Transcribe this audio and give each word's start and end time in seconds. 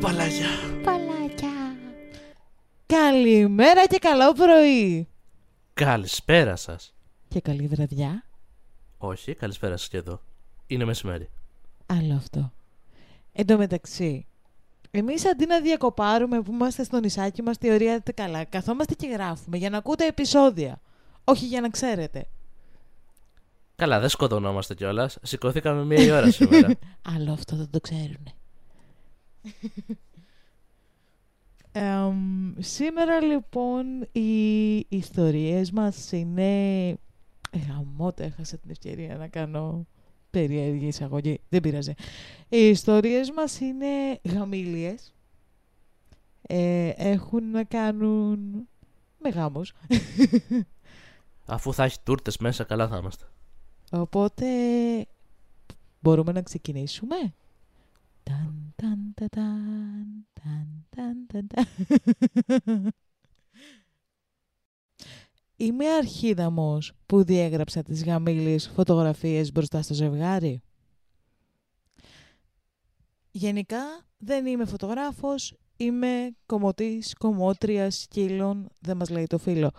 παλάκια. 0.00 0.46
Παλάκια. 0.84 1.76
Καλημέρα 2.86 3.86
και 3.86 3.98
καλό 3.98 4.32
πρωί. 4.32 5.08
Καλησπέρα 5.74 6.56
σας. 6.56 6.94
Και 7.28 7.40
καλή 7.40 7.66
βραδιά. 7.66 8.24
Όχι, 8.98 9.34
καλησπέρα 9.34 9.76
σας 9.76 9.88
και 9.88 9.96
εδώ. 9.96 10.20
Είναι 10.66 10.84
μεσημέρι. 10.84 11.30
Άλλο 11.86 12.14
αυτό. 12.14 12.52
Εν 13.32 13.46
τω 13.46 13.56
μεταξύ, 13.56 14.26
εμείς 14.90 15.26
αντί 15.26 15.46
να 15.46 15.60
διακοπάρουμε 15.60 16.40
που 16.40 16.52
είμαστε 16.52 16.84
στο 16.84 17.00
νησάκι 17.00 17.42
μας, 17.42 17.56
θεωρία 17.56 18.02
καλά, 18.14 18.44
καθόμαστε 18.44 18.94
και 18.94 19.06
γράφουμε 19.06 19.56
για 19.56 19.70
να 19.70 19.78
ακούτε 19.78 20.06
επεισόδια. 20.06 20.80
Όχι 21.24 21.46
για 21.46 21.60
να 21.60 21.68
ξέρετε. 21.68 22.26
Καλά, 23.76 24.00
δεν 24.00 24.08
σκοτωνόμαστε 24.08 24.74
κιόλας. 24.74 25.18
Σηκώθηκαμε 25.22 25.84
μία 25.84 26.16
ώρα 26.16 26.30
σήμερα. 26.30 26.68
Άλλο 27.14 27.32
αυτό 27.32 27.56
δεν 27.56 27.70
το 27.70 27.80
ξέρουν. 27.80 28.37
Εμ, 31.72 32.52
σήμερα 32.58 33.20
λοιπόν 33.20 34.08
οι 34.12 34.76
ιστορίες 34.88 35.70
μας 35.70 36.12
είναι... 36.12 36.88
Ε, 37.50 37.58
Γαμώτα, 37.68 38.24
έχασα 38.24 38.56
την 38.56 38.70
ευκαιρία 38.70 39.16
να 39.16 39.28
κάνω 39.28 39.86
περίεργη 40.30 40.86
εισαγωγή. 40.86 41.40
Δεν 41.48 41.60
πειράζει. 41.60 41.92
Οι 42.48 42.68
ιστορίες 42.68 43.30
μας 43.30 43.60
είναι 43.60 44.20
γαμήλιες. 44.22 45.14
Ε, 46.42 46.88
έχουν 46.96 47.50
να 47.50 47.64
κάνουν 47.64 48.68
με 49.18 49.28
γάμους. 49.28 49.72
Αφού 51.46 51.72
θα 51.74 51.84
έχει 51.84 51.98
τούρτες 52.02 52.36
μέσα, 52.38 52.64
καλά 52.64 52.88
θα 52.88 52.96
είμαστε. 52.96 53.24
Οπότε 53.90 54.46
μπορούμε 56.00 56.32
να 56.32 56.42
ξεκινήσουμε; 56.42 57.16
Ταν, 58.28 58.74
ταν, 58.76 59.14
ταν, 59.14 59.30
ταν, 59.30 60.26
ταν, 60.32 60.86
ταν, 60.90 61.26
ταν, 61.26 61.46
ταν. 61.46 62.92
Είμαι 65.56 65.88
αρχίδαμος 65.88 66.92
που 67.06 67.24
διέγραψα 67.24 67.82
τις 67.82 68.04
γαμήλιες 68.04 68.68
φωτογραφίες 68.68 69.52
μπροστά 69.52 69.82
στο 69.82 69.94
ζευγάρι. 69.94 70.62
Γενικά 73.30 74.06
δεν 74.18 74.46
είμαι 74.46 74.64
φωτογράφος, 74.64 75.56
είμαι 75.76 76.30
κομμωτής, 76.46 77.14
κομμότριας, 77.14 78.00
σκύλων, 78.00 78.68
δεν 78.80 78.96
μας 78.96 79.08
λέει 79.10 79.26
το 79.26 79.38
φίλο. 79.38 79.70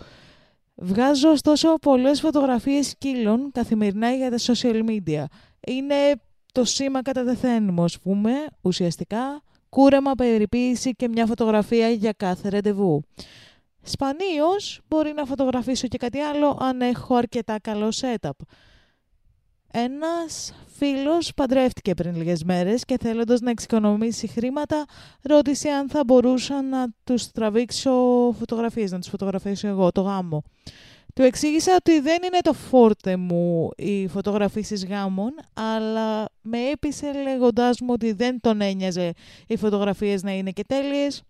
Βγάζω 0.76 1.30
ωστόσο 1.30 1.76
πολλές 1.76 2.20
φωτογραφίες 2.20 2.88
σκύλων 2.88 3.52
καθημερινά 3.52 4.12
για 4.12 4.30
τα 4.30 4.38
social 4.40 4.90
media. 4.90 5.24
Είναι 5.68 6.22
το 6.60 6.66
σήμα 6.66 7.02
κατά 7.02 7.24
τεθέν 7.24 7.70
μου, 7.74 7.84
ας 7.84 8.00
πούμε, 8.00 8.32
ουσιαστικά, 8.62 9.44
κούρεμα, 9.70 10.12
περιποίηση 10.12 10.92
και 10.92 11.08
μια 11.08 11.26
φωτογραφία 11.26 11.90
για 11.90 12.12
κάθε 12.12 12.50
ρεντεβού. 12.50 13.02
Σπανίως 13.82 14.82
μπορεί 14.88 15.14
να 15.14 15.26
φωτογραφίσω 15.26 15.88
και 15.88 15.98
κάτι 15.98 16.20
άλλο 16.20 16.58
αν 16.62 16.82
έχω 16.82 17.16
αρκετά 17.16 17.60
καλό 17.60 17.94
setup. 18.02 18.30
Ένας 19.72 20.54
φίλος 20.66 21.34
παντρεύτηκε 21.34 21.94
πριν 21.94 22.16
λίγες 22.16 22.44
μέρες 22.44 22.86
και 22.86 22.98
θέλοντας 23.00 23.40
να 23.40 23.50
εξοικονομήσει 23.50 24.28
χρήματα 24.28 24.86
ρώτησε 25.22 25.70
αν 25.70 25.90
θα 25.90 26.04
μπορούσα 26.04 26.62
να 26.62 26.88
τους 27.04 27.32
τραβήξω 27.32 27.92
φωτογραφίες, 28.40 28.92
να 28.92 29.00
τους 29.00 29.10
φωτογραφίσω 29.10 29.68
εγώ 29.68 29.92
το 29.92 30.02
γάμο. 30.02 30.44
Του 31.20 31.26
εξήγησα 31.26 31.76
ότι 31.76 32.00
δεν 32.00 32.24
είναι 32.24 32.40
το 32.42 32.54
φόρτε 32.54 33.18
μου 33.18 33.70
οι 33.76 34.08
φωτογραφίσεις 34.08 34.86
γάμων, 34.86 35.32
αλλά 35.54 36.30
με 36.42 36.58
έπεισε 36.70 37.12
λέγοντάς 37.24 37.82
μου 37.82 37.88
ότι 37.92 38.12
δεν 38.12 38.40
τον 38.42 38.62
ένοιαζε 38.62 39.14
οι 39.48 39.58
φωτογραφίες 39.58 40.24
να 40.24 40.32
είναι 40.32 40.52
και 40.52 40.64
τέλειες 40.68 41.24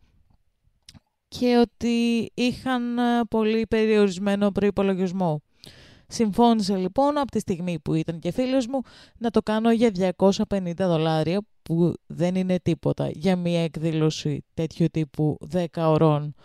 και 1.27 1.57
ότι 1.57 2.29
είχαν 2.33 2.97
ε, 2.97 3.21
πολύ 3.29 3.67
περιορισμένο 3.67 4.51
προϋπολογισμό. 4.51 5.41
Συμφώνησε 6.07 6.75
λοιπόν 6.75 7.17
από 7.17 7.31
τη 7.31 7.39
στιγμή 7.39 7.79
που 7.79 7.93
ήταν 7.93 8.19
και 8.19 8.31
φίλος 8.31 8.67
μου 8.67 8.81
να 9.17 9.29
το 9.29 9.41
κάνω 9.41 9.71
για 9.71 10.15
250 10.49 10.71
δολάρια 10.77 11.41
που 11.63 11.93
δεν 12.05 12.35
είναι 12.35 12.59
τίποτα 12.63 13.09
για 13.13 13.35
μια 13.35 13.63
εκδήλωση 13.63 14.45
τέτοιου 14.53 14.87
τύπου 14.91 15.37
10 15.53 15.65
ωρών. 15.75 16.35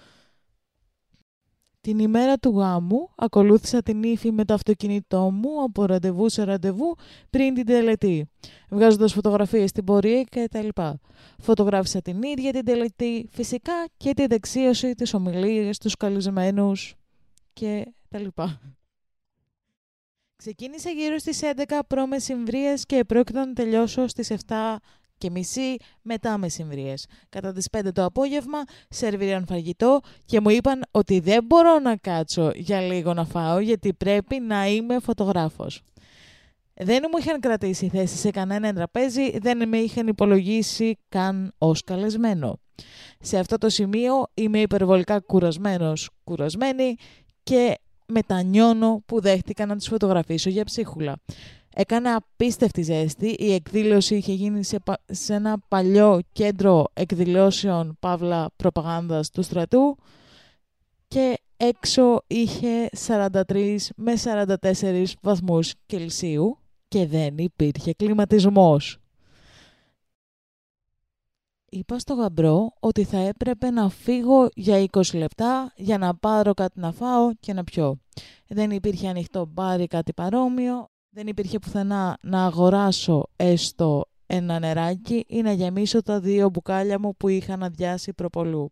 Την 1.84 1.98
ημέρα 1.98 2.36
του 2.36 2.58
γάμου 2.58 3.10
ακολούθησα 3.16 3.82
την 3.82 4.02
ύφη 4.02 4.32
με 4.32 4.44
το 4.44 4.54
αυτοκίνητό 4.54 5.30
μου 5.30 5.62
από 5.62 5.84
ραντεβού 5.84 6.28
σε 6.28 6.44
ραντεβού 6.44 6.94
πριν 7.30 7.54
την 7.54 7.66
τελετή, 7.66 8.30
βγάζοντας 8.68 9.12
φωτογραφίες 9.12 9.70
στην 9.70 9.84
πορεία 9.84 10.22
και 10.22 10.48
τα 10.50 10.62
λοιπά. 10.62 11.00
Φωτογράφησα 11.38 12.02
την 12.02 12.22
ίδια 12.22 12.52
την 12.52 12.64
τελετή, 12.64 13.28
φυσικά 13.30 13.72
και 13.96 14.14
την 14.14 14.26
δεξίωση, 14.28 14.94
τις 14.94 15.14
ομιλίες, 15.14 15.78
τους 15.78 15.96
καλυσμένους 15.96 16.94
και 17.52 17.92
τα 18.08 18.18
λοιπά. 18.18 18.60
Ξεκίνησα 20.36 20.90
γύρω 20.90 21.18
στις 21.18 21.40
11 21.42 21.78
π.μ. 21.86 22.12
και 22.86 23.04
πρόκειται 23.04 23.44
να 23.44 23.52
τελειώσω 23.52 24.06
στις 24.06 24.32
7 24.46 24.54
και 25.18 25.30
μισή 25.30 25.76
μετά 26.02 26.38
μεσημβρίες. 26.38 27.06
Κατά 27.28 27.52
τις 27.52 27.68
5 27.76 27.92
το 27.92 28.04
απόγευμα 28.04 28.58
σερβίραν 28.88 29.46
φαγητό 29.46 30.00
και 30.26 30.40
μου 30.40 30.50
είπαν 30.50 30.82
ότι 30.90 31.20
δεν 31.20 31.44
μπορώ 31.44 31.78
να 31.78 31.96
κάτσω 31.96 32.50
για 32.54 32.80
λίγο 32.80 33.14
να 33.14 33.24
φάω 33.24 33.58
γιατί 33.58 33.94
πρέπει 33.94 34.40
να 34.40 34.66
είμαι 34.66 34.98
φωτογράφος. 34.98 35.82
Δεν 36.74 37.04
μου 37.12 37.18
είχαν 37.18 37.40
κρατήσει 37.40 37.88
θέση 37.88 38.16
σε 38.16 38.30
κανένα 38.30 38.72
τραπέζι, 38.72 39.38
δεν 39.38 39.68
με 39.68 39.76
είχαν 39.76 40.06
υπολογίσει 40.06 40.98
καν 41.08 41.52
ως 41.58 41.84
καλεσμένο. 41.84 42.58
Σε 43.20 43.38
αυτό 43.38 43.58
το 43.58 43.68
σημείο 43.68 44.26
είμαι 44.34 44.58
υπερβολικά 44.58 45.20
κουρασμένος, 45.20 46.10
κουρασμένη 46.24 46.96
και 47.42 47.78
μετανιώνω 48.06 49.02
που 49.06 49.20
δέχτηκα 49.20 49.66
να 49.66 49.76
τις 49.76 49.88
φωτογραφίσω 49.88 50.50
για 50.50 50.64
ψίχουλα. 50.64 51.16
Έκανε 51.76 52.10
απίστευτη 52.10 52.82
ζέστη. 52.82 53.26
Η 53.28 53.52
εκδήλωση 53.52 54.16
είχε 54.16 54.32
γίνει 54.32 54.64
σε, 54.64 54.78
σε 55.06 55.34
ένα 55.34 55.58
παλιό 55.68 56.20
κέντρο 56.32 56.84
εκδηλώσεων 56.92 57.96
παύλα 58.00 58.50
προπαγάνδας 58.56 59.30
του 59.30 59.42
στρατού 59.42 59.96
και 61.08 61.38
έξω 61.56 62.22
είχε 62.26 62.88
43 63.06 63.76
με 63.96 64.12
44 64.24 65.04
βαθμούς 65.22 65.74
Κελσίου 65.86 66.58
και 66.88 67.06
δεν 67.06 67.38
υπήρχε 67.38 67.92
κλιματισμός. 67.92 68.98
Είπα 71.68 71.98
στο 71.98 72.14
γαμπρό 72.14 72.72
ότι 72.80 73.04
θα 73.04 73.18
έπρεπε 73.18 73.70
να 73.70 73.88
φύγω 73.88 74.48
για 74.54 74.86
20 74.90 75.14
λεπτά 75.14 75.72
για 75.76 75.98
να 75.98 76.14
πάρω 76.14 76.54
κάτι 76.54 76.80
να 76.80 76.92
φάω 76.92 77.34
και 77.40 77.52
να 77.52 77.64
πιω. 77.64 77.98
Δεν 78.48 78.70
υπήρχε 78.70 79.08
ανοιχτό 79.08 79.46
μπάρι 79.46 79.86
κάτι 79.86 80.12
παρόμοιο, 80.12 80.88
δεν 81.16 81.26
υπήρχε 81.26 81.58
πουθενά 81.58 82.18
να 82.22 82.44
αγοράσω 82.44 83.26
έστω 83.36 84.04
ένα 84.26 84.58
νεράκι 84.58 85.24
ή 85.28 85.42
να 85.42 85.52
γεμίσω 85.52 86.02
τα 86.02 86.20
δύο 86.20 86.48
μπουκάλια 86.48 86.98
μου 86.98 87.16
που 87.16 87.28
είχαν 87.28 87.62
αδειάσει 87.62 88.12
προπολού. 88.12 88.70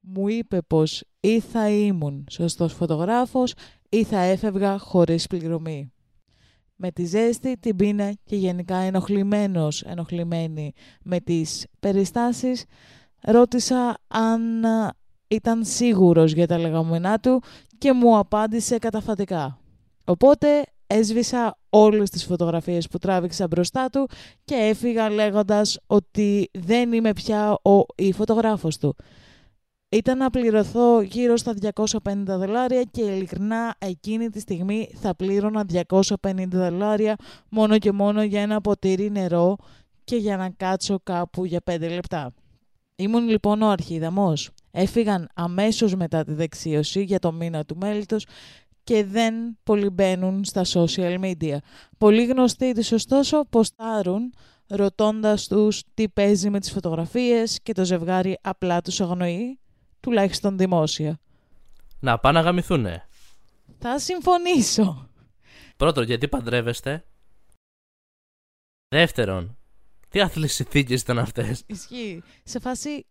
Μου 0.00 0.28
είπε 0.28 0.62
πως 0.62 1.04
ή 1.20 1.40
θα 1.40 1.70
ήμουν 1.70 2.26
σωστός 2.30 2.72
φωτογράφος 2.72 3.54
ή 3.88 4.04
θα 4.04 4.18
έφευγα 4.18 4.78
χωρίς 4.78 5.26
πληρωμή. 5.26 5.92
Με 6.76 6.90
τη 6.90 7.04
ζέστη, 7.04 7.56
την 7.56 7.76
πείνα 7.76 8.12
και 8.24 8.36
γενικά 8.36 8.76
ενοχλημένος, 8.76 9.82
ενοχλημένη 9.82 10.72
με 11.02 11.20
τις 11.20 11.66
περιστάσεις, 11.80 12.64
ρώτησα 13.20 13.98
αν 14.08 14.64
ήταν 15.28 15.64
σίγουρος 15.64 16.32
για 16.32 16.46
τα 16.46 16.58
λεγόμενά 16.58 17.18
του 17.18 17.42
και 17.78 17.92
μου 17.92 18.18
απάντησε 18.18 18.78
καταφατικά. 18.78 19.60
Οπότε 20.04 20.64
έσβησα 20.88 21.58
όλες 21.70 22.10
τις 22.10 22.24
φωτογραφίες 22.24 22.88
που 22.88 22.98
τράβηξα 22.98 23.46
μπροστά 23.46 23.88
του 23.88 24.08
και 24.44 24.54
έφυγα 24.54 25.10
λέγοντας 25.10 25.78
ότι 25.86 26.50
δεν 26.52 26.92
είμαι 26.92 27.12
πια 27.12 27.52
ο 27.52 27.84
ή 27.94 28.12
φωτογράφος 28.12 28.78
του. 28.78 28.96
Ήταν 29.90 30.18
να 30.18 30.30
πληρωθώ 30.30 31.00
γύρω 31.00 31.36
στα 31.36 31.54
250 31.74 32.22
δολάρια 32.26 32.82
και 32.82 33.02
ειλικρινά 33.02 33.74
εκείνη 33.78 34.30
τη 34.30 34.40
στιγμή 34.40 34.90
θα 34.94 35.14
πλήρωνα 35.14 35.64
250 35.90 36.44
δολάρια 36.48 37.16
μόνο 37.48 37.78
και 37.78 37.92
μόνο 37.92 38.22
για 38.22 38.40
ένα 38.40 38.60
ποτήρι 38.60 39.10
νερό 39.10 39.56
και 40.04 40.16
για 40.16 40.36
να 40.36 40.50
κάτσω 40.50 40.98
κάπου 41.02 41.44
για 41.44 41.60
5 41.70 41.80
λεπτά. 41.80 42.34
Ήμουν 42.96 43.28
λοιπόν 43.28 43.62
ο 43.62 43.68
αρχίδαμος. 43.68 44.50
Έφυγαν 44.70 45.28
αμέσως 45.34 45.94
μετά 45.94 46.24
τη 46.24 46.32
δεξίωση 46.32 47.02
για 47.02 47.18
το 47.18 47.32
μήνα 47.32 47.64
του 47.64 47.76
μέλητος 47.76 48.26
και 48.88 49.04
δεν 49.04 49.58
πολυμπαίνουν 49.62 50.44
στα 50.44 50.62
social 50.64 51.20
media. 51.20 51.56
Πολύ 51.98 52.26
γνωστοί 52.26 52.74
τους 52.74 52.92
ωστόσο 52.92 53.44
ποστάρουν 53.44 54.34
ρωτώντας 54.66 55.46
τους 55.46 55.82
τι 55.94 56.08
παίζει 56.08 56.50
με 56.50 56.60
τις 56.60 56.72
φωτογραφίες 56.72 57.60
και 57.62 57.72
το 57.72 57.84
ζευγάρι 57.84 58.38
απλά 58.42 58.80
τους 58.80 59.00
αγνοεί, 59.00 59.58
τουλάχιστον 60.00 60.58
δημόσια. 60.58 61.18
Να 62.00 62.18
πάνε 62.18 62.38
να 62.38 62.44
γαμηθούνε. 62.44 63.08
Θα 63.78 63.98
συμφωνήσω. 63.98 65.10
Πρώτον, 65.76 66.04
γιατί 66.04 66.28
παντρεύεστε; 66.28 67.04
Δεύτερον, 68.88 69.58
Τι 70.08 70.20
άθλιε 70.20 70.48
συνθήκε 70.48 70.94
ήταν 70.94 71.18
αυτές; 71.18 71.62
Ισχύει. 71.66 72.22
Σε 72.44 72.58
φάση, 72.58 73.06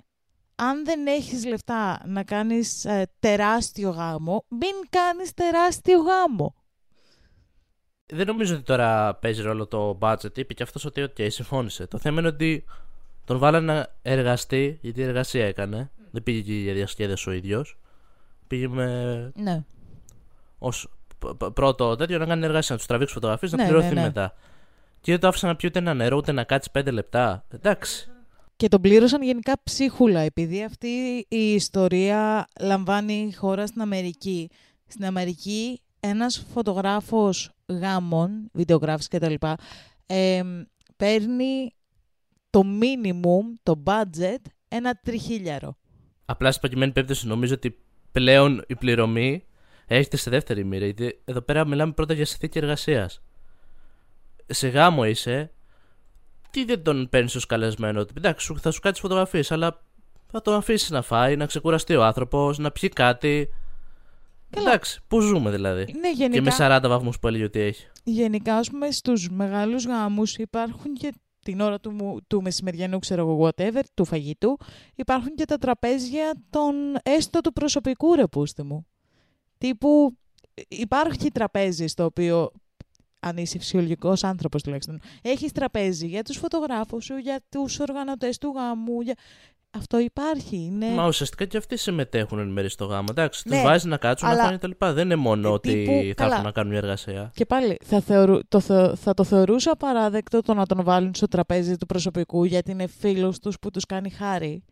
αν 0.60 0.86
δεν 0.86 1.08
έχεις 1.08 1.46
λεφτά 1.46 2.02
να 2.06 2.24
κάνεις 2.24 2.86
ε, 2.86 3.08
τεράστιο 3.20 3.90
γάμο, 3.90 4.46
μην 4.48 4.74
κάνεις 4.90 5.34
τεράστιο 5.34 6.00
γάμο. 6.02 6.56
Δεν 8.06 8.28
νομίζω 8.28 8.56
ότι 8.56 8.64
τώρα 8.64 9.16
παίζει 9.16 9.42
ρόλο 9.42 9.68
το 9.68 9.98
budget. 10.02 10.38
Είπε 10.38 10.54
και 10.54 10.64
αυτός 10.64 10.86
ότι, 10.86 11.04
OK, 11.04 11.28
συμφώνησε. 11.32 11.88
Το 11.88 11.98
θέμα 11.98 12.20
είναι 12.20 12.28
ότι 12.28 12.66
τον 13.26 13.38
βάλανε 13.38 13.74
να 13.74 13.88
εργαστεί, 14.02 14.80
γιατί 14.82 15.02
εργασία 15.02 15.46
έκανε. 15.46 15.92
Δεν 16.12 16.24
πήγε 16.24 16.42
και 16.42 16.54
για 16.54 16.74
διασκέδαση 16.74 17.30
ο 17.30 17.32
ίδιος. 17.32 17.80
Πήγε 18.48 18.68
με. 18.68 19.32
Ναι. 19.36 19.64
Ως 20.58 20.90
πρώτο 21.54 21.96
τέτοιο 21.96 22.18
να 22.18 22.26
κάνει 22.26 22.46
εργασία, 22.46 22.72
να 22.72 22.78
τους 22.78 22.88
τραβήξει 22.88 23.14
φωτογραφίες, 23.14 23.52
να 23.52 23.58
Ναι, 23.58 23.64
πληρωθεί 23.64 23.94
ναι, 23.94 23.94
ναι. 23.94 24.02
μετά. 24.02 24.34
Και 25.02 25.12
δεν 25.12 25.22
το 25.22 25.28
άφησα 25.28 25.48
να 25.48 25.56
πιει 25.56 25.70
ούτε 25.70 25.80
ένα 25.80 25.94
νερό, 25.94 26.18
ούτε 26.18 26.32
να 26.32 26.44
κάτσει 26.44 26.72
πέντε 26.72 26.92
λεπτά. 26.92 27.46
Εντάξει. 27.50 28.12
Και 28.58 28.68
τον 28.68 28.82
πλήρωσαν 28.82 29.22
γενικά 29.22 29.54
ψίχουλα, 29.64 30.20
επειδή 30.20 30.64
αυτή 30.64 31.26
η 31.28 31.54
ιστορία 31.54 32.48
λαμβάνει 32.62 33.34
χώρα 33.34 33.68
στην 33.68 33.82
Αμερική. 33.82 34.50
Στην 34.88 35.06
Αμερική 35.06 35.82
ένας 36.00 36.46
φωτογράφος 36.54 37.52
γάμων, 37.68 38.50
βιντεογράφης 38.54 39.08
κτλ. 39.08 39.34
Ε, 40.06 40.42
παίρνει 40.98 41.74
το 42.50 42.62
minimum, 42.82 43.60
το 43.64 43.84
budget, 43.86 44.42
ένα 44.68 45.00
τριχίλιαρο. 45.04 45.78
Απλά 46.26 46.50
στην 46.50 46.62
προκειμένη 46.62 46.92
περίπτωση 46.92 47.28
νομίζω 47.28 47.54
ότι 47.54 47.80
πλέον 48.12 48.64
η 48.68 48.76
πληρωμή 48.76 49.44
έρχεται 49.88 50.18
σε 50.18 50.30
δεύτερη 50.30 50.64
μοίρα. 50.64 50.86
Γιατί 50.86 51.22
εδώ 51.26 51.42
πέρα 51.42 51.66
μιλάμε 51.66 51.92
πρώτα 51.92 52.14
για 52.14 52.26
συνθήκη 52.26 52.58
εργασίας. 52.58 53.22
Σε 54.46 54.68
γάμο 54.68 55.06
είσαι, 55.06 55.52
τι 56.58 56.66
δεν 56.66 56.84
τον 56.84 57.08
παίρνεις 57.10 57.36
ως 57.36 57.46
καλεσμένο; 57.46 58.06
Εντάξει, 58.18 58.46
σου- 58.46 58.60
θα 58.60 58.72
σου 58.72 58.80
κάτσει 58.80 59.02
φωτογραφίες, 59.02 59.52
αλλά 59.52 59.82
θα 60.32 60.42
τον 60.42 60.54
αφήσεις 60.54 60.90
να 60.90 61.02
φάει, 61.02 61.36
να 61.36 61.46
ξεκουραστεί 61.46 61.96
ο 61.96 62.04
άνθρωπος, 62.04 62.58
να 62.58 62.72
πιει 62.72 62.90
κάτι. 62.90 63.50
Καλά. 64.50 64.70
Εντάξει, 64.70 65.00
πού 65.08 65.20
ζούμε 65.20 65.52
δηλαδή; 65.52 65.80
Ναι, 65.80 66.12
Και 66.12 66.28
με 66.28 66.34
γενικά, 66.40 66.80
40 66.82 66.88
βαθμούς 66.88 67.20
που 67.20 67.28
έλεγε 67.28 67.44
ότι 67.44 67.60
έχει. 67.60 67.88
γενικά 68.04 68.56
ας 68.56 68.70
πούμε, 68.70 68.92
στους 68.92 69.30
μεγάλους 69.30 69.86
γάμους 69.86 70.36
υπάρχουν 70.36 70.94
και 70.94 71.14
την 71.44 71.60
ώρα 71.60 71.80
του, 71.80 71.92
μου- 71.92 72.18
του 72.28 72.42
μεσημεριανού, 72.42 73.00
ξέρω 73.00 73.22
εγώ, 73.22 73.48
whatever, 73.50 73.82
του 73.94 74.06
φαγητού, 74.06 74.58
υπάρχουν 74.96 75.36
και 75.36 75.46
τα 75.46 75.58
τραπέζια 75.58 76.34
των 76.50 76.74
έστω 77.04 77.42
του 77.42 77.54
προσωπικού 77.54 78.16
ρε 78.16 78.28
πούστη 78.28 78.64
μου. 78.64 78.88
Τύπου 79.58 80.18
υπάρχει 80.68 81.32
τραπέζι 81.32 81.88
στο 81.88 82.04
οποίο, 82.06 82.52
αν 83.20 83.38
είσαι 83.38 83.58
φυσιολογικός 83.58 84.24
άνθρωπος 84.24 84.64
τουλάχιστον, 84.64 85.00
έχεις 85.22 85.52
τραπέζι 85.52 86.08
για 86.08 86.24
τους 86.24 86.38
φωτογράφους 86.38 87.06
σου, 87.06 87.16
για 87.18 87.40
τους 87.50 87.80
οργανωτές 87.80 88.38
του 88.38 88.54
γάμου, 88.56 89.02
για... 89.02 89.16
Αυτό 89.78 90.00
υπάρχει, 90.00 90.56
είναι... 90.58 90.88
Μα 90.90 91.08
ουσιαστικά 91.08 91.46
και 91.46 91.58
αυτοί 91.58 91.78
συμμετέχουν 91.78 92.40
εν 92.40 92.48
μέρει 92.48 92.70
στο 92.70 92.86
γάμο. 92.86 93.06
Εντάξει, 93.10 93.44
τους 93.44 93.52
Ναι, 93.52 93.62
βάζει 93.62 93.88
να 93.88 93.98
κάτσουν, 93.98 94.28
αλλά- 94.30 94.38
να 94.38 94.44
φάνε 94.46 94.58
τα 94.58 94.68
λοιπά. 94.68 94.94
Δεν 94.94 95.06
είναι 95.06 95.16
μόνο 95.16 95.48
Ε, 95.48 95.52
ότι 95.52 95.74
τύπου, 95.74 95.92
θα 96.08 96.14
καλά. 96.14 96.30
έρθουν 96.30 96.46
να 96.46 96.52
κάνουν 96.52 96.70
μια 96.72 96.80
εργασία. 96.80 97.32
Και 97.36 97.46
πάλι 97.46 97.78
θα, 97.84 98.02
θεωρού, 98.02 98.40
το, 98.48 98.60
θε- 98.60 98.96
θα 98.96 99.14
το 99.14 99.24
θεωρούσα 99.24 99.76
παράδεκτο 99.76 100.42
το 100.42 100.54
να 100.54 100.66
τον 100.66 100.84
βάλουν 100.84 101.14
στο 101.16 101.28
τραπέζι 101.28 101.76
του 101.78 101.86
προσωπικού 101.86 102.44
γιατί 102.44 102.72
είναι 102.72 102.88
φίλος 102.88 103.40
τους 103.40 103.60
που 103.60 103.72
τους 103.72 103.86
κάνει 103.86 104.10
χάρη. 104.10 104.64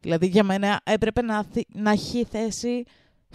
Δηλαδή 0.00 0.26
για 0.26 0.44
μένα 0.44 0.80
έπρεπε 0.84 1.22
να, 1.22 1.44
θυ- 1.44 1.68
να 1.74 1.90
έχει 1.90 2.24
θέση 2.24 2.82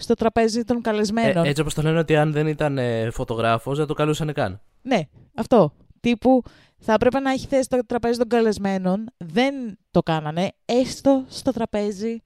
στο 0.00 0.14
τραπέζι 0.14 0.64
των 0.64 0.76
Ε, 0.76 0.80
καλεσμένων. 0.80 1.44
έτσι 1.44 1.60
όπως 1.60 1.74
το 1.74 1.82
λένε 1.82 1.98
ότι 1.98 2.16
αν 2.16 2.32
δεν 2.32 2.46
ήταν 2.46 2.78
ε, 2.78 3.10
φωτογράφος, 3.10 3.78
δεν 3.78 3.86
το 3.86 3.94
καλούσαν 3.94 4.32
καν. 4.32 4.60
Ναι, 4.82 5.00
αυτό. 5.34 5.72
Τύπου 6.00 6.42
θα 6.78 6.92
έπρεπε 6.92 7.18
να 7.18 7.30
έχει 7.30 7.46
θέση 7.46 7.62
στο 7.62 7.78
τραπέζι 7.86 8.18
των 8.18 8.28
καλεσμένων. 8.28 9.04
Δεν 9.16 9.54
το 9.90 10.02
κάνανε. 10.02 10.52
Έστω 10.64 11.24
στο 11.28 11.52
τραπέζι 11.52 12.22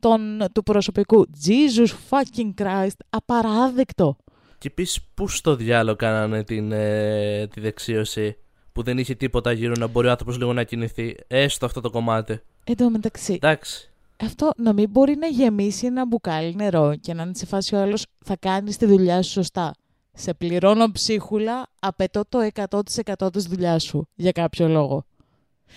των, 0.00 0.44
του 0.52 0.62
προσωπικού. 0.62 1.26
Jesus 1.46 1.88
fucking 2.10 2.62
Christ. 2.62 2.96
Απαράδεκτο. 3.10 4.16
Και 4.58 4.68
επίσης, 4.68 5.02
πού 5.14 5.28
στο 5.28 5.56
διάλογο 5.56 5.96
κάνανε 5.96 6.44
την, 6.44 6.72
ε, 6.72 7.46
τη 7.46 7.60
δεξίωση 7.60 8.36
που 8.72 8.82
δεν 8.82 8.98
είχε 8.98 9.14
τίποτα 9.14 9.52
γύρω 9.52 9.72
να 9.78 9.86
μπορεί 9.86 10.06
ο 10.06 10.10
άνθρωπος 10.10 10.38
λίγο 10.38 10.52
να 10.52 10.62
κινηθεί. 10.64 11.16
Έστω 11.26 11.66
αυτό 11.66 11.80
το 11.80 11.90
κομμάτι. 11.90 12.40
Εν 12.64 12.76
τω 12.76 12.90
μεταξύ, 12.90 13.32
Εντάξει. 13.32 13.90
Αυτό 14.20 14.50
να 14.56 14.72
μην 14.72 14.90
μπορεί 14.90 15.16
να 15.16 15.26
γεμίσει 15.26 15.86
ένα 15.86 16.06
μπουκάλι 16.06 16.54
νερό 16.54 16.96
και 16.96 17.14
να 17.14 17.22
είναι 17.22 17.34
σε 17.34 17.46
φάση 17.46 17.74
ο 17.74 17.78
άλλος 17.80 18.06
θα 18.24 18.36
κάνεις 18.36 18.76
τη 18.76 18.86
δουλειά 18.86 19.22
σου 19.22 19.30
σωστά. 19.30 19.74
Σε 20.12 20.34
πληρώνω 20.34 20.90
ψίχουλα, 20.92 21.66
απαιτώ 21.80 22.24
το 22.28 22.48
100% 22.54 23.32
της 23.32 23.44
δουλειάς 23.44 23.82
σου 23.82 24.08
για 24.14 24.32
κάποιο 24.32 24.68
λόγο. 24.68 25.04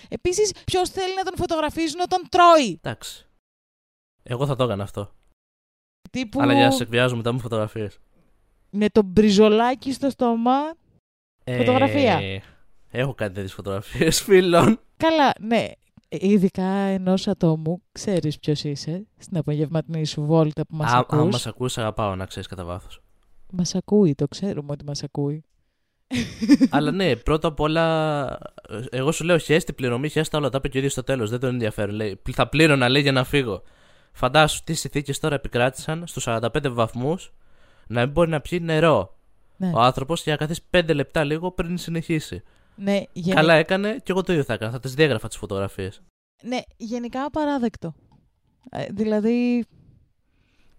Επίσης, 0.08 0.52
ποιος 0.64 0.90
θέλει 0.90 1.14
να 1.14 1.22
τον 1.22 1.36
φωτογραφίζουν 1.36 2.00
όταν 2.00 2.28
τρώει; 2.28 2.80
Εντάξει. 2.82 3.26
Εγώ 4.22 4.46
θα 4.46 4.56
το 4.56 4.64
έκανα 4.64 4.82
αυτό. 4.82 5.12
Τύπου 6.10 6.40
Αλλά 6.40 6.52
για 6.52 6.64
να 6.64 6.70
σε 6.70 6.82
εκβιάζω 6.82 7.16
μετά 7.16 7.32
με 7.32 7.38
φωτογραφίες. 7.38 7.98
με 8.70 8.88
το 8.88 9.02
μπριζολάκι 9.02 9.92
στο 9.92 10.10
στόμα. 10.10 10.58
Φωτογραφία. 11.56 12.12
Ε, 12.12 12.42
έχω 12.90 13.14
κάνει 13.14 13.34
τέτοιες 13.34 13.52
φωτογραφίες 13.52 14.20
φίλων. 14.24 14.80
Καλά, 14.96 15.32
ναι. 15.40 15.66
Ειδικά 16.08 16.64
ενός 16.64 17.26
ατόμου, 17.28 17.82
ξέρεις 17.92 18.38
ποιος 18.38 18.64
είσαι, 18.64 19.06
στην 19.18 19.36
απογευματινή 19.36 20.06
σου 20.06 20.24
βόλτα 20.24 20.66
που 20.66 20.76
μας 20.76 20.92
Α, 20.92 20.98
ακούς. 20.98 21.18
αν 21.18 21.28
μας 21.28 21.46
ακούσει, 21.46 21.80
αγαπάω 21.80 22.14
να 22.16 22.26
ξέρεις 22.26 22.48
κατά 22.48 22.64
βάθος. 22.64 23.02
Μας 23.52 23.74
ακούει, 23.74 24.14
το 24.14 24.28
ξέρουμε 24.28 24.72
ότι 24.72 24.84
μας 24.84 25.02
ακούει. 25.02 25.44
Αλλά 26.70 26.90
ναι, 26.90 27.16
πρώτα 27.16 27.48
απ' 27.48 27.60
όλα, 27.60 28.38
εγώ 28.90 29.12
σου 29.12 29.24
λέω 29.24 29.38
χέστη 29.38 29.72
πληρωμή, 29.72 30.08
χέστη 30.08 30.36
όλα. 30.36 30.48
Τα 30.48 30.56
είπε 30.56 30.68
και 30.68 30.76
ο 30.76 30.78
ίδιος 30.78 30.92
στο 30.92 31.02
τέλος. 31.04 31.30
Δεν 31.30 31.40
τον 31.40 31.48
ενδιαφέρει. 31.48 31.92
Λέει, 31.92 32.20
θα 32.32 32.48
πλήρωνα, 32.48 32.88
λέει, 32.88 33.02
για 33.02 33.12
να 33.12 33.24
φύγω. 33.24 33.62
Φαντάσου 34.12 34.62
τι 34.64 34.74
συνθήκες 34.74 35.18
τώρα 35.18 35.34
επικράτησαν 35.34 36.06
στους 36.06 36.24
45 36.28 36.68
βαθμούς 36.70 37.32
να 37.86 38.00
μην 38.00 38.10
μπορεί 38.10 38.30
να 38.30 38.40
πιει 38.40 38.60
νερό. 38.62 39.16
Ναι, 39.56 39.70
Ο 39.74 39.80
άνθρωπος 39.80 40.22
για 40.22 40.32
να 40.32 40.38
καθίσει 40.38 40.62
5 40.70 40.94
λεπτά 40.94 41.24
λίγο 41.24 41.50
πριν 41.50 41.76
συνεχίσει. 41.78 42.42
Ναι, 42.78 43.02
γενι- 43.12 43.36
Καλά 43.36 43.54
έκανε 43.54 43.92
και 44.02 44.12
εγώ 44.12 44.22
το 44.22 44.32
ίδιο 44.32 44.44
θα 44.44 44.52
έκανα. 44.52 44.70
Θα 44.72 44.78
τις 44.80 44.94
διέγραφα 44.94 45.28
τις 45.28 45.36
φωτογραφίες. 45.36 46.02
ναι, 46.42 46.58
γενικά 46.76 47.24
απαράδεκτο. 47.24 47.94
Ε, 48.70 48.86
δηλαδή, 48.90 49.64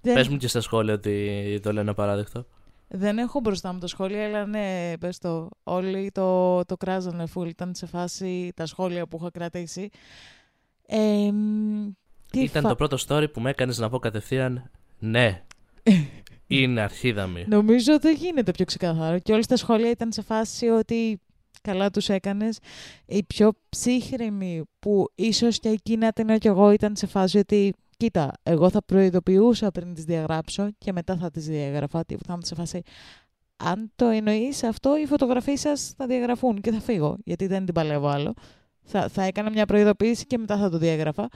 δεν, 0.01 0.13
Πες 0.13 0.28
μου 0.28 0.38
και 0.38 0.48
στα 0.48 0.62
σχόλια 0.62 0.94
ότι 0.94 1.60
το 1.63 1.74
λένε 1.74 1.90
απαράδεκτο. 1.90 2.46
δεν 2.88 3.18
έχω 3.18 3.40
μπροστά 3.40 3.74
μου 3.74 3.80
τα 3.80 3.88
σχόλια, 3.88 4.25
αλλά 4.25 4.46
ναι, 4.46 4.94
πες 5.00 5.18
το, 5.18 5.50
όλοι 5.63 6.12
το, 6.13 6.66
το 6.66 6.78
κράζανε 6.78 7.25
φουλ, 7.25 7.48
ήταν 7.48 7.75
σε 7.75 7.86
φάση 7.86 8.52
τα 8.56 8.66
σχόλια 8.66 9.07
που 9.07 9.18
είχα 9.21 9.30
κρατήσει. 9.31 9.90
Ε, 10.85 11.31
μ, 11.31 11.90
τι 12.31 12.42
Ήταν 12.42 12.62
φα- 12.62 12.69
το 12.69 12.76
πρώτο 12.76 12.97
story 13.07 13.31
που 13.33 13.42
με 13.42 13.50
έκανες 13.50 13.78
να 13.78 13.90
πω 13.90 14.00
κατευθείαν 14.00 14.71
ναι. 15.00 15.44
Είναι 16.47 16.81
αρχίδαμη. 16.81 17.45
Νομίζω 17.47 18.00
δεν 18.00 18.16
γίνεται 18.16 18.52
πιο 18.52 18.66
ξεκάθαρο. 18.66 19.19
Και 19.19 19.33
όλα 19.33 19.44
τα 19.47 19.56
σχόλια 19.57 19.90
ήταν 19.90 20.12
σε 20.12 20.21
φάση 20.21 20.68
ότι 20.68 21.21
καλά 21.61 21.89
τους 21.89 22.09
έκανες. 22.09 22.57
Οι 23.06 23.23
πιο 23.23 23.51
ψύχρεμοι 23.69 24.63
που 24.80 25.06
ίσως 25.16 25.59
και 25.59 25.69
εκεί 25.69 25.97
να 25.97 26.11
την 26.11 26.37
κι 26.37 26.47
εγώ 26.47 26.71
ήταν 26.71 26.95
σε 26.95 27.07
φάση 27.07 27.37
ότι 27.37 27.73
κοίτα, 27.97 28.31
εγώ 28.44 28.69
θα 28.69 28.83
προειδοποιούσα 28.83 29.71
πριν 29.71 29.94
τις 29.94 30.04
διαγράψω 30.04 30.69
και 30.78 30.92
μετά 30.92 31.18
θα 31.18 31.31
τις 31.31 31.45
διαγραφά. 31.45 32.06
Τι 32.06 32.16
θα 32.16 32.33
είμαι 32.33 32.45
σε 32.45 32.56
φάση 32.56 32.81
αν 33.63 33.92
το 33.95 34.06
εννοείς 34.06 34.63
αυτό, 34.63 34.97
οι 34.97 35.06
φωτογραφίες 35.06 35.59
σας 35.59 35.94
θα 35.97 36.06
διαγραφούν 36.06 36.61
και 36.61 36.71
θα 36.71 36.80
φύγω, 36.80 37.18
γιατί 37.23 37.47
δεν 37.47 37.66
την 37.66 37.73
παλεύω 37.73 38.07
άλλο. 38.07 38.33
Θα, 38.83 39.07
θα 39.07 39.23
έκανα 39.23 39.49
μια 39.49 39.66
προειδοποίηση 39.66 40.25
και 40.25 40.37
μετά 40.37 40.57
θα 40.57 40.69
το 40.69 40.78
διαγραφά. 40.78 41.30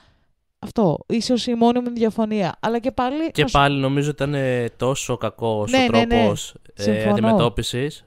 Αυτό, 0.58 0.98
ίσως 1.08 1.46
η 1.46 1.54
μόνη 1.54 1.80
μου 1.80 1.90
διαφωνία. 1.90 2.56
Αλλά 2.60 2.78
και 2.78 2.90
πάλι... 2.90 3.30
Και 3.30 3.42
να 3.42 3.48
σου- 3.48 3.58
πάλι 3.58 3.80
νομίζω 3.80 4.10
ήταν 4.10 4.34
ε, 4.34 4.68
τόσο 4.76 5.16
κακός 5.16 5.70
Ναι, 5.70 5.78
ο 5.78 5.88
ναι, 5.90 6.04
ναι. 6.04 6.06
τρόπος 6.06 6.54
Συμφωνώ. 6.74 7.10
αντιμετώπισης 7.10 8.04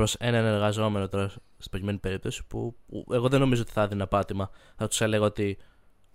προς 0.00 0.14
έναν 0.14 0.44
εργαζόμενο 0.44 1.08
τώρα 1.08 1.28
στην 1.28 1.70
προκειμένη 1.70 1.98
περίπτωση 1.98 2.46
που, 2.46 2.76
που 2.86 3.04
εγώ 3.12 3.28
δεν 3.28 3.40
νομίζω 3.40 3.62
ότι 3.62 3.72
θα 3.72 3.82
έδινα 3.82 4.06
πάτημα. 4.06 4.50
Θα 4.76 4.88
τους 4.88 5.00
έλεγα 5.00 5.24
ότι 5.24 5.58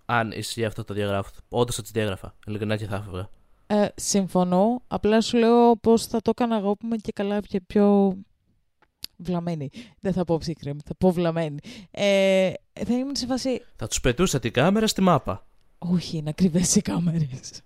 αν 0.04 0.30
ισχύει 0.30 0.64
αυτό 0.64 0.84
το 0.84 0.94
διαγράφω. 0.94 1.30
Όντως 1.48 1.74
θα 1.76 1.82
τι 1.82 1.90
διέγραφα. 1.92 2.34
Ειλικρινά 2.46 2.76
και 2.76 2.86
θα 2.86 2.96
έφευγα. 2.96 3.28
Ε, 3.66 3.88
συμφωνώ. 3.94 4.82
Απλά 4.86 5.20
σου 5.20 5.36
λέω 5.36 5.76
πώς 5.76 6.06
θα 6.06 6.20
το 6.22 6.30
έκανα 6.30 6.56
εγώ 6.56 6.76
που 6.76 6.86
είμαι 6.86 6.96
και 6.96 7.12
καλά 7.12 7.40
και 7.40 7.60
πιο 7.60 8.16
βλαμμένη. 9.16 9.70
Δεν 10.00 10.12
θα 10.12 10.24
πω 10.24 10.38
ψύχρεμη, 10.38 10.80
θα 10.84 10.94
πω 10.98 11.12
βλαμμένη. 11.12 11.58
Ε, 11.90 12.52
θα 12.72 12.94
ήμουν 12.94 13.16
σε 13.16 13.26
φάση, 13.26 13.62
Θα 13.76 13.86
τους 13.86 14.00
πετούσα 14.00 14.38
την 14.38 14.52
κάμερα 14.52 14.86
στη 14.86 15.00
μάπα. 15.00 15.46
όχι, 15.78 16.22
να 16.22 16.32
κρυβές 16.32 16.74
οι 16.74 16.80
κάμερες. 16.80 17.62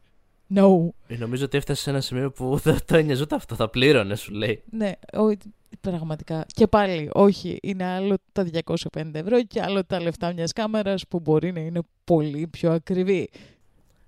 No. 0.55 0.89
Ε, 1.07 1.17
Νομίζω 1.17 1.45
ότι 1.45 1.57
έφτασες 1.57 1.83
σε 1.83 1.91
ένα 1.91 2.01
σημείο 2.01 2.31
που 2.31 2.57
δεν 2.65 2.79
το 2.87 2.97
ένοιαζε 2.97 3.23
ούτε 3.23 3.35
αυτό. 3.35 3.55
Θα 3.55 3.69
πλήρωνε, 3.71 4.15
σου 4.17 4.33
λέει. 4.33 4.63
Ναι, 4.71 4.93
όχι, 5.13 5.37
πραγματικά. 5.81 6.45
Και 6.55 6.67
πάλι, 6.67 7.11
όχι, 7.13 7.59
είναι 7.63 7.85
άλλο 7.85 8.17
τα 8.33 8.47
250 8.65 8.79
ευρώ 9.13 9.43
και 9.45 9.61
άλλο 9.63 9.85
τα 9.85 10.01
λεφτά 10.01 10.33
μιας 10.33 10.53
κάμερας 10.53 11.07
που 11.09 11.21
μπορεί 11.21 11.53
να 11.53 11.61
είναι 11.61 11.81
πολύ 12.05 12.47
πιο 12.47 12.73
ακριβή. 12.73 13.31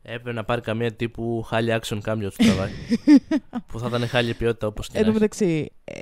Έπρεπε 0.03 0.33
να 0.33 0.45
πάρει 0.45 0.61
καμία 0.61 0.93
τύπου 0.93 1.43
χάλια 1.47 1.81
action 1.83 1.99
cam 2.05 2.17
για 2.19 2.31
του 2.31 2.37
τραβάει. 2.45 2.71
που 3.69 3.79
θα 3.79 3.87
ήταν 3.87 4.07
χάλια 4.07 4.35
ποιότητα 4.35 4.67
όπως 4.67 4.89
και 4.89 4.99
Εν 4.99 5.05
να 5.07 5.07
τω 5.07 5.11
έχει. 5.13 5.21
μεταξύ, 5.21 5.71
ε, 5.85 6.01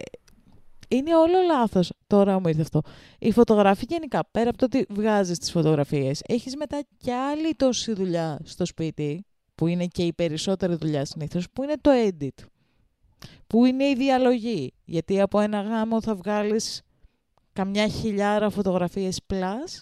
είναι 0.89 1.17
όλο 1.17 1.35
λάθος. 1.47 1.93
Τώρα 2.07 2.41
μου 2.41 2.49
ήρθε 2.49 2.61
αυτό. 2.63 2.81
Η 3.19 3.33
φωτογραφία 3.33 3.87
γενικά, 3.89 4.29
πέρα 4.31 4.49
από 4.49 4.59
το 4.59 4.65
ότι 4.65 4.87
βγάζεις 4.89 5.39
τις 5.39 5.51
φωτογραφίες, 5.51 6.23
έχεις 6.29 6.57
μετά 6.57 6.83
κι 6.97 7.11
άλλη 7.11 7.55
τόση 7.55 7.93
δουλειά 7.93 8.39
στο 8.45 8.65
σπίτι, 8.65 9.25
που 9.61 9.67
είναι 9.67 9.87
και 9.87 10.03
η 10.03 10.13
περισσότερη 10.13 10.75
δουλειά 10.75 11.05
συνήθως, 11.05 11.47
που 11.53 11.63
είναι 11.63 11.75
το 11.81 11.91
edit. 12.09 12.45
Που 13.47 13.65
είναι 13.65 13.85
η 13.85 13.95
διαλογή. 13.95 14.73
Γιατί 14.85 15.21
από 15.21 15.41
ένα 15.41 15.61
γάμο 15.63 16.03
θα 16.03 16.15
βγάλεις 16.15 16.83
καμιά 17.53 17.89
χιλιάρα 17.89 18.51
φωτογραφίες 18.51 19.21
plus 19.33 19.81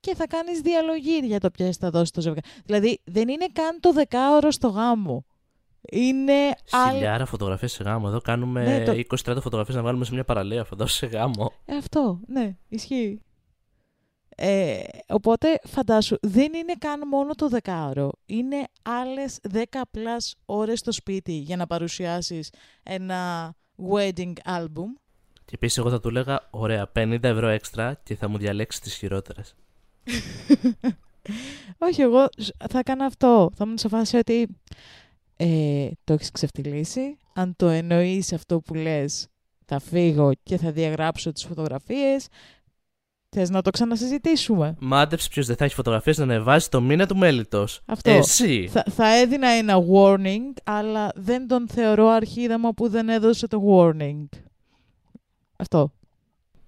και 0.00 0.14
θα 0.14 0.26
κάνεις 0.26 0.60
διαλογή 0.60 1.20
για 1.22 1.40
το 1.40 1.50
ποιες 1.50 1.76
θα 1.76 1.90
δώσεις 1.90 2.10
το 2.10 2.20
ζευγάρι. 2.20 2.46
Δηλαδή 2.64 3.00
δεν 3.04 3.28
είναι 3.28 3.46
καν 3.52 3.80
το 3.80 3.92
δεκάωρο 3.92 4.50
στο 4.50 4.68
γάμο. 4.68 5.24
Είναι 5.90 6.54
Χιλιάρα 6.90 7.26
φωτογραφίες 7.26 7.72
σε 7.72 7.82
γάμο. 7.82 8.06
Εδώ 8.08 8.20
κάνουμε 8.20 8.64
Ναι, 8.64 8.84
το- 8.84 8.92
20-30 8.92 9.40
φωτογραφίες 9.40 9.76
να 9.76 9.82
βάλουμε 9.82 10.04
σε 10.04 10.14
μια 10.14 10.24
παραλία. 10.24 10.64
Θα 10.64 10.76
δώσει 10.76 10.96
σε 10.96 11.06
γάμο. 11.06 11.52
Ε, 11.64 11.76
αυτό, 11.76 12.20
ναι, 12.26 12.56
ισχύει. 12.68 13.20
Ε, 14.36 14.82
οπότε 15.08 15.58
φαντάσου, 15.66 16.16
δεν 16.22 16.54
είναι 16.54 16.74
καν 16.78 17.08
μόνο 17.08 17.34
το 17.34 17.48
δεκάωρο. 17.48 18.10
Είναι 18.26 18.64
άλλες 18.82 19.38
10 19.52 19.62
plus 19.92 20.32
ώρες 20.44 20.78
στο 20.78 20.92
σπίτι 20.92 21.32
για 21.32 21.56
να 21.56 21.66
παρουσιάσεις 21.66 22.50
ένα 22.82 23.52
wedding 23.92 24.32
album. 24.44 24.86
Και 25.44 25.52
επίσης, 25.54 25.78
εγώ 25.78 25.90
θα 25.90 26.00
του 26.00 26.08
έλεγα: 26.08 26.48
Ωραία, 26.50 26.92
50 26.96 27.18
ευρώ 27.22 27.46
έξτρα 27.48 27.94
και 28.02 28.16
θα 28.16 28.28
μου 28.28 28.38
διαλέξεις 28.38 28.80
τις 28.80 28.94
χειρότερες. 28.94 29.54
Όχι, 31.78 32.02
εγώ 32.02 32.26
σ- 32.36 32.50
θα 32.70 32.78
έκανα 32.78 33.04
αυτό. 33.04 33.50
Θα 33.54 33.64
ήμουν 33.64 33.78
σε 33.78 33.88
φάση 33.88 34.16
ότι 34.16 34.48
ε, 35.36 35.88
το 36.04 36.12
έχεις 36.12 36.30
ξεφτυλίσει. 36.30 37.18
Αν 37.34 37.56
το 37.56 37.66
εννοείς 37.68 38.32
αυτό 38.32 38.60
που 38.60 38.74
λες, 38.74 39.26
θα 39.64 39.78
φύγω 39.78 40.32
και 40.42 40.56
θα 40.56 40.72
διαγράψω 40.72 41.32
τις 41.32 41.44
φωτογραφίες. 41.44 42.26
Θες 43.36 43.50
να 43.50 43.62
το 43.62 43.70
ξανασυζητήσουμε; 43.70 44.76
Μάντεψε 44.80 45.28
ποιος 45.28 45.46
δεν 45.46 45.56
θα 45.56 45.64
έχει 45.64 45.74
φωτογραφίες 45.74 46.18
να 46.18 46.24
ανεβάζει 46.24 46.68
το 46.68 46.80
μήνα 46.80 47.06
του 47.06 47.16
μέλητος. 47.16 47.80
Αυτό. 47.86 48.10
Εσύ. 48.10 48.68
Θα, 48.70 48.84
θα 48.90 49.16
έδινα 49.16 49.48
ένα 49.48 49.76
warning, 49.92 50.52
αλλά 50.64 51.10
δεν 51.14 51.48
τον 51.48 51.68
θεωρώ 51.68 52.08
αρχίδαμα 52.08 52.72
που 52.72 52.88
δεν 52.88 53.08
έδωσε 53.08 53.46
το 53.48 53.62
warning. 53.68 54.24
Αυτό. 55.56 55.92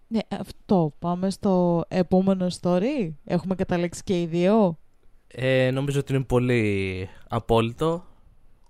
Ναι, 0.06 0.18
αυτό. 0.28 0.94
Πάμε 0.99 1.30
στο 1.30 1.85
επόμενο 1.88 2.46
story. 2.61 3.12
Έχουμε 3.25 3.54
καταλήξει 3.54 4.02
και 4.04 4.20
οι 4.20 4.26
δύο. 4.26 4.78
Ε, 5.26 5.70
νομίζω 5.70 6.00
ότι 6.00 6.14
είναι 6.14 6.25
πολύ 6.25 7.08
απόλυτο. 7.28 8.04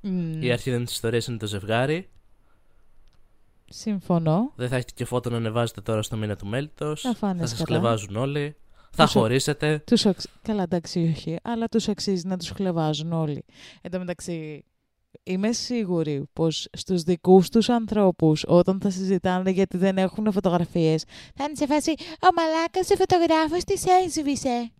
Μμμ, 0.00 0.42
Η 0.42 0.52
αρχή 0.52 0.70
δεν 0.70 0.84
της 0.84 0.94
ιστορίας 0.94 1.26
είναι 1.26 1.36
το 1.36 1.46
ζευγάρι. 1.46 2.08
Συμφωνώ. 3.68 4.52
Δεν 4.56 4.68
θα 4.68 4.76
έχετε 4.76 4.92
και 4.94 5.04
φώτο 5.04 5.30
να 5.30 5.36
ανεβάζετε 5.36 5.80
τώρα 5.80 6.02
στο 6.02 6.16
μήνα 6.16 6.36
του 6.36 6.46
μέλητος. 6.46 7.00
Θα 7.00 7.14
φάνες 7.14 7.40
Θα 7.50 7.56
σας 7.56 7.66
καλά. 7.66 7.78
κλεβάζουν 7.78 8.16
όλοι. 8.16 8.56
Θα 8.90 9.04
Τους- 9.04 9.12
χωρίσετε. 9.12 9.82
Τους 9.86 10.06
αξ... 10.06 10.26
Καλά, 10.42 10.62
εντάξει, 10.62 11.12
όχι. 11.16 11.36
Αλλά 11.42 11.66
τους 11.66 11.88
αξίζει 11.88 12.26
να 12.26 12.36
τους 12.36 12.48
χλεβάζουν 12.50 13.12
όλοι. 13.12 13.44
Εν 13.82 13.90
τω 13.90 13.98
μεταξύ, 13.98 14.64
είμαι 15.22 15.52
σίγουρη 15.52 16.24
πως 16.32 16.68
στους 16.72 17.02
δικούς 17.02 17.48
τους 17.48 17.68
ανθρώπους, 17.68 18.44
όταν 18.48 18.80
θα 18.80 18.90
συζητάνε 18.90 19.50
γιατί 19.50 19.76
δεν 19.76 19.98
έχουν 19.98 20.32
φωτογραφίες, 20.32 21.04
θα 21.34 21.44
είναι 21.44 21.54
σε 21.54 21.66
φάση 21.66 21.94
«Ο 22.00 22.28
μαλάκας 22.36 22.90
ο 22.90 22.96
φωτογράφος 22.96 23.64
της 23.64 23.84
έσβησε». 24.04 24.70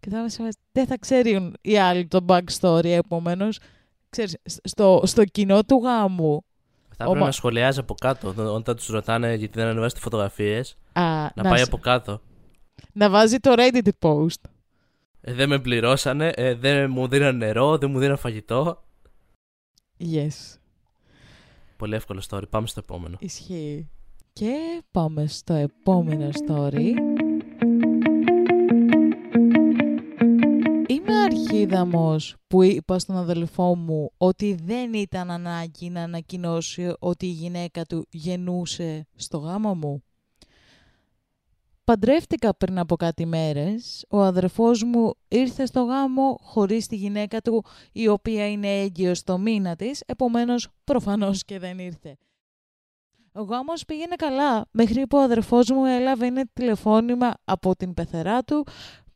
Και 0.00 0.10
θα 0.10 0.18
είμαι 0.18 0.28
σε 0.28 0.42
φάση, 0.42 0.58
δεν 0.72 0.86
θα 0.86 0.98
ξέρουν 0.98 1.56
οι 1.60 1.78
άλλοι 1.78 2.06
το 2.06 2.24
backstory, 2.28 2.84
επομένως, 2.84 3.58
ξέρεις, 4.10 4.36
στο, 4.64 5.00
στο 5.04 5.24
κοινό 5.24 5.62
του 5.64 5.80
γάμου, 5.84 6.44
Θα 6.96 7.04
Ο 7.04 7.06
πρέπει 7.06 7.18
μα- 7.18 7.26
να 7.26 7.32
σχολιάζει 7.32 7.78
από 7.80 7.94
κάτω. 7.94 8.28
Όταν- 8.28 8.46
Όταν 8.46 8.76
τους 8.76 8.86
ρωτάνε 8.86 9.34
γιατί 9.34 9.58
δεν 9.58 9.66
ανεβάζετε 9.68 10.00
φωτογραφίες, 10.00 10.76
α, 10.92 11.02
να, 11.34 11.42
πάει 11.42 11.58
σ- 11.58 11.66
από 11.66 11.78
κάτω. 11.78 12.20
να 12.92 13.10
βάζει 13.10 13.38
το 13.38 13.54
Reddit 13.56 13.88
post. 13.98 14.40
Ε, 15.20 15.32
δεν 15.32 15.48
με 15.48 15.58
πληρώσανε, 15.58 16.32
ε, 16.34 16.54
δεν 16.54 16.90
μου 16.90 17.08
δίναν 17.08 17.36
νερό, 17.36 17.78
δεν 17.78 17.90
μου 17.90 17.98
δίναν 17.98 18.16
φαγητό. 18.16 18.82
Yes. 20.00 20.56
Πολύ 21.76 21.94
εύκολο 21.94 22.22
story. 22.30 22.48
Πάμε 22.50 22.66
στο 22.66 22.80
επόμενο. 22.84 23.16
Ισχύει. 23.20 23.88
Και 24.32 24.82
πάμε 24.90 25.26
στο 25.26 25.54
επόμενο 25.54 26.28
story. 26.46 26.90
Είμαι 31.54 31.62
αρχίδαμος 31.62 32.36
που 32.46 32.62
είπα 32.62 32.98
στον 32.98 33.16
αδελφό 33.16 33.76
μου 33.76 34.10
ότι 34.16 34.54
δεν 34.64 34.94
ήταν 34.94 35.30
ανάγκη 35.30 35.90
να 35.90 36.02
ανακοινώσει 36.02 36.94
ότι 36.98 37.26
η 37.26 37.30
γυναίκα 37.30 37.84
του 37.84 38.06
γεννούσε 38.10 39.06
στο 39.14 39.38
γάμο 39.38 39.74
μου. 39.74 40.02
Παντρεύτηκα 41.84 42.54
πριν 42.54 42.78
από 42.78 42.96
κάτι 42.96 43.26
μέρες. 43.26 44.04
Ο 44.08 44.22
αδερφός 44.22 44.82
μου 44.82 45.14
ήρθε 45.28 45.66
στο 45.66 45.82
γάμο 45.82 46.38
χωρίς 46.42 46.86
τη 46.86 46.96
γυναίκα 46.96 47.40
του 47.40 47.64
η 47.92 48.08
οποία 48.08 48.50
είναι 48.50 48.80
έγκυος 48.80 49.22
το 49.22 49.38
μήνα 49.38 49.76
της, 49.76 50.02
επομένως 50.06 50.68
προφανώς 50.84 51.44
και 51.44 51.58
δεν 51.58 51.78
ήρθε. 51.78 52.16
Ο 53.32 53.42
γάμος 53.42 53.84
πήγαινε 53.84 54.14
καλά, 54.16 54.66
μέχρι 54.70 55.06
που 55.06 55.18
ο 55.18 55.20
αδερφός 55.20 55.70
μου 55.70 55.84
έλαβε 55.84 56.26
ένα 56.26 56.44
τηλεφώνημα 56.52 57.34
από 57.44 57.76
την 57.76 57.94
πεθερά 57.94 58.42
του 58.42 58.66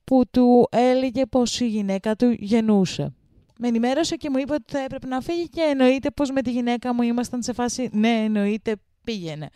που 0.08 0.24
του 0.30 0.68
έλεγε 0.70 1.26
πως 1.26 1.60
η 1.60 1.66
γυναίκα 1.66 2.16
του 2.16 2.30
γεννούσε. 2.38 3.14
Με 3.58 3.68
ενημέρωσε 3.68 4.16
και 4.16 4.30
μου 4.30 4.38
είπε 4.38 4.52
ότι 4.52 4.64
θα 4.66 4.78
έπρεπε 4.78 5.06
να 5.06 5.20
φύγει 5.20 5.48
και 5.48 5.60
εννοείται 5.60 6.10
πως 6.10 6.30
με 6.30 6.42
τη 6.42 6.50
γυναίκα 6.50 6.94
μου 6.94 7.02
ήμασταν 7.02 7.42
σε 7.42 7.52
φάση 7.52 7.88
«ναι, 7.92 8.08
εννοείται, 8.08 8.76
πήγαινε». 9.04 9.48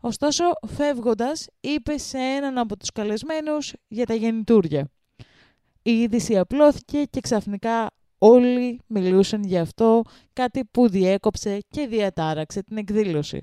Ωστόσο, 0.00 0.44
φεύγοντας, 0.66 1.46
είπε 1.60 1.98
σε 1.98 2.18
έναν 2.18 2.58
από 2.58 2.76
τους 2.76 2.90
καλεσμένους 2.92 3.72
για 3.88 4.06
τα 4.06 4.14
γεννητούρια. 4.14 4.88
Η 5.82 6.00
είδηση 6.00 6.38
απλώθηκε 6.38 7.04
και 7.10 7.20
ξαφνικά 7.20 7.90
όλοι 8.18 8.80
μιλούσαν 8.86 9.42
γι' 9.42 9.58
αυτό, 9.58 10.02
κάτι 10.32 10.64
που 10.64 10.88
διέκοψε 10.88 11.58
και 11.68 11.86
διατάραξε 11.86 12.62
την 12.62 12.76
εκδήλωση. 12.76 13.42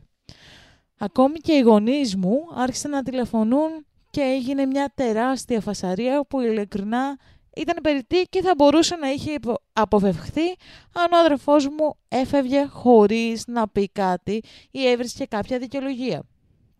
Ακόμη 0.97 1.39
και 1.39 1.53
οι 1.53 1.59
γονείς 1.59 2.15
μου 2.15 2.39
άρχισαν 2.55 2.91
να 2.91 3.03
τηλεφωνούν 3.03 3.85
και 4.19 4.25
έγινε 4.25 4.65
μια 4.65 4.91
τεράστια 4.95 5.61
φασαρία 5.61 6.25
που 6.29 6.39
ειλικρινά 6.39 7.17
ήταν 7.55 7.77
περιττή 7.83 8.21
και 8.29 8.41
θα 8.41 8.53
μπορούσε 8.57 8.95
να 8.95 9.09
είχε 9.09 9.31
υπο- 9.31 9.61
αποφευχθεί 9.73 10.47
αν 10.93 11.13
ο 11.13 11.17
αδερφός 11.25 11.67
μου 11.67 11.95
έφευγε 12.07 12.65
χωρίς 12.65 13.43
να 13.47 13.67
πει 13.67 13.89
κάτι 13.89 14.43
ή 14.71 14.87
έβρισκε 14.87 15.25
κάποια 15.25 15.59
δικαιολογία. 15.59 16.23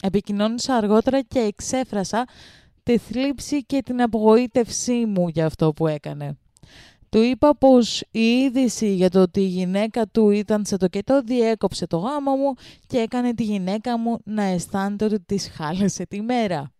Επικοινώνησα 0.03 0.75
αργότερα 0.75 1.21
και 1.21 1.39
εξέφρασα 1.39 2.25
τη 2.83 2.97
θλίψη 2.97 3.63
και 3.63 3.81
την 3.81 4.01
απογοήτευσή 4.01 5.05
μου 5.05 5.27
για 5.27 5.45
αυτό 5.45 5.73
που 5.73 5.87
έκανε. 5.87 6.37
Του 7.09 7.21
είπα 7.21 7.55
πως 7.55 8.03
η 8.11 8.19
είδηση 8.19 8.93
για 8.93 9.09
το 9.09 9.21
ότι 9.21 9.39
η 9.39 9.47
γυναίκα 9.47 10.07
του 10.07 10.29
ήταν 10.29 10.65
σε 10.65 10.77
τοκετό 10.77 11.21
διέκοψε 11.21 11.87
το 11.87 11.97
γάμο 11.97 12.35
μου 12.35 12.53
και 12.87 12.97
έκανε 12.97 13.33
τη 13.33 13.43
γυναίκα 13.43 13.97
μου 13.97 14.17
να 14.23 14.43
αισθάνεται 14.43 15.05
ότι 15.05 15.19
της 15.19 15.49
χάλασε 15.53 16.05
τη 16.05 16.21
μέρα. 16.21 16.71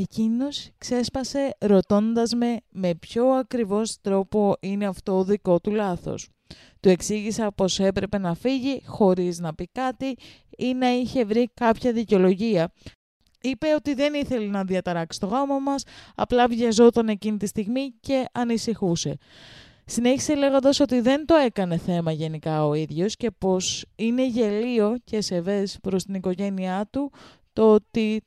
Εκείνος 0.00 0.70
ξέσπασε 0.78 1.56
ρωτώντας 1.58 2.34
με 2.34 2.56
με 2.70 2.94
ποιο 2.94 3.26
ακριβώς 3.26 4.00
τρόπο 4.00 4.56
είναι 4.60 4.86
αυτό 4.86 5.18
ο 5.18 5.24
δικό 5.24 5.60
του 5.60 5.70
λάθος; 5.70 6.28
Του 6.80 6.88
εξήγησα 6.88 7.52
πως 7.52 7.78
έπρεπε 7.78 8.18
να 8.18 8.34
φύγει 8.34 8.82
χωρίς 8.86 9.38
να 9.38 9.54
πει 9.54 9.68
κάτι 9.72 10.16
ή 10.58 10.74
να 10.74 10.90
είχε 10.90 11.24
βρει 11.24 11.50
κάποια 11.54 11.92
δικαιολογία. 11.92 12.72
Είπε 13.40 13.66
ότι 13.74 13.94
δεν 13.94 14.14
ήθελε 14.14 14.46
να 14.46 14.64
διαταράξει 14.64 15.20
το 15.20 15.26
γάμο 15.26 15.60
μας, 15.60 15.82
απλά 16.14 16.48
βιαζόταν 16.48 17.08
εκείνη 17.08 17.36
τη 17.36 17.46
στιγμή 17.46 17.94
και 18.00 18.24
ανησυχούσε. 18.32 19.16
Συνέχισε 19.84 20.34
λέγοντας 20.34 20.80
ότι 20.80 21.00
δεν 21.00 21.26
το 21.26 21.34
έκανε 21.34 21.76
θέμα 21.76 22.12
γενικά 22.12 22.66
ο 22.66 22.74
ίδιος 22.74 23.16
και 23.16 23.30
πως 23.30 23.84
είναι 23.96 24.26
γελίο 24.26 24.96
και 25.04 25.20
σεβές 25.20 25.78
προς 25.82 26.04
την 26.04 26.14
οικογένειά 26.14 26.88
του 26.90 27.12
το 27.52 27.72
ότι 27.72 28.22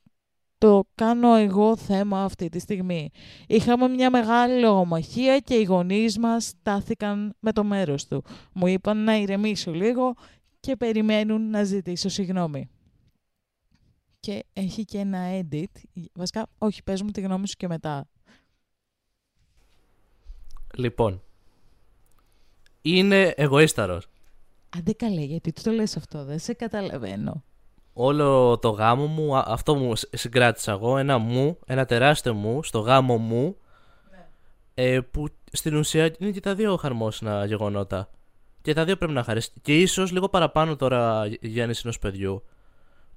το 0.63 0.88
κάνω 0.96 1.36
εγώ 1.36 1.77
θέμα 1.77 2.24
αυτή 2.24 2.50
τη 2.50 2.60
στιγμή. 2.60 3.10
Είχαμε 3.48 3.88
μια 3.88 4.10
μεγάλη 4.10 4.60
λογομαχία 4.60 5.39
και 5.39 5.53
οι 5.53 5.63
γονείς 5.63 6.17
μας 6.17 6.46
στάθηκαν 6.46 7.36
με 7.39 7.51
το 7.51 7.63
μέρος 7.63 8.08
του. 8.08 8.24
Μου 8.53 8.67
είπαν 8.67 9.03
να 9.03 9.15
ηρεμήσω 9.15 9.72
λίγο 9.72 10.13
και 10.60 10.75
περιμένουν 10.75 11.50
να 11.50 11.63
ζητήσω 11.63 12.10
συγγνώμη. 12.10 12.70
Και 14.20 14.46
έχει 14.53 14.86
και 14.86 14.98
ένα 14.98 15.39
edit. 15.39 15.82
Βασικά, 16.13 16.48
όχι, 16.58 16.84
πες 16.84 17.01
μου 17.01 17.12
τη 17.12 17.22
γνώμη 17.22 17.48
σου 17.48 17.55
και 17.55 17.67
μετά. 17.67 18.08
Λοιπόν. 20.75 21.22
Είναι 22.82 23.27
εγωίσταρος. 23.27 24.08
Άντε 24.77 24.93
καλέ, 24.93 25.22
γιατί 25.22 25.51
του 25.51 25.62
το 25.62 25.72
λες 25.72 25.98
αυτό, 25.98 26.25
δεν 26.25 26.39
σε 26.39 26.53
καταλαβαίνω. 26.53 27.43
Όλο 27.93 28.57
το 28.59 28.69
γάμο 28.69 29.05
μου, 29.05 29.35
α- 29.38 29.43
αυτό 29.47 29.75
μου 29.75 29.95
σ- 29.95 30.15
συγκράτησα 30.17 30.71
εγώ, 30.71 30.97
ένα 30.97 31.17
μου, 31.17 31.57
ένα 31.65 31.85
τεράστιο 31.85 32.33
μου, 32.33 32.63
στο 32.63 32.79
γάμο 32.79 33.17
μου, 33.17 33.55
ε, 34.73 35.00
που 35.12 35.27
στην 35.51 35.75
ουσία 35.75 36.12
είναι 36.19 36.31
και 36.31 36.39
τα 36.39 36.55
δύο 36.55 36.75
χαρμόσυνα 36.77 37.45
γεγονότα. 37.45 38.09
Και 38.62 38.73
τα 38.73 38.83
δύο 38.85 38.95
πρέπει 38.97 39.13
να 39.13 39.23
χαρίσει. 39.23 39.51
Και 39.62 39.79
ίσως 39.81 40.12
λίγο 40.12 40.29
παραπάνω 40.29 40.75
τώρα 40.75 41.25
η 41.39 41.47
γέννηση 41.47 41.81
ενός 41.83 42.00
παιδιού. 42.00 42.43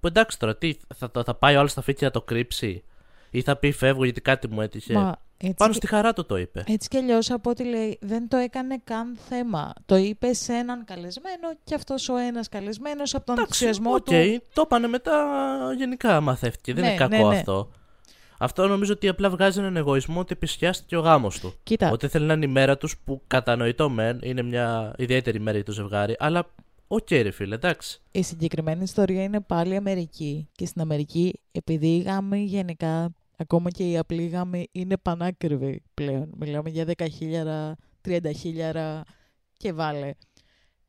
Που 0.00 0.06
εντάξει 0.06 0.38
τώρα, 0.38 0.56
τι, 0.56 0.74
θα, 0.94 1.10
θα, 1.12 1.22
θα 1.24 1.34
πάει 1.34 1.56
ο 1.56 1.58
άλλος 1.58 1.70
στα 1.70 1.82
φύκια 1.82 2.06
να 2.06 2.12
το 2.12 2.22
κρύψει, 2.22 2.84
ή 3.30 3.42
θα 3.42 3.56
πει 3.56 3.72
φεύγω 3.72 4.04
γιατί 4.04 4.20
κάτι 4.20 4.48
μου 4.48 4.60
έτυχε. 4.60 4.92
Μα 4.92 5.16
έτσι, 5.38 5.54
Πάνω 5.54 5.70
και- 5.70 5.76
στη 5.76 5.86
χαρά 5.86 6.12
του 6.12 6.26
το 6.26 6.36
είπε. 6.36 6.64
έτσι 6.66 6.88
κι 6.88 6.96
αλλιώς 6.96 7.30
από 7.30 7.50
ό,τι 7.50 7.64
λέει 7.64 7.98
δεν 8.00 8.28
το 8.28 8.36
έκανε 8.36 8.80
καν 8.84 9.16
θέμα. 9.28 9.72
Το 9.86 9.96
είπε 9.96 10.32
σε 10.32 10.52
έναν 10.52 10.84
καλεσμένο 10.84 11.48
και 11.64 11.74
αυτός 11.74 12.08
ο 12.08 12.16
ένας 12.16 12.48
καλεσμένος 12.48 13.14
από 13.14 13.26
τον 13.26 13.38
Εντάξει, 13.38 13.64
ενθουσιασμό 13.64 13.94
οκ, 13.96 14.04
του 14.04 14.42
το 14.52 14.62
είπανε 14.64 14.86
μετά 14.88 15.24
γενικά 15.76 16.20
μαθεύτηκε. 16.20 16.74
Δεν 16.74 16.82
Ναι, 16.84 16.88
είναι 16.88 16.98
κακό 16.98 17.16
ναι, 17.16 17.28
ναι. 17.28 17.36
αυτό. 17.38 17.70
Αυτό 18.38 18.66
νομίζω 18.66 18.92
ότι 18.92 19.08
απλά 19.08 19.30
βγάζει 19.30 19.58
έναν 19.58 19.76
εγωισμό 19.76 20.20
ότι 20.20 20.32
επισκιάστηκε 20.32 20.96
ο 20.96 21.00
γάμος 21.00 21.40
του. 21.40 21.54
Κοίτα, 21.62 21.90
Ότι 21.90 22.08
θέλει 22.08 22.26
να 22.26 22.32
είναι 22.32 22.44
η 22.44 22.48
μέρα 22.48 22.76
τους 22.76 22.96
που 23.04 23.22
κατανοητό 23.26 23.88
μεν 23.88 24.18
είναι 24.22 24.42
μια 24.42 24.94
ιδιαίτερη 24.98 25.40
μέρα 25.40 25.56
για 25.56 25.64
το 25.66 25.72
ζευγάρι, 25.72 26.16
αλλά 26.18 26.46
οκ, 26.88 27.10
ρε 27.10 27.30
φίλε, 27.30 27.54
εντάξει. 27.54 28.00
η 28.12 28.22
συγκεκριμένη 28.22 28.82
ιστορία 28.82 29.22
είναι 29.22 29.40
πάλι 29.40 29.76
Αμερική 29.76 30.48
και 30.52 30.66
στην 30.66 30.80
Αμερική 30.80 31.40
επειδή 31.52 31.86
οι 31.86 31.98
γάμοι 31.98 32.44
γενικά, 32.44 33.14
ακόμα 33.36 33.70
και 33.70 33.90
οι 33.90 33.96
απλοί 33.98 34.26
γάμοι 34.26 34.66
είναι 34.72 34.96
πανάκριβοι 34.96 35.82
πλέον. 35.94 36.30
Μιλάμε 36.36 36.70
για 36.70 36.84
10.000, 36.96 37.72
30.000 38.08 39.00
και 39.56 39.72
βάλε. 39.72 40.10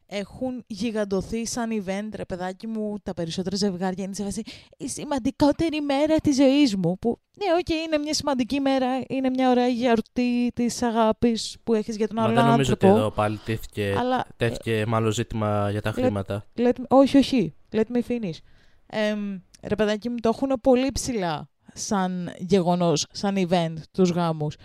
Έχουν 0.09 0.63
γιγαντωθεί 0.67 1.45
σαν 1.45 1.69
event, 1.85 2.09
ρε 2.15 2.25
παιδάκι 2.25 2.67
μου, 2.67 2.95
τα 3.03 3.13
περισσότερα 3.13 3.55
ζευγάρια 3.55 4.03
είναι 4.03 4.13
σε 4.13 4.23
φάση 4.23 4.41
η 4.77 4.87
σημαντικότερη 4.89 5.81
μέρα 5.81 6.15
της 6.17 6.35
ζωής 6.35 6.75
μου. 6.75 6.97
Που, 6.99 7.19
ναι, 7.37 7.45
οκ, 7.59 7.69
είναι 7.69 7.97
μια 7.97 8.13
σημαντική 8.13 8.59
μέρα, 8.59 8.87
είναι 9.07 9.29
μια 9.29 9.49
ωραία 9.49 9.67
γιορτή 9.67 10.51
της 10.53 10.81
αγάπης 10.81 11.57
που 11.63 11.73
έχεις 11.73 11.95
για 11.95 12.07
τον 12.07 12.15
Μα 12.19 12.23
άλλο 12.23 12.33
δεν 12.35 12.45
νομίζω 12.45 12.73
ότι 12.73 12.85
άνθρωπο. 12.85 13.05
εδώ 13.07 13.15
πάλι 13.15 13.39
τέθηκε, 13.45 13.95
Αλλά 13.97 14.25
τέθηκε 14.37 14.83
μάλλον 14.87 15.11
ζήτημα 15.11 15.69
για 15.71 15.81
τα 15.81 15.89
Let- 15.89 15.93
χρήματα. 15.93 16.45
Let 16.57 16.71
me- 16.77 16.83
όχι, 16.87 17.17
όχι. 17.17 17.53
Let 17.71 17.83
me 17.93 18.01
finish. 18.07 18.37
Εμ, 18.85 19.39
ρε 19.61 19.75
παιδάκι 19.75 20.09
μου, 20.09 20.15
το 20.21 20.29
έχουν 20.29 20.51
πολύ 20.61 20.91
ψηλά 20.91 21.49
σαν 21.77 22.33
γεγονός, 22.37 23.05
σαν 23.11 23.47
event 23.49 23.73
τους 23.91 24.09
γάμους. 24.09 24.55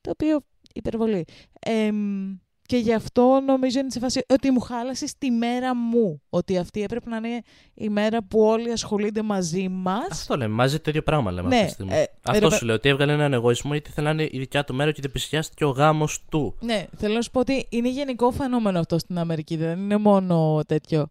Το 0.00 0.10
οποίο 0.10 0.40
υπερβολή. 0.74 1.24
Εμ, 1.60 2.36
και 2.66 2.76
γι' 2.76 2.94
αυτό 2.94 3.40
νομίζω 3.46 3.78
είναι 3.78 3.90
σε 3.90 3.98
φάση 3.98 4.24
ότι 4.28 4.50
μου 4.50 4.60
χάλασες 4.60 5.18
τη 5.18 5.30
μέρα 5.30 5.76
μου. 5.76 6.22
Ότι 6.30 6.58
αυτή 6.58 6.82
έπρεπε 6.82 7.10
να 7.10 7.16
είναι 7.16 7.42
η 7.74 7.88
μέρα 7.88 8.22
που 8.22 8.40
όλοι 8.40 8.72
ασχολούνται 8.72 9.22
μαζί 9.22 9.68
μας. 9.68 10.06
Αυτό 10.10 10.36
λέμε, 10.36 10.54
μαζί 10.54 10.78
το 10.78 10.90
ίδιο 10.90 11.02
πράγμα 11.02 11.30
λέμε 11.30 11.48
Ναι, 11.48 11.54
αυτή 11.54 11.66
τη 11.66 11.72
στιγμή. 11.72 11.92
ε, 11.94 12.04
Αυτό 12.22 12.48
ρε, 12.48 12.54
σου 12.54 12.64
λέω, 12.64 12.74
ότι 12.74 12.88
έβγαλε 12.88 13.12
έναν 13.12 13.32
εγωισμό 13.32 13.72
γιατί 13.72 13.90
θέλει 13.90 14.06
να 14.06 14.12
είναι 14.12 14.28
η 14.30 14.38
δικιά 14.38 14.64
του 14.64 14.74
μέρα 14.74 14.90
και 14.90 14.96
ότι 14.98 15.08
επισκιάστηκε 15.08 15.64
ο 15.64 15.68
γάμος 15.70 16.24
του. 16.30 16.56
Ναι, 16.60 16.86
θέλω 16.96 17.14
να 17.14 17.22
σου 17.22 17.30
πω 17.30 17.40
ότι 17.40 17.66
είναι 17.68 17.88
γενικό 17.88 18.30
φαινόμενο 18.30 18.78
αυτό 18.78 18.98
στην 18.98 19.18
Αμερική, 19.18 19.56
δεν 19.56 19.78
είναι 19.78 19.96
μόνο 19.96 20.60
τέτοιο. 20.66 21.10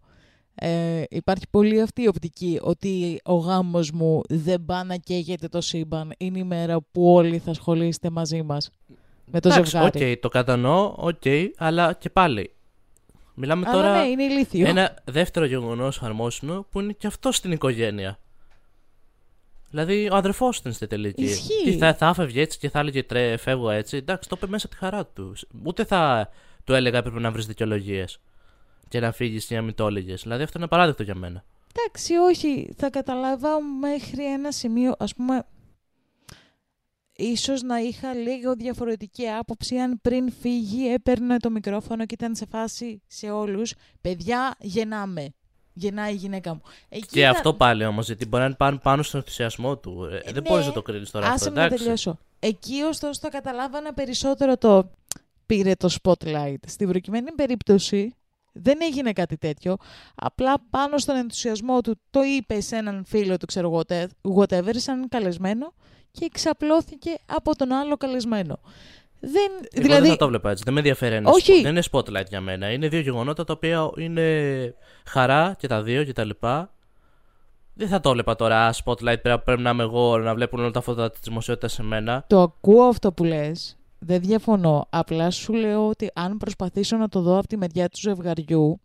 Ε, 0.62 1.02
υπάρχει 1.08 1.44
πολύ 1.50 1.80
αυτή 1.80 2.02
η 2.02 2.06
οπτική 2.08 2.58
ότι 2.62 3.20
ο 3.24 3.34
γάμος 3.34 3.90
μου 3.90 4.22
δεν 4.28 4.64
πάει 4.64 4.84
να 4.84 4.96
καίγεται 4.96 5.48
το 5.48 5.60
σύμπαν. 5.60 6.12
Είναι 6.18 6.38
η 6.38 6.44
μέρα 6.44 6.80
που 6.92 7.12
όλοι 7.14 7.38
θα 7.38 7.50
ασχολείστε 7.50 8.10
μαζί 8.10 8.42
μας 8.42 8.70
με 9.24 9.40
το 9.40 9.48
Εντάξει, 9.48 9.70
ζευγάρι. 9.70 10.12
οκ, 10.12 10.20
το 10.20 10.28
κατανοώ, 10.28 10.94
οκ, 10.96 11.22
αλλά 11.56 11.92
και 11.92 12.10
πάλι. 12.10 12.54
Μιλάμε 13.34 13.66
Αλλά 13.68 13.76
τώρα 13.76 14.00
ναι, 14.02 14.08
είναι 14.08 14.22
ηλίθιο. 14.22 14.68
ένα 14.68 14.94
δεύτερο 15.04 15.44
γεγονός 15.46 16.02
χαρμόσυνο 16.02 16.66
που 16.70 16.80
είναι 16.80 16.92
και 16.92 17.06
αυτό 17.06 17.32
στην 17.32 17.52
οικογένεια. 17.52 18.18
Δηλαδή, 19.70 20.08
ο 20.12 20.16
αδερφός 20.16 20.56
ήταν 20.58 20.72
στη 20.72 20.86
τελική. 20.86 21.22
Ισχύει. 21.22 21.64
Τι 21.64 21.76
θα, 21.76 21.94
θα 21.94 22.06
έφευγε 22.08 22.40
έτσι 22.40 22.58
και 22.58 22.70
θα 22.70 22.78
έλεγε 22.78 23.02
ρε, 23.02 23.36
φεύγω 23.36 23.70
έτσι. 23.70 23.96
Εντάξει, 23.96 24.28
το 24.28 24.36
είπε 24.38 24.50
μέσα 24.50 24.68
τη 24.68 24.76
χαρά 24.76 25.06
του. 25.06 25.34
Ούτε 25.64 25.84
θα 25.84 26.28
του 26.64 26.72
έλεγα 26.74 26.98
έπρεπε 26.98 27.20
να 27.20 27.30
βρεις 27.30 27.46
δικαιολογίες 27.46 28.20
και 28.90 29.00
να 29.00 29.12
φύγει 29.12 29.40
ή 29.48 29.54
να 29.54 29.62
μην 29.62 29.74
το 29.74 29.86
έλεγες. 29.86 30.22
Δηλαδή, 30.22 30.42
αυτό 30.42 30.52
είναι 30.58 30.66
απαράδεκτο 30.66 31.02
για 31.02 31.14
μένα. 31.14 31.44
Εντάξει, 31.76 32.14
όχι. 32.14 32.72
Θα 32.76 32.90
καταλάβα 32.90 33.60
μέχρι 33.80 34.24
ένα 34.32 34.50
σημείο, 34.52 34.94
ας 34.98 35.14
πούμε, 35.14 35.42
ίσως 37.16 37.62
να 37.62 37.78
είχα 37.78 38.14
λίγο 38.14 38.54
διαφορετική 38.54 39.28
άποψη 39.28 39.76
αν 39.76 39.98
πριν 40.02 40.32
φύγει 40.40 40.92
έπαιρνε 40.92 41.36
το 41.36 41.50
μικρόφωνο 41.50 42.06
και 42.06 42.14
ήταν 42.14 42.34
σε 42.34 42.46
φάση 42.50 43.02
σε 43.06 43.30
όλους. 43.30 43.74
Παιδιά, 44.00 44.54
γεννάμε. 44.60 45.34
Γεννάει 45.72 46.12
η 46.12 46.16
γυναίκα 46.16 46.54
μου. 46.54 46.60
Εκεί 46.88 47.06
Και 47.06 47.20
ήταν- 47.20 47.30
αυτό 47.34 47.54
πάλι 47.54 47.84
όμως, 47.84 48.06
γιατί 48.06 48.26
μπορεί 48.26 48.42
να 48.42 48.48
είναι 48.48 48.56
πάνω, 48.58 48.78
πάνω 48.82 49.02
στον 49.02 49.20
ενθουσιασμό 49.20 49.78
του. 49.78 50.08
Ε, 50.12 50.16
Ε, 50.16 50.20
δεν 50.32 50.42
ναι. 50.42 50.50
μπορείς 50.50 50.66
να 50.66 50.72
το 50.72 50.82
κρίνεις 50.82 51.10
τώρα 51.10 51.26
Άσε 51.26 51.34
αυτό. 51.34 51.50
με 51.50 51.56
να 51.56 51.62
Εντάξει. 51.64 51.82
τελειώσω. 51.82 52.18
Εκεί 52.38 52.82
ωστόσο 52.82 53.20
το 53.20 53.28
καταλάβανα 53.28 53.94
περισσότερο 53.94 54.56
το 54.56 54.90
πήρε 55.46 55.74
το 55.74 55.88
spotlight. 56.02 56.54
Στην 56.66 56.88
προκειμένη 56.88 57.32
περίπτωση 57.32 58.14
δεν 58.52 58.78
έγινε 58.82 59.12
κάτι 59.12 59.36
τέτοιο. 59.36 59.76
Απλά 60.14 60.54
πάνω 60.70 60.98
στον 60.98 61.16
ενθουσιασμό 61.16 61.80
του 61.80 62.00
το 62.10 62.20
είπε 62.22 62.60
σε 62.60 62.76
έναν 62.76 63.04
φίλο 63.06 63.36
του, 63.36 63.46
ξέρω 63.46 63.68
εγώ, 63.68 63.84
τε- 63.84 64.10
whatever, 64.36 64.70
σαν 64.76 65.08
καλεσμένο 65.08 65.72
και 66.10 66.24
εξαπλώθηκε 66.24 67.10
από 67.26 67.56
τον 67.56 67.72
άλλο 67.72 67.96
καλεσμένο. 67.96 68.58
Δεν, 69.20 69.50
Εγώ 69.72 69.82
δηλαδή, 69.82 70.00
δεν 70.02 70.10
θα 70.10 70.16
το 70.16 70.26
βλέπα 70.28 70.50
έτσι. 70.50 70.62
Δεν 70.64 70.72
με 70.72 70.78
ενδιαφέρει 70.80 71.14
ένα 71.14 71.30
Όχι. 71.30 71.52
spot- 71.58 71.62
Δεν 71.62 71.70
είναι 71.70 71.82
spotlight 71.90 72.26
για 72.28 72.40
μένα. 72.40 72.70
Είναι 72.72 72.88
δύο 72.88 73.00
γεγονότα 73.00 73.44
τα 73.44 73.52
οποία 73.52 73.90
είναι 73.96 74.74
χαρά 75.06 75.54
και 75.58 75.66
τα 75.66 75.82
δύο 75.82 76.04
και 76.04 76.12
τα 76.12 76.24
λοιπά. 76.24 76.72
Δεν 77.74 77.88
θα 77.88 78.00
το 78.00 78.10
βλέπα 78.12 78.36
τώρα. 78.36 78.66
«Α, 78.66 78.74
Spotlight 78.84 79.22
πρέπει, 79.22 79.42
πρέπει 79.44 79.62
να 79.62 79.70
είμαι 79.70 79.82
εγώ 79.82 80.18
να 80.18 80.34
βλέπουν 80.34 80.60
όλα 80.60 80.70
τα 80.70 80.80
φώτα 80.80 81.10
της 81.10 81.20
δημοσιότητας 81.20 81.72
σε 81.72 81.82
μένα. 81.82 82.24
το 82.26 82.40
ακούω 82.42 82.82
αυτό 82.84 83.12
που 83.12 83.24
λες. 83.24 83.78
Δεν 84.00 84.20
διαφωνώ. 84.20 84.86
Απλά 84.90 85.30
σου 85.30 85.52
λέω 85.52 85.88
ότι 85.88 86.10
αν 86.14 86.36
προσπαθήσω 86.36 86.96
να 86.96 87.08
το 87.08 87.20
δω 87.20 87.38
από 87.38 87.46
τη 87.46 87.56
μεριά 87.56 87.88
του 87.88 87.98
ζευγαριού, 88.00 88.80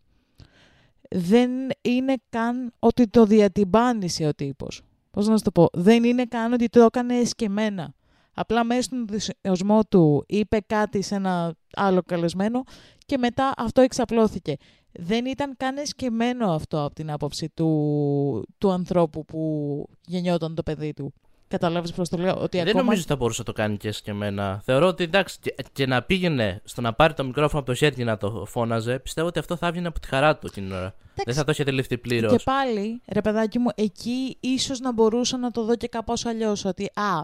δεν 1.10 1.50
είναι 1.82 2.14
καν 2.28 2.72
ότι 2.78 3.08
το 3.08 3.24
διατυμπάνησε 3.24 4.26
ο 4.26 4.34
τύπος. 4.34 4.82
Πώς 5.10 5.28
να 5.28 5.36
σου 5.36 5.42
το 5.42 5.50
πω; 5.50 5.68
Δεν 5.72 6.04
είναι 6.04 6.24
καν 6.24 6.52
ότι 6.52 6.68
το 6.68 6.80
έκανε 6.80 7.14
εσκεμμένα. 7.14 7.94
Απλά 8.34 8.64
μέσα 8.64 8.82
στον 8.82 8.98
ενθουσιασμό 8.98 9.84
του 9.84 10.24
είπε 10.28 10.60
κάτι 10.66 11.02
σε 11.02 11.14
ένα 11.14 11.54
άλλο 11.72 12.02
καλεσμένο 12.02 12.62
και 13.06 13.18
μετά 13.18 13.52
αυτό 13.56 13.80
εξαπλώθηκε. 13.80 14.56
Δεν 14.92 15.26
ήταν 15.26 15.56
καν 15.56 15.76
εσκεμμένο 15.76 16.52
αυτό 16.52 16.84
από 16.84 16.94
την 16.94 17.10
άποψη 17.10 17.48
του, 17.54 18.46
του 18.58 18.70
ανθρώπου 18.70 19.24
που 19.24 19.84
γεννιόταν 20.06 20.54
το 20.54 20.62
παιδί 20.62 20.92
του. 20.92 21.12
Καταλάβεις 21.48 21.92
πώς 21.92 22.08
το 22.08 22.16
λέω. 22.16 22.36
Ότι 22.40 22.58
Δεν 22.58 22.68
ακόμα... 22.68 22.82
νομίζω 22.82 23.00
ότι 23.00 23.10
θα 23.10 23.16
μπορούσε 23.16 23.38
να 23.38 23.44
το 23.44 23.52
κάνει 23.52 23.76
και 23.76 23.88
εσκεμμένα. 23.88 24.60
Θεωρώ 24.64 24.86
ότι 24.86 25.04
εντάξει, 25.04 25.38
και, 25.40 25.54
και 25.72 25.86
να 25.86 26.02
πήγαινε 26.02 26.60
στο 26.64 26.80
να 26.80 26.92
πάρει 26.92 27.14
το 27.14 27.24
μικρόφωνο 27.24 27.60
από 27.60 27.70
το 27.70 27.76
χέρι 27.76 27.94
και 27.94 28.04
να 28.04 28.16
το 28.16 28.44
φώναζε, 28.46 28.98
πιστεύω 28.98 29.26
ότι 29.26 29.38
αυτό 29.38 29.56
θα 29.56 29.66
έβγαινε 29.66 29.88
από 29.88 30.00
τη 30.00 30.08
χαρά 30.08 30.36
του 30.36 30.46
εκείνη 30.46 30.66
την 30.66 30.76
ώρα. 30.76 30.94
Δεν 31.24 31.34
θα 31.34 31.44
το 31.44 31.50
είχε 31.50 31.64
τελειφθεί 31.64 31.98
πλήρως. 31.98 32.32
Και 32.32 32.42
πάλι, 32.44 33.02
ρε 33.12 33.20
παιδάκι 33.20 33.58
μου, 33.58 33.68
εκεί 33.74 34.36
ίσως 34.40 34.80
να 34.80 34.92
μπορούσα 34.92 35.36
να 35.36 35.50
το 35.50 35.64
δω 35.64 35.76
και 35.76 35.88
κάπως 35.88 36.26
αλλιώς. 36.26 36.64
Ότι, 36.64 36.84
α, 36.94 37.20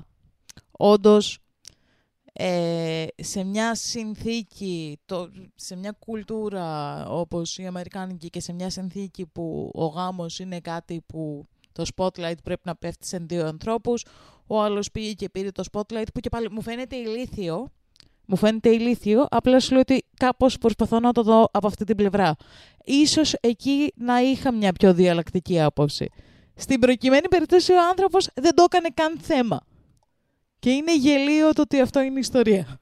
όντως, 0.71 1.39
ε, 2.33 3.07
σε 3.17 3.45
μια 3.45 3.75
συνθήκη, 3.75 5.01
το, 5.05 5.31
σε 5.55 5.77
μια 5.77 5.97
κουλτούρα 5.99 7.07
όπως 7.09 7.59
η 7.59 7.67
Αμερικάνικη 7.67 8.31
και 8.31 8.41
σε 8.41 8.53
μια 8.53 8.71
συνθήκη 8.71 9.27
που 9.27 9.71
ο 9.75 9.87
γάμος 9.87 10.39
είναι 10.39 10.61
κάτι 10.61 11.05
που 11.07 11.49
το 11.73 11.85
spotlight 11.97 12.43
πρέπει 12.43 12.61
να 12.65 12.77
πέφτει 12.77 13.07
σε 13.07 13.19
δύο 13.19 13.47
ανθρώπους, 13.47 14.05
ο 14.47 14.63
άλλος 14.63 14.91
πήγε 14.91 15.13
και 15.13 15.29
πήρε 15.29 15.51
το 15.51 15.63
spotlight 15.73 16.07
που 16.15 16.21
και 16.21 16.29
πάλι 16.29 16.51
μου 16.51 16.63
φαίνεται 16.63 16.97
ηλίθιο, 16.97 17.71
μου 18.27 18.37
φαίνεται 18.37 18.69
ηλίθιο, 18.69 19.27
απλά 19.31 19.61
σου 19.61 19.71
λέω 19.71 19.81
ότι 19.81 20.05
κάπως 20.17 20.59
προσπαθώ 20.59 21.01
να 21.01 21.13
το 21.13 21.23
δω 21.23 21.49
από 21.53 21.67
αυτή 21.67 21.85
την 21.85 21.97
πλευρά. 21.97 22.37
Ίσως 22.85 23.35
εκεί 23.41 23.93
να 23.97 24.21
είχα 24.21 24.53
μια 24.53 24.73
πιο 24.73 24.95
διαλλακτική 24.95 25.61
άποψη. 25.61 26.11
Στην 26.55 26.81
προκειμένη 26.81 27.29
περίπτωση 27.29 27.73
ο 27.73 27.89
άνθρωπος 27.91 28.29
δεν 28.35 28.55
το 28.55 28.63
έκανε 28.63 28.89
καν 28.95 29.19
θέμα. 29.21 29.61
Και 30.59 30.71
είναι 30.71 30.97
γελίο 30.97 31.53
το 31.53 31.63
ότι 31.63 31.81
αυτό 31.81 32.01
είναι 32.01 32.19
ιστορία. 32.19 32.81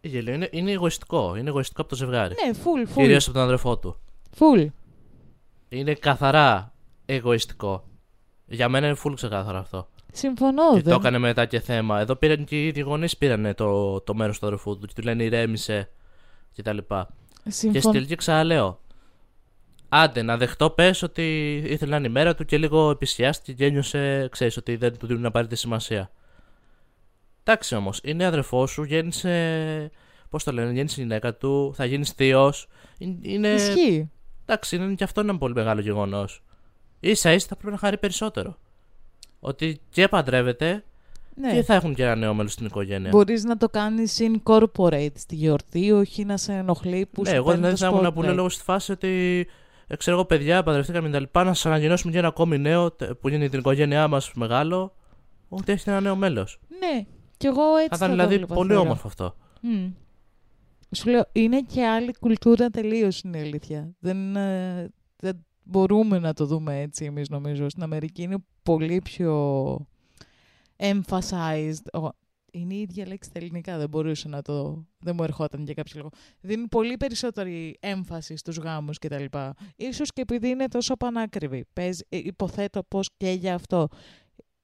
Γελίο, 0.00 0.34
είναι, 0.34 0.48
είναι 0.52 0.70
εγωιστικό. 0.70 1.36
Είναι 1.36 1.48
εγωιστικό 1.48 1.80
από 1.80 1.90
το 1.90 1.96
ζευγάρι. 1.96 2.34
Ναι, 2.44 2.52
full, 2.64 2.88
full. 2.88 2.94
Κυρίως 2.94 3.24
από 3.24 3.34
τον 3.34 3.42
αδερφό 3.42 3.78
του. 3.78 4.00
Full. 4.38 4.66
Είναι 5.68 5.94
καθαρά 5.94 6.73
εγωιστικό. 7.06 7.84
Για 8.46 8.68
μένα 8.68 8.86
είναι 8.86 8.96
full 9.04 9.12
ξεκάθαρο 9.14 9.58
αυτό. 9.58 9.88
Συμφωνώ. 10.12 10.74
και 10.74 10.82
δεν... 10.82 10.92
το 10.92 10.98
έκανε 11.00 11.18
μετά 11.18 11.46
και 11.46 11.60
θέμα. 11.60 12.00
Εδώ 12.00 12.16
πήραν 12.16 12.44
και 12.44 12.62
οι 12.62 12.66
ίδιοι 12.66 12.80
γονείς 12.80 13.16
πήραν 13.16 13.54
το, 13.54 14.00
το 14.00 14.14
μέρος 14.14 14.38
του 14.38 14.46
αδερφού 14.46 14.78
του 14.78 14.86
και 14.86 14.92
του 14.94 15.02
λένε 15.02 15.22
ηρέμησε 15.22 15.90
κτλ. 16.56 16.76
Και 16.78 17.50
στην 17.50 17.72
Συμφων... 17.72 17.92
τελική 17.92 18.14
ξαναλέω. 18.14 18.80
Άντε, 19.88 20.22
να 20.22 20.36
δεχτώ 20.36 20.70
πες 20.70 21.02
ότι 21.02 21.54
ήθελε 21.66 21.90
να 21.90 21.96
είναι 21.96 22.06
η 22.06 22.10
μέρα 22.10 22.34
του 22.34 22.44
και 22.44 22.58
λίγο 22.58 22.90
επισιάστηκε 22.90 23.52
και 23.52 23.64
ένιωσε, 23.64 24.28
ξέρεις, 24.30 24.56
ότι 24.56 24.76
δεν 24.76 24.98
του 24.98 25.06
δίνουν 25.06 25.22
να 25.22 25.30
πάρει 25.30 25.46
τη 25.46 25.56
σημασία. 25.56 26.10
Εντάξει 27.42 27.74
όμως, 27.74 28.00
είναι 28.04 28.24
αδερφός 28.24 28.70
σου, 28.70 28.82
γέννησε. 28.82 29.90
Πώς 30.30 30.44
το 30.44 30.52
λένε, 30.52 30.72
γέννησε 30.72 31.00
η 31.00 31.04
γυναίκα 31.04 31.34
του, 31.34 31.72
θα 31.74 31.84
γίνεις 31.84 32.10
θείος. 32.10 32.68
Είναι. 32.98 33.48
Ισχύει. 33.48 34.10
Εντάξει, 34.46 34.76
είναι 34.76 34.94
και 34.94 35.04
αυτό 35.04 35.20
ένα 35.20 35.38
πολύ 35.38 35.54
μεγάλο 35.54 35.80
γεγονός. 35.80 36.42
Σα 37.12 37.32
ίσα 37.32 37.46
θα 37.48 37.56
πρέπει 37.56 37.72
να 37.72 37.78
χαρεί 37.78 37.98
περισσότερο. 37.98 38.56
Ότι 39.40 39.80
και 39.90 40.08
παντρεύεται 40.08 40.84
Ναι. 41.34 41.52
και 41.54 41.62
θα 41.62 41.74
έχουν 41.74 41.94
και 41.94 42.02
ένα 42.02 42.14
νέο 42.14 42.34
μέλος 42.34 42.52
στην 42.52 42.66
οικογένεια. 42.66 43.10
Μπορείς 43.10 43.44
να 43.44 43.56
το 43.56 43.68
κάνεις 43.68 44.20
incorporate 44.20 45.12
στη 45.14 45.34
γιορτή, 45.34 45.92
όχι 45.92 46.24
να 46.24 46.36
σε 46.36 46.52
ενοχλεί 46.52 47.06
που 47.12 47.22
ναι, 47.22 47.28
σου 47.28 47.34
εγώ 47.34 47.44
παίρνει 47.46 47.60
δεν 47.62 47.70
το 47.70 47.76
θα 47.76 47.86
ήμουν 47.88 48.12
που 48.12 48.20
spotlight. 48.20 48.24
είναι 48.24 48.32
λόγω 48.32 48.48
στη 48.48 48.62
φάση 48.62 48.92
ότι 48.92 49.46
ε, 49.86 49.96
ξέρω 49.96 50.16
εγώ, 50.16 50.24
παιδιά, 50.24 50.62
παντρευτήκαμε 50.62 51.10
τα 51.10 51.20
λοιπά, 51.20 51.44
να 51.44 51.54
σας 51.54 51.66
ανακοινώσουμε 51.66 52.12
και 52.12 52.18
ένα 52.18 52.28
ακόμη 52.28 52.58
νέο 52.58 52.90
τε- 52.92 53.12
που 53.14 53.28
είναι 53.28 53.48
την 53.48 53.58
οικογένειά 53.58 54.08
μας 54.08 54.32
μεγάλο, 54.34 54.94
ότι 55.48 55.72
έχει 55.72 55.90
ένα 55.90 56.00
νέο 56.00 56.16
μέλος. 56.16 56.60
Ναι, 56.78 57.04
κι 57.36 57.46
εγώ 57.46 57.76
έτσι 57.76 57.88
Θα 57.88 57.96
θα 57.96 58.04
ήταν 58.04 58.08
το 58.08 58.14
δηλαδή 58.14 58.36
βλέπα, 58.36 58.54
πολύ 58.54 58.68
θεωρώ. 58.68 58.82
όμορφο 58.84 59.06
αυτό. 59.06 59.36
Μμ. 59.60 59.88
Σου 60.90 61.10
λέω, 61.10 61.24
είναι 61.32 61.60
και 61.60 61.86
άλλη 61.86 62.14
κουλτούρα 62.20 62.68
τελείως 62.70 63.20
είναι 63.20 63.38
η 63.38 63.40
αλήθεια. 63.40 63.90
Δεν, 63.98 64.36
ε, 64.36 64.90
δεν 65.16 65.46
μπορούμε 65.64 66.18
να 66.18 66.32
το 66.32 66.46
δούμε 66.46 66.80
έτσι 66.80 67.04
εμείς 67.04 67.28
νομίζω. 67.28 67.68
Στην 67.68 67.82
Αμερική 67.82 68.22
είναι 68.22 68.36
πολύ 68.62 69.00
πιο 69.04 69.86
emphasized. 70.76 72.00
Ο- 72.02 72.08
Είναι 72.56 72.74
η 72.74 72.80
ίδια 72.80 73.06
λέξη 73.06 73.28
στα 73.30 73.38
ελληνικά, 73.38 73.78
δεν 73.78 73.88
μπορούσε 73.88 74.28
να 74.28 74.42
το... 74.42 74.84
Δεν 74.98 75.14
μου 75.16 75.22
ερχόταν 75.24 75.62
για 75.64 75.74
κάποιο 75.74 75.92
λόγο. 75.96 76.10
Δίνει 76.40 76.68
πολύ 76.68 76.96
περισσότερη 76.96 77.76
έμφαση 77.80 78.36
στους 78.36 78.56
γάμους 78.56 78.98
κτλ. 78.98 79.24
Ίσως 79.76 80.12
και 80.12 80.20
επειδή 80.20 80.48
είναι 80.48 80.68
τόσο 80.68 80.94
πανάκριβη. 80.96 81.64
Παίζει, 81.72 82.04
ε, 82.08 82.16
υποθέτω 82.16 82.82
πως 82.82 83.08
και 83.16 83.30
για 83.30 83.54
αυτό. 83.54 83.88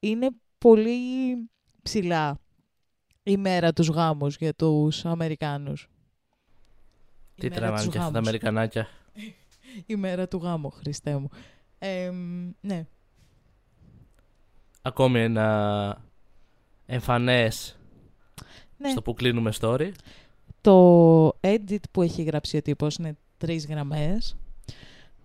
Είναι 0.00 0.28
πολύ 0.58 1.00
ψηλά 1.82 2.38
η 3.22 3.36
μέρα 3.36 3.72
τους 3.72 3.88
γάμους 3.88 4.36
για 4.36 4.54
τους 4.54 5.04
Αμερικάνους. 5.04 5.88
Η 7.34 7.40
Τι 7.40 7.48
μέρα 7.48 7.60
τραβάνε 7.60 7.82
τους 7.84 7.92
και 7.92 7.98
αυτά 7.98 8.10
τα 8.10 8.14
γάμους. 8.14 8.28
Αμερικανάκια. 8.28 8.88
Η 9.86 9.96
μέρα 9.96 10.28
του 10.28 10.36
γάμου, 10.42 10.70
Χριστέ 10.70 11.16
μου. 11.16 11.28
Ε, 11.78 12.10
μ, 12.10 12.50
ναι. 12.60 12.86
Ακόμη 14.82 15.20
ένα 15.20 16.04
εμφανές 16.86 17.78
ναι. 18.76 18.90
στο 18.90 19.02
που 19.02 19.14
κλείνουμε 19.14 19.52
story. 19.60 19.90
Το 20.60 21.26
edit 21.40 21.82
που 21.90 22.02
έχει 22.02 22.22
γράψει 22.22 22.56
ο 22.56 22.62
τύπος 22.62 22.96
είναι 22.96 23.16
τρεις 23.38 23.66
γραμμές. 23.66 24.36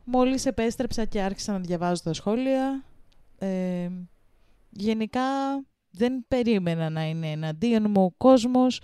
Μόλις 0.04 0.46
επέστρεψα 0.46 1.06
και 1.06 1.22
άρχισα 1.22 1.52
να 1.52 1.60
διαβάζω 1.60 2.02
τα 2.04 2.14
σχόλια, 2.14 2.84
ε, 3.38 3.90
γενικά 4.70 5.22
δεν 5.90 6.26
περίμενα 6.28 6.90
να 6.90 7.04
είναι 7.06 7.32
εναντίον 7.32 7.86
μου 7.90 8.04
ο 8.04 8.12
κόσμος 8.18 8.82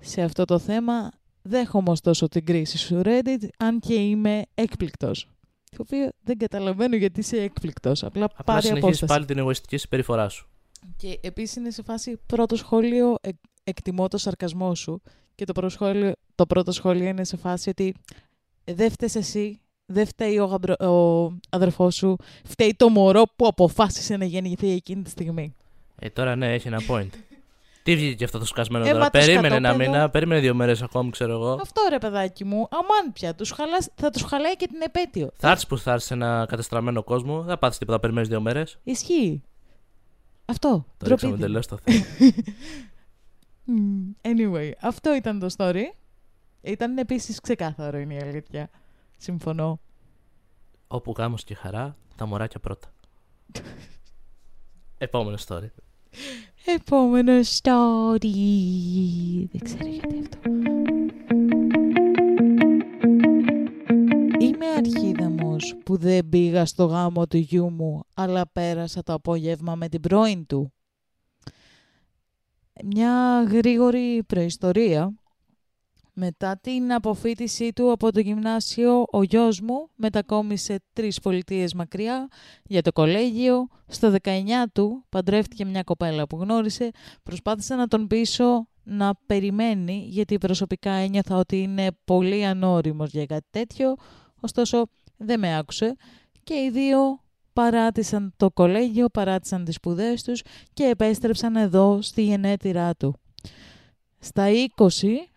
σε 0.00 0.22
αυτό 0.22 0.44
το 0.44 0.58
θέμα. 0.58 1.10
Δέχομαι 1.48 1.90
ωστόσο 1.90 2.28
την 2.28 2.44
κρίση 2.44 2.78
σου 2.78 3.00
Reddit, 3.04 3.48
αν 3.58 3.78
και 3.80 3.94
είμαι 3.94 4.42
έκπληκτος. 4.54 5.28
Το 5.70 5.76
οποίο 5.88 6.08
δεν 6.20 6.38
καταλαβαίνω 6.38 6.96
γιατί 6.96 7.20
είσαι 7.20 7.36
έκπληκτος. 7.36 8.04
Απλά, 8.04 8.24
Απλά 8.24 8.44
πάρε 8.44 8.60
συνεχίζεις 8.66 8.86
απόσταση. 8.86 9.12
πάλι 9.12 9.24
την 9.24 9.38
εγωιστική 9.38 9.76
συμπεριφορά 9.76 10.28
σου. 10.28 10.48
Και 10.96 11.18
επίσης 11.22 11.56
είναι 11.56 11.70
σε 11.70 11.82
φάση 11.82 12.18
πρώτο 12.26 12.56
σχόλιο 12.56 13.14
εκ- 13.20 13.36
εκτιμώ 13.64 14.08
το 14.08 14.18
σαρκασμό 14.18 14.74
σου 14.74 15.02
και 15.34 15.44
το 15.44 15.52
πρώτο 15.52 15.68
σχόλιο, 15.68 16.12
το 16.34 16.46
πρώτο 16.46 16.72
σχόλιο 16.72 17.08
είναι 17.08 17.24
σε 17.24 17.36
φάση 17.36 17.68
ότι 17.68 17.94
δεν 18.64 18.90
φταίς 18.90 19.14
εσύ, 19.14 19.60
δεν 19.86 20.06
φταίει 20.06 20.38
ο, 20.38 20.44
γαμπρο, 20.44 20.74
ο 20.86 21.32
αδερφός 21.50 21.94
σου, 21.94 22.16
φταίει 22.44 22.74
το 22.76 22.88
μωρό 22.88 23.22
που 23.36 23.46
αποφάσισε 23.46 24.16
να 24.16 24.24
γεννηθεί 24.24 24.70
εκείνη 24.70 25.02
τη 25.02 25.10
στιγμή. 25.10 25.54
Ε, 25.98 26.08
τώρα 26.10 26.36
ναι, 26.36 26.54
έχει 26.54 26.66
ένα 26.68 26.80
point. 26.88 27.08
Τι 27.86 27.94
βγήκε 27.96 28.14
και 28.14 28.24
αυτό 28.24 28.38
το 28.38 28.44
σκασμένο 28.44 28.84
Ε, 28.84 28.88
τώρα; 28.88 28.98
μα 29.04 29.10
το 29.10 29.18
Περίμενε 29.18 29.54
ένα 29.54 29.68
σκατόπεδο- 29.68 29.92
μήνα, 29.92 30.10
περίμενε 30.10 30.40
δύο 30.40 30.54
μέρες 30.54 30.82
ακόμη, 30.82 31.10
ξέρω 31.10 31.32
εγώ. 31.32 31.52
Αυτό 31.52 31.82
ρε 31.90 31.98
παιδάκι 31.98 32.44
μου, 32.44 32.68
αμάν 32.70 33.12
πια, 33.12 33.34
τους 33.34 33.50
χαλάς, 33.50 33.88
θα 33.94 34.10
τους 34.10 34.22
χαλάει 34.22 34.56
και 34.56 34.66
την 34.66 34.80
επέτειο. 34.82 35.30
Θα 35.36 35.48
έρθεις 35.50 35.66
που 35.66 35.78
θα 35.78 35.90
έρθεις 35.92 36.06
σε 36.06 36.14
ένα 36.14 36.46
κατεστραμμένο 36.48 37.02
κόσμο, 37.02 37.38
δεν 37.38 37.48
θα 37.48 37.58
πάθεις 37.58 37.78
τίποτα, 37.78 38.00
περιμένεις 38.00 38.28
δύο 38.28 38.40
μέρες. 38.40 38.78
Ισχύει. 38.82 39.42
Αυτό, 40.44 40.68
Το 40.68 40.84
ντροπή 41.06 41.10
ρίξαμε 41.10 41.32
την. 41.32 41.42
τελείως 41.42 41.66
το 41.66 41.76
θέμα. 41.82 42.04
Μμ, 43.64 44.10
Anyway, 44.22 44.70
αυτό 44.80 45.14
ήταν 45.14 45.38
το 45.38 45.46
story. 45.56 45.82
Ήταν 46.60 46.98
επίσης 46.98 47.40
ξεκάθαρο 47.40 47.98
είναι 47.98 48.14
η 48.14 48.18
αλήθεια. 48.22 48.70
Συμφωνώ. 49.16 49.80
Όπου 50.88 51.14
γάμος 51.18 51.44
και 51.44 51.54
χαρά, 51.54 51.96
τα 52.16 52.26
μωράκια 52.26 52.60
πρώτα. 52.60 52.88
Επόμενο 54.98 55.36
story. 55.46 55.68
Επόμενο 56.74 57.32
story. 57.32 58.30
Δεν 59.50 59.60
ξέρω 59.64 59.88
γιατί 59.88 60.18
αυτό. 60.20 60.38
Είμαι 64.40 64.66
αρχίδαμος 64.76 65.76
που 65.84 65.96
δεν 65.96 66.28
πήγα 66.28 66.64
στο 66.64 66.84
γάμο 66.84 67.26
του 67.26 67.36
γιού 67.36 67.70
μου, 67.70 68.02
αλλά 68.14 68.48
πέρασα 68.52 69.02
το 69.02 69.12
απόγευμα 69.12 69.74
με 69.74 69.88
την 69.88 70.00
πρώην 70.00 70.46
του. 70.46 70.72
Μια 72.84 73.42
γρήγορη 73.42 74.22
προϊστορία. 74.26 75.14
Μετά 76.18 76.58
την 76.60 76.92
αποφύτισή 76.92 77.72
του 77.72 77.90
από 77.90 78.12
το 78.12 78.20
γυμνάσιο, 78.20 79.04
ο 79.10 79.22
γιος 79.22 79.60
μου 79.60 79.88
μετακόμισε 79.94 80.82
τρεις 80.92 81.20
πολιτείες 81.20 81.74
μακριά 81.74 82.28
για 82.64 82.82
το 82.82 82.92
κολέγιο. 82.92 83.68
Στο 83.86 84.14
19 84.22 84.30
του 84.72 85.04
παντρεύτηκε 85.08 85.64
μια 85.64 85.82
κοπέλα 85.82 86.26
που 86.26 86.36
γνώρισε. 86.36 86.90
Προσπάθησα 87.22 87.76
να 87.76 87.86
τον 87.88 88.06
πείσω 88.06 88.68
να 88.82 89.14
περιμένει, 89.26 90.06
γιατί 90.08 90.38
προσωπικά 90.38 90.90
ένιωθα 90.90 91.36
ότι 91.36 91.62
είναι 91.62 91.88
πολύ 92.04 92.46
ανώριμος 92.46 93.10
για 93.10 93.26
κάτι 93.26 93.46
τέτοιο. 93.50 93.94
Ωστόσο, 94.40 94.86
δεν 95.16 95.38
με 95.38 95.56
άκουσε 95.56 95.96
και 96.42 96.54
οι 96.54 96.70
δύο 96.70 96.98
παράτησαν 97.52 98.32
το 98.36 98.50
κολέγιο, 98.50 99.08
παράτησαν 99.08 99.64
τις 99.64 99.74
σπουδές 99.74 100.22
τους 100.22 100.42
και 100.72 100.84
επέστρεψαν 100.84 101.56
εδώ 101.56 101.98
στη 102.02 102.22
γενέτειρά 102.22 102.94
του. 102.94 103.14
Στα 104.18 104.46
20 104.76 104.88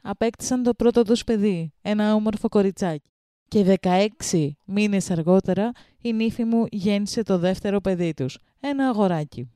απέκτησαν 0.02 0.64
το 0.64 0.74
πρώτο 0.74 1.04
τους 1.04 1.24
παιδί, 1.24 1.74
ένα 1.82 2.14
όμορφο 2.14 2.50
κοριτσάκι. 2.50 3.10
Και 3.48 3.78
16 3.82 4.50
μήνες 4.66 5.12
αργότερα 5.12 5.72
η 6.02 6.14
νύφη 6.14 6.44
μου 6.44 6.66
γέννησε 6.72 7.24
το 7.24 7.38
δεύτερο 7.38 7.80
παιδί 7.80 8.14
τους, 8.14 8.38
ένα 8.60 8.88
αγοράκι. 8.88 9.50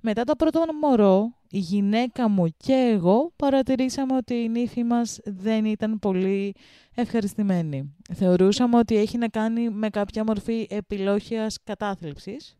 Μετά 0.00 0.24
το 0.24 0.36
πρώτο 0.36 0.60
μωρό, 0.80 1.36
η 1.50 1.58
γυναίκα 1.58 2.28
μου 2.28 2.46
και 2.56 2.72
εγώ 2.72 3.32
παρατηρήσαμε 3.36 4.16
ότι 4.16 4.34
η 4.34 4.48
νύφη 4.48 4.84
μας 4.84 5.18
δεν 5.24 5.64
ήταν 5.64 5.98
πολύ 5.98 6.54
ευχαριστημένη. 6.94 7.94
Θεωρούσαμε 8.14 8.78
ότι 8.78 8.96
έχει 8.96 9.18
να 9.18 9.28
κάνει 9.28 9.70
με 9.70 9.88
κάποια 9.88 10.24
μορφή 10.24 10.66
επιλόχειας 10.70 11.58
κατάθλιψης 11.64 12.56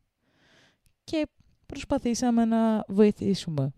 και 1.04 1.26
προσπαθήσαμε 1.66 2.44
να 2.44 2.84
βοηθήσουμε. 2.88 3.72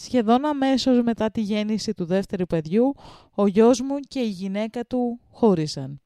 Σχεδόν 0.00 0.44
αμέσως 0.44 1.02
μετά 1.02 1.30
τη 1.30 1.40
γέννηση 1.40 1.94
του 1.94 2.04
δεύτερου 2.04 2.46
παιδιού, 2.46 2.94
ο 3.34 3.46
γιος 3.46 3.80
μου 3.80 3.98
και 4.08 4.18
η 4.18 4.28
γυναίκα 4.28 4.84
του 4.84 5.20
χώρισαν. 5.30 6.00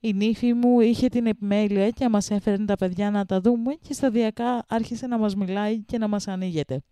Η 0.00 0.12
νύφη 0.12 0.52
μου 0.52 0.80
είχε 0.80 1.08
την 1.08 1.26
επιμέλεια 1.26 1.90
και 1.90 2.08
μας 2.08 2.30
έφερνε 2.30 2.64
τα 2.64 2.76
παιδιά 2.76 3.10
να 3.10 3.24
τα 3.24 3.40
δούμε 3.40 3.74
και 3.74 3.92
σταδιακά 3.92 4.64
άρχισε 4.68 5.06
να 5.06 5.18
μας 5.18 5.34
μιλάει 5.34 5.82
και 5.82 5.98
να 5.98 6.08
μας 6.08 6.28
ανοίγεται. 6.28 6.82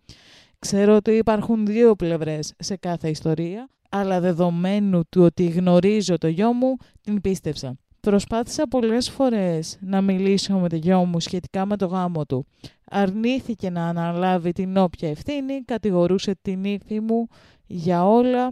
Ξέρω 0.59 0.95
ότι 0.95 1.11
υπάρχουν 1.11 1.65
δύο 1.65 1.95
πλευρές 1.95 2.53
σε 2.57 2.75
κάθε 2.75 3.09
ιστορία, 3.09 3.69
αλλά 3.89 4.19
δεδομένου 4.19 5.01
του 5.09 5.21
ότι 5.21 5.45
γνωρίζω 5.45 6.17
το 6.17 6.27
γιο 6.27 6.53
μου, 6.53 6.75
την 7.01 7.21
πίστεψα. 7.21 7.77
Προσπάθησα 8.01 8.67
πολλές 8.67 9.09
φορές 9.09 9.77
να 9.81 10.01
μιλήσω 10.01 10.57
με 10.57 10.69
το 10.69 10.75
γιο 10.75 11.05
μου 11.05 11.19
σχετικά 11.19 11.65
με 11.65 11.77
το 11.77 11.85
γάμο 11.85 12.25
του. 12.25 12.45
Αρνήθηκε 12.85 13.69
να 13.69 13.87
αναλάβει 13.87 14.51
την 14.51 14.77
όποια 14.77 15.09
ευθύνη, 15.09 15.61
κατηγορούσε 15.61 16.35
την 16.41 16.63
ύφη 16.63 16.99
μου 16.99 17.27
για 17.67 18.07
όλα 18.07 18.51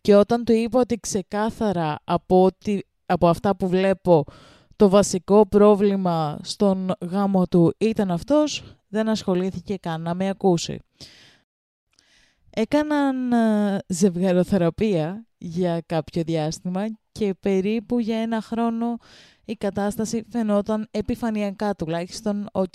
και 0.00 0.14
όταν 0.14 0.44
του 0.44 0.52
είπα 0.52 0.80
ότι 0.80 0.96
ξεκάθαρα 0.96 1.98
από, 2.04 2.44
ότι, 2.44 2.86
από 3.06 3.28
αυτά 3.28 3.56
που 3.56 3.68
βλέπω 3.68 4.24
το 4.76 4.88
βασικό 4.88 5.46
πρόβλημα 5.46 6.38
στον 6.42 6.92
γάμο 7.00 7.46
του 7.46 7.74
ήταν 7.78 8.10
αυτός, 8.10 8.62
δεν 8.88 9.08
ασχολήθηκε 9.08 9.76
καν 9.76 10.02
να 10.02 10.14
με 10.14 10.28
ακούσει. 10.28 10.78
Έκαναν 12.50 13.32
ε, 13.32 13.78
ζευγαροθεραπεία 13.88 15.26
για 15.38 15.82
κάποιο 15.86 16.22
διάστημα 16.22 16.84
και 17.18 17.34
περίπου 17.40 17.98
για 17.98 18.16
ένα 18.16 18.40
χρόνο 18.40 18.96
η 19.44 19.54
κατάσταση 19.54 20.24
φαινόταν 20.30 20.88
επιφανειακά 20.90 21.74
τουλάχιστον 21.74 22.48
οκ. 22.52 22.74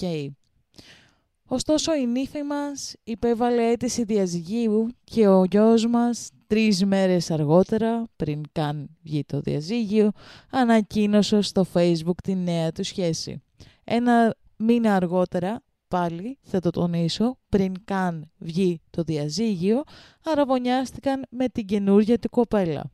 Ωστόσο 1.45 1.95
η 1.95 2.07
νύφη 2.07 2.43
μας 2.43 2.93
υπέβαλε 3.03 3.69
αίτηση 3.69 4.03
διαζυγίου 4.03 4.87
και 5.03 5.27
ο 5.27 5.43
γιος 5.43 5.87
μας 5.87 6.29
τρεις 6.47 6.85
μέρες 6.85 7.31
αργότερα, 7.31 8.03
πριν 8.15 8.41
καν 8.51 8.89
βγει 9.01 9.23
το 9.25 9.39
διαζύγιο, 9.39 10.11
ανακοίνωσε 10.51 11.41
στο 11.41 11.65
facebook 11.73 12.21
τη 12.23 12.35
νέα 12.35 12.71
του 12.71 12.83
σχέση. 12.83 13.43
Ένα 13.83 14.35
μήνα 14.57 14.95
αργότερα, 14.95 15.61
πάλι 15.87 16.37
θα 16.41 16.59
το 16.59 16.69
τονίσω, 16.69 17.37
πριν 17.49 17.73
καν 17.85 18.31
βγει 18.37 18.81
το 18.89 19.03
διαζύγιο, 19.03 19.83
αραβωνιάστηκαν 20.25 21.23
με 21.29 21.47
την 21.47 21.65
καινούργια 21.65 22.19
του 22.19 22.29
κοπέλα. 22.29 22.91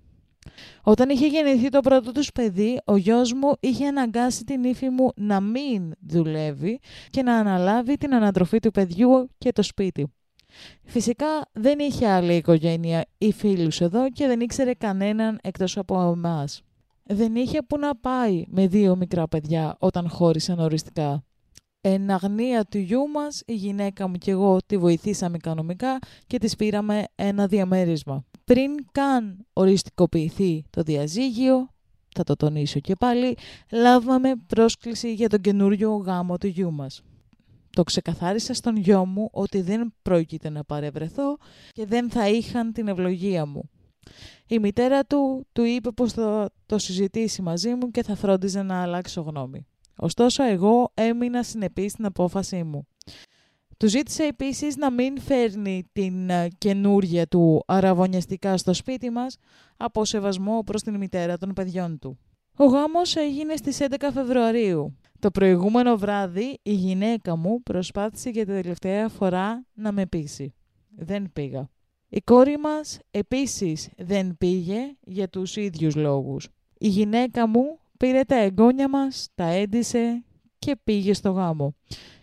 Όταν 0.82 1.10
είχε 1.10 1.28
γεννηθεί 1.28 1.70
το 1.70 1.80
πρώτο 1.80 2.12
τους 2.12 2.32
παιδί, 2.32 2.82
ο 2.86 2.98
γιος 2.98 3.34
μου 3.34 3.52
είχε 3.60 3.88
αναγκάσει 3.88 4.44
την 4.44 4.64
ύφη 4.64 4.90
μου 4.90 5.12
να 5.16 5.40
μην 5.40 5.94
δουλεύει 6.00 6.80
και 7.10 7.24
να 7.24 7.36
αναλάβει 7.36 7.98
την 7.98 8.14
ανατροφή 8.14 8.60
του 8.60 8.72
παιδιού 8.72 9.30
και 9.38 9.52
το 9.52 9.62
σπίτι. 9.62 10.12
Φυσικά 10.84 11.28
δεν 11.52 11.80
είχε 11.80 12.08
άλλη 12.08 12.34
οικογένεια 12.34 13.06
ή 13.18 13.32
φίλους 13.32 13.82
εδώ 13.82 14.10
και 14.10 14.28
δεν 14.28 14.40
ήξερε 14.40 14.74
κανέναν 14.74 15.40
εκτός 15.44 15.78
από 15.78 16.02
εμάς. 16.02 16.62
δεν 17.04 17.36
είχε 17.36 17.62
που 17.62 17.78
να 17.78 17.96
πάει 17.96 18.44
με 18.48 18.68
δύο 18.68 18.96
μικρά 18.96 19.28
παιδιά 19.28 19.76
όταν 19.80 20.10
χώρισαν 20.10 20.60
οριστικά. 20.60 21.27
Εν 21.82 22.12
αγνία 22.12 22.66
του 22.66 22.78
γιού 22.78 23.08
μας, 23.08 23.44
η 23.46 23.54
γυναίκα 23.54 24.08
μου 24.08 24.16
και 24.18 24.32
εγώ 24.32 24.58
τη 24.66 24.78
βοηθήσαμε 24.78 25.38
οικονομικά 25.38 26.00
και 26.28 26.38
της 26.38 26.56
πήραμε 26.56 27.04
ένα 27.16 27.48
διαμέρισμα. 27.48 28.26
Πριν 28.44 28.76
καν 28.92 29.46
οριστικοποιηθεί 29.54 30.66
το 30.70 30.82
διαζύγιο, 30.82 31.70
θα 32.16 32.24
το 32.24 32.36
τονίσω 32.36 32.80
και 32.80 32.96
πάλι, 32.96 33.38
λάβαμε 33.72 34.36
πρόσκληση 34.48 35.14
για 35.14 35.30
τον 35.30 35.42
καινούριο 35.42 35.96
γάμο 35.96 36.38
του 36.38 36.48
γιού 36.48 36.72
μας. 36.72 37.02
Το 37.70 37.84
ξεκαθάρισα 37.84 38.54
στον 38.54 38.76
γιο 38.76 39.06
μου 39.06 39.30
ότι 39.32 39.62
δεν 39.62 39.94
πρόκειται 40.02 40.50
να 40.50 40.64
παρευρεθώ 40.64 41.38
και 41.72 41.86
δεν 41.86 42.10
θα 42.10 42.30
είχαν 42.30 42.74
την 42.74 42.88
ευλογία 42.88 43.46
μου. 43.46 43.70
Η 44.48 44.60
μητέρα 44.60 45.04
του 45.04 45.48
του 45.52 45.64
είπε 45.64 45.92
πως 45.92 46.14
θα 46.14 46.50
το 46.66 46.78
συζητήσει 46.78 47.42
μαζί 47.42 47.70
μου 47.70 47.92
και 47.92 48.04
θα 48.04 48.16
φρόντιζε 48.16 48.62
να 48.62 48.82
αλλάξω 48.82 49.22
γνώμη. 49.22 49.68
Ωστόσο 49.98 50.44
εγώ 50.44 50.92
έμεινα 50.94 51.44
συνεπής 51.44 51.92
στην 51.92 52.06
απόφασή 52.06 52.64
μου. 52.64 52.88
Του 53.78 53.88
ζήτησε 53.88 54.24
επίσης 54.24 54.76
να 54.76 54.92
μην 54.92 55.20
φέρνει 55.20 55.84
την 55.92 56.30
ε, 56.30 56.48
καινούργια 56.58 57.28
του 57.28 57.64
αραβωνιαστικά 57.66 58.58
στο 58.58 58.74
σπίτι 58.74 59.10
μας 59.10 59.38
από 59.78 60.06
σεβασμό 60.06 60.64
προς 60.66 60.82
την 60.82 60.98
μητέρα 60.98 61.38
των 61.38 61.54
παιδιών 61.54 62.00
του. 62.00 62.20
Ο 62.58 62.66
γάμος 62.66 63.16
έγινε 63.16 63.56
στις 63.56 63.78
11 63.82 63.96
Φεβρουαρίου. 64.14 64.98
Το 65.20 65.32
προηγούμενο 65.32 65.98
βράδυ 65.98 66.60
η 66.64 66.74
γυναίκα 66.74 67.36
μου 67.36 67.62
προσπάθησε 67.64 68.30
για 68.30 68.46
την 68.46 68.54
τελευταία 68.54 69.10
φορά 69.10 69.66
να 69.74 69.92
με 69.92 70.06
πείσει. 70.06 70.54
Δεν 70.96 71.32
πήγα. 71.34 71.70
Η 72.10 72.22
κόρη 72.22 72.58
μας 72.58 73.00
επίσης 73.12 73.90
δεν 73.98 74.38
πήγε 74.38 74.96
για 75.00 75.30
τους 75.30 75.56
ίδιους 75.56 75.96
λόγους. 75.96 76.48
Η 76.78 76.88
γυναίκα 76.88 77.48
μου 77.48 77.80
πήρε 77.98 78.24
τα 78.24 78.36
εγγόνια 78.36 78.90
μας, 78.90 79.28
τα 79.36 79.46
έντισε 79.46 80.24
και 80.60 80.76
πήγε 80.84 81.14
στο 81.14 81.32
γάμο. 81.32 81.76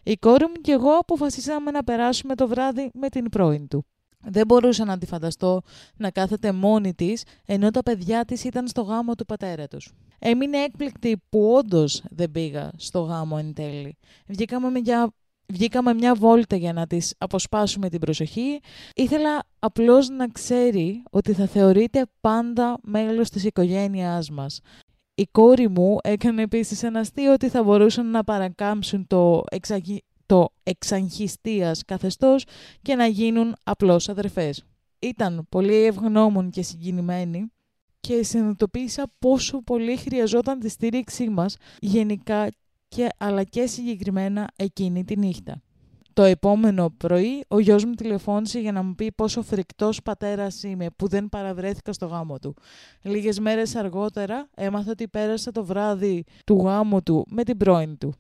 Η 0.03 0.17
κόρη 0.17 0.45
μου 0.45 0.61
και 0.61 0.73
εγώ 0.73 0.91
αποφασίσαμε 0.91 1.71
να 1.71 1.85
περάσουμε 1.85 2.35
το 2.35 2.49
βράδυ 2.49 2.91
με 2.95 3.09
την 3.09 3.29
πρώην 3.29 3.69
του. 3.69 3.87
Δεν 4.27 4.47
μπορούσα 4.47 4.85
να 4.85 4.99
τη 4.99 5.07
φανταστώ 5.07 5.61
να 5.97 6.11
κάθεται 6.11 6.53
μόνη 6.53 6.95
της, 6.95 7.25
ενώ 7.47 7.71
τα 7.71 7.83
παιδιά 7.83 8.25
της 8.25 8.45
ήταν 8.45 8.69
στο 8.69 8.83
γάμο 8.83 9.15
του 9.15 9.25
πατέρα 9.25 9.67
τους. 9.67 9.93
Έμεινε 10.19 10.59
έκπληκτη 10.59 11.23
που 11.29 11.53
όντως 11.53 12.03
δεν 12.11 12.31
πήγα 12.31 12.71
στο 12.77 13.01
γάμο 13.01 13.37
εν 13.39 13.55
τέλει. 13.55 13.97
Βγήκαμε 14.27 14.71
μια, 14.71 15.13
βγήκαμε 15.47 15.95
μια 15.95 16.15
βόλτα 16.15 16.57
για 16.57 16.73
να 16.73 16.87
της 16.87 17.15
αποσπάσουμε 17.19 17.89
την 17.89 18.01
προσοχή. 18.01 18.61
Ήθελα 18.95 19.43
απλώς 19.59 20.09
να 20.09 20.29
ξέρει 20.29 21.03
ότι 21.11 21.33
θα 21.33 21.47
θεωρείται 21.47 22.07
πάντα 22.21 22.79
μέλος 22.83 23.31
της 23.31 23.45
οικογένειάς 23.45 24.31
μας. 24.31 24.61
Η 25.15 25.27
κόρη 25.31 25.69
μου 25.69 25.99
έκανε 26.03 26.43
επίσης 26.43 26.83
ένα 26.83 27.01
αστείο 27.01 27.33
ότι 27.33 27.49
θα 27.49 27.63
μπορούσαν 27.63 28.11
να 28.11 28.25
παρακάμψουν 28.25 29.07
το, 29.07 29.43
εξαγι... 29.51 30.03
το 30.27 30.49
εξαγχιστίας 30.63 31.85
καθεστώς 31.85 32.45
και 32.83 32.95
να 32.95 33.07
γίνουν 33.07 33.57
απλώς 33.65 34.09
αδερφές. 34.09 34.65
Ήταν 34.99 35.47
πολύ 35.49 35.75
ευγνώμων 35.75 36.51
και 36.51 36.63
συγκινημένοι 36.63 37.53
και 38.01 38.23
συνειδητοποίησα 38.23 39.11
πόσο 39.19 39.63
πολύ 39.63 39.97
χρειαζόταν 39.97 40.59
τη 40.59 40.69
στήριξή 40.69 41.29
μας 41.29 41.57
γενικά 41.81 42.49
και, 42.89 43.09
αλλά 43.19 43.45
και 43.45 43.67
συγκεκριμένα 43.67 44.49
εκείνη 44.57 45.05
τη 45.05 45.17
νύχτα. 45.17 45.63
Το 46.15 46.23
επόμενο 46.23 46.91
πρωί 46.97 47.45
ο 47.49 47.59
γιος 47.59 47.85
μου 47.85 47.95
τηλεφώνησε 47.95 48.59
για 48.61 48.73
να 48.73 48.83
μου 48.83 48.95
πει 48.95 49.13
πόσο 49.13 49.43
φρικτός 49.43 50.03
πατέρας 50.03 50.63
είμαι 50.63 50.87
που 50.97 51.09
δεν 51.09 51.29
παραβρέθηκα 51.29 51.93
στο 51.93 52.07
γάμο 52.07 52.39
του. 52.39 52.55
Λίγες 53.03 53.39
μέρες 53.39 53.75
αργότερα 53.75 54.49
έμαθα 54.55 54.91
ότι 54.91 55.09
πέρασε 55.09 55.51
το 55.51 55.65
βράδυ 55.65 56.25
του 56.47 56.55
γάμου 56.65 57.03
του 57.03 57.27
με 57.29 57.43
την 57.43 57.57
πρώην 57.57 57.99
του. 57.99 58.15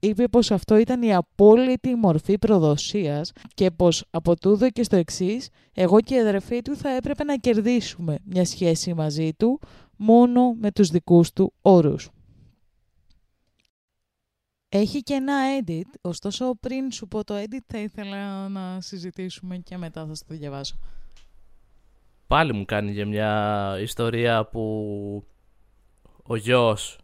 Είπε 0.00 0.28
πως 0.28 0.50
αυτό 0.50 0.76
ήταν 0.76 1.02
η 1.02 1.14
απόλυτη 1.14 1.94
μορφή 1.94 2.38
προδοσίας 2.38 3.32
και 3.54 3.70
πως 3.70 4.04
από 4.10 4.36
τούδο 4.36 4.70
και 4.70 4.82
στο 4.82 4.96
εξής, 4.96 5.48
εγώ 5.72 6.00
και 6.00 6.14
η 6.14 6.18
αδερφή 6.18 6.62
του 6.62 6.76
θα 6.76 6.90
έπρεπε 6.90 7.24
να 7.24 7.36
κερδίσουμε 7.36 8.18
μια 8.24 8.44
σχέση 8.44 8.94
μαζί 8.94 9.32
του 9.36 9.60
μόνο 9.96 10.52
με 10.60 10.70
τους 10.70 10.88
δικούς 10.88 11.32
του 11.32 11.52
όρους. 11.62 12.10
Έχει 14.74 15.02
και 15.02 15.14
ένα 15.14 15.34
edit, 15.60 15.98
ωστόσο 16.00 16.54
πριν 16.60 16.92
σου 16.92 17.08
πω 17.08 17.24
το 17.24 17.34
edit 17.36 17.64
θα 17.66 17.78
ήθελα 17.78 18.48
να 18.48 18.80
συζητήσουμε 18.80 19.56
και 19.56 19.76
μετά 19.76 20.06
θα 20.06 20.14
σου 20.14 20.22
το 20.28 20.34
διαβάσω. 20.34 20.78
Πάλι 22.26 22.52
μου 22.52 22.64
κάνει 22.64 22.92
για 22.92 23.06
μια 23.06 23.76
ιστορία 23.80 24.44
που 24.44 25.24
ο 26.22 26.36
γιος 26.36 26.98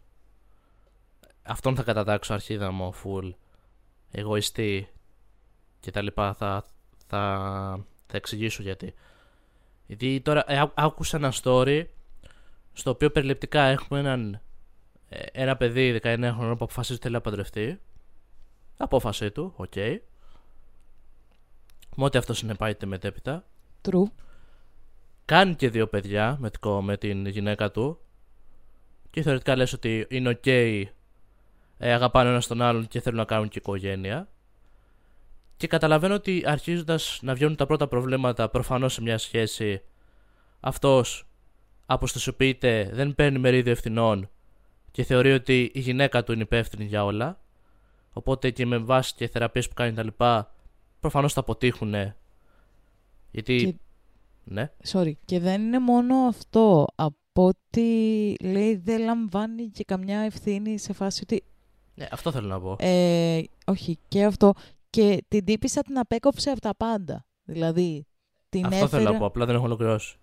αυτόν 1.41 1.75
θα 1.75 1.83
κατατάξω 1.83 2.33
αρχίδα 2.33 2.71
μου 2.71 2.93
full 3.03 3.33
εγωιστή 4.11 4.89
και 5.79 5.91
τα 5.91 6.01
λοιπά 6.01 6.33
θα, 6.33 6.63
θα, 7.07 7.85
θα 8.05 8.17
εξηγήσω 8.17 8.61
γιατί. 8.61 8.93
Γιατί 9.85 10.21
τώρα 10.21 10.51
ε, 10.51 10.71
άκουσα 10.73 11.17
ένα 11.17 11.33
story 11.43 11.85
στο 12.73 12.89
οποίο 12.89 13.11
περιληπτικά 13.11 13.61
έχουμε 13.61 13.99
έναν 13.99 14.33
ε, 14.33 14.41
ένα 15.09 15.57
παιδί 15.57 15.99
19 16.03 16.31
χρονών 16.35 16.57
που 16.57 16.63
αποφασίζει 16.63 16.99
θέλει 17.01 17.13
να 17.13 17.21
παντρευτεί. 17.21 17.79
Απόφασή 18.77 19.31
του, 19.31 19.53
OK. 19.55 19.71
Okay. 19.75 19.97
Με 21.95 22.03
ό,τι 22.03 22.17
αυτό 22.17 22.33
συνεπάγεται 22.33 22.85
μετέπειτα. 22.85 23.45
True. 23.81 24.03
Κάνει 25.25 25.55
και 25.55 25.69
δύο 25.69 25.87
παιδιά 25.87 26.37
με, 26.39 26.49
με 26.81 26.97
την 26.97 27.25
γυναίκα 27.25 27.71
του. 27.71 27.99
Και 29.09 29.21
θεωρητικά 29.21 29.55
λες 29.55 29.73
ότι 29.73 30.05
είναι 30.09 30.29
OK. 30.29 30.41
Okay, 30.45 30.83
ε, 31.77 31.93
αγαπάνε 31.93 32.29
ένα 32.29 32.41
τον 32.41 32.61
άλλον 32.61 32.87
και 32.87 33.01
θέλουν 33.01 33.17
να 33.17 33.25
κάνουν 33.25 33.47
και 33.47 33.57
οικογένεια. 33.57 34.27
Και 35.57 35.67
καταλαβαίνω 35.67 36.13
ότι 36.13 36.43
αρχίζοντας 36.45 37.19
να 37.21 37.33
βγαίνουν 37.33 37.55
τα 37.55 37.65
πρώτα 37.65 37.87
προβλήματα 37.87 38.49
προφανώς 38.49 38.93
σε 38.93 39.01
μια 39.01 39.17
σχέση, 39.17 39.81
αυτός 40.59 41.27
αποστασιοποιείται, 41.85 42.89
δεν 42.93 43.15
παίρνει 43.15 43.39
μερίδιο 43.39 43.71
ευθυνών 43.71 44.29
και 44.99 45.05
θεωρεί 45.05 45.31
ότι 45.31 45.71
η 45.73 45.79
γυναίκα 45.79 46.23
του 46.23 46.31
είναι 46.31 46.41
υπεύθυνη 46.41 46.85
για 46.85 47.05
όλα. 47.05 47.39
Οπότε 48.13 48.49
και 48.49 48.65
με 48.65 48.77
βάση 48.77 49.13
και 49.15 49.27
θεραπείες 49.27 49.67
που 49.67 49.73
κάνει 49.73 49.93
τα 49.93 50.03
λοιπά, 50.03 50.55
προφανώς 50.99 51.33
θα 51.33 51.39
αποτύχουν. 51.39 51.93
Γιατί... 53.31 53.55
Και... 53.57 53.75
Ναι. 54.43 54.71
Sorry. 54.91 55.11
Και 55.25 55.39
δεν 55.39 55.61
είναι 55.61 55.79
μόνο 55.79 56.15
αυτό. 56.15 56.87
Από 56.95 57.45
ότι 57.45 58.35
λέει 58.41 58.75
δεν 58.75 59.01
λαμβάνει 59.01 59.67
και 59.67 59.83
καμιά 59.83 60.19
ευθύνη 60.19 60.77
σε 60.77 60.93
φάση 60.93 61.19
ότι... 61.23 61.43
Ναι, 61.95 62.07
αυτό 62.11 62.31
θέλω 62.31 62.47
να 62.47 62.59
πω. 62.59 62.75
Ε, 62.79 63.41
όχι, 63.65 63.97
και 64.07 64.23
αυτό. 64.23 64.53
Και 64.89 65.23
την 65.27 65.45
τύπησα 65.45 65.81
την 65.81 65.97
απέκοψε 65.97 66.49
από 66.49 66.61
τα 66.61 66.75
πάντα. 66.75 67.25
Δηλαδή, 67.43 68.05
την 68.49 68.65
Αυτό 68.65 68.87
θέλω 68.87 69.11
να 69.11 69.17
πω, 69.17 69.25
απλά 69.25 69.45
δεν 69.45 69.55
έχω 69.55 69.65
ολοκληρώσει. 69.65 70.17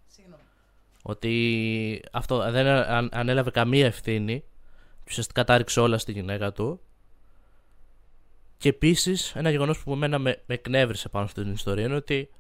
Ότι 1.03 2.03
αυτό 2.13 2.51
δεν 2.51 2.67
ανέλαβε 3.13 3.51
καμία 3.51 3.87
ευθύνη 3.87 4.45
ουσιαστικά 5.09 5.45
τα 5.45 5.57
ρίξε 5.57 5.81
όλα 5.81 5.99
στη 5.99 6.13
γυναίκα 6.13 6.53
του. 6.53 6.81
Και 8.59 8.69
επίσης, 8.69 9.35
ένα 9.35 9.51
γεγονός 9.51 9.83
που 9.83 9.93
εμένα 9.93 10.19
με, 10.19 10.43
με 10.47 10.55
εκνεύρισε 10.55 11.09
πάνω 11.09 11.25
αυτή 11.25 11.43
την 11.43 11.53
ιστορία 11.53 11.85
είναι 11.85 11.95
ότι 11.95 12.31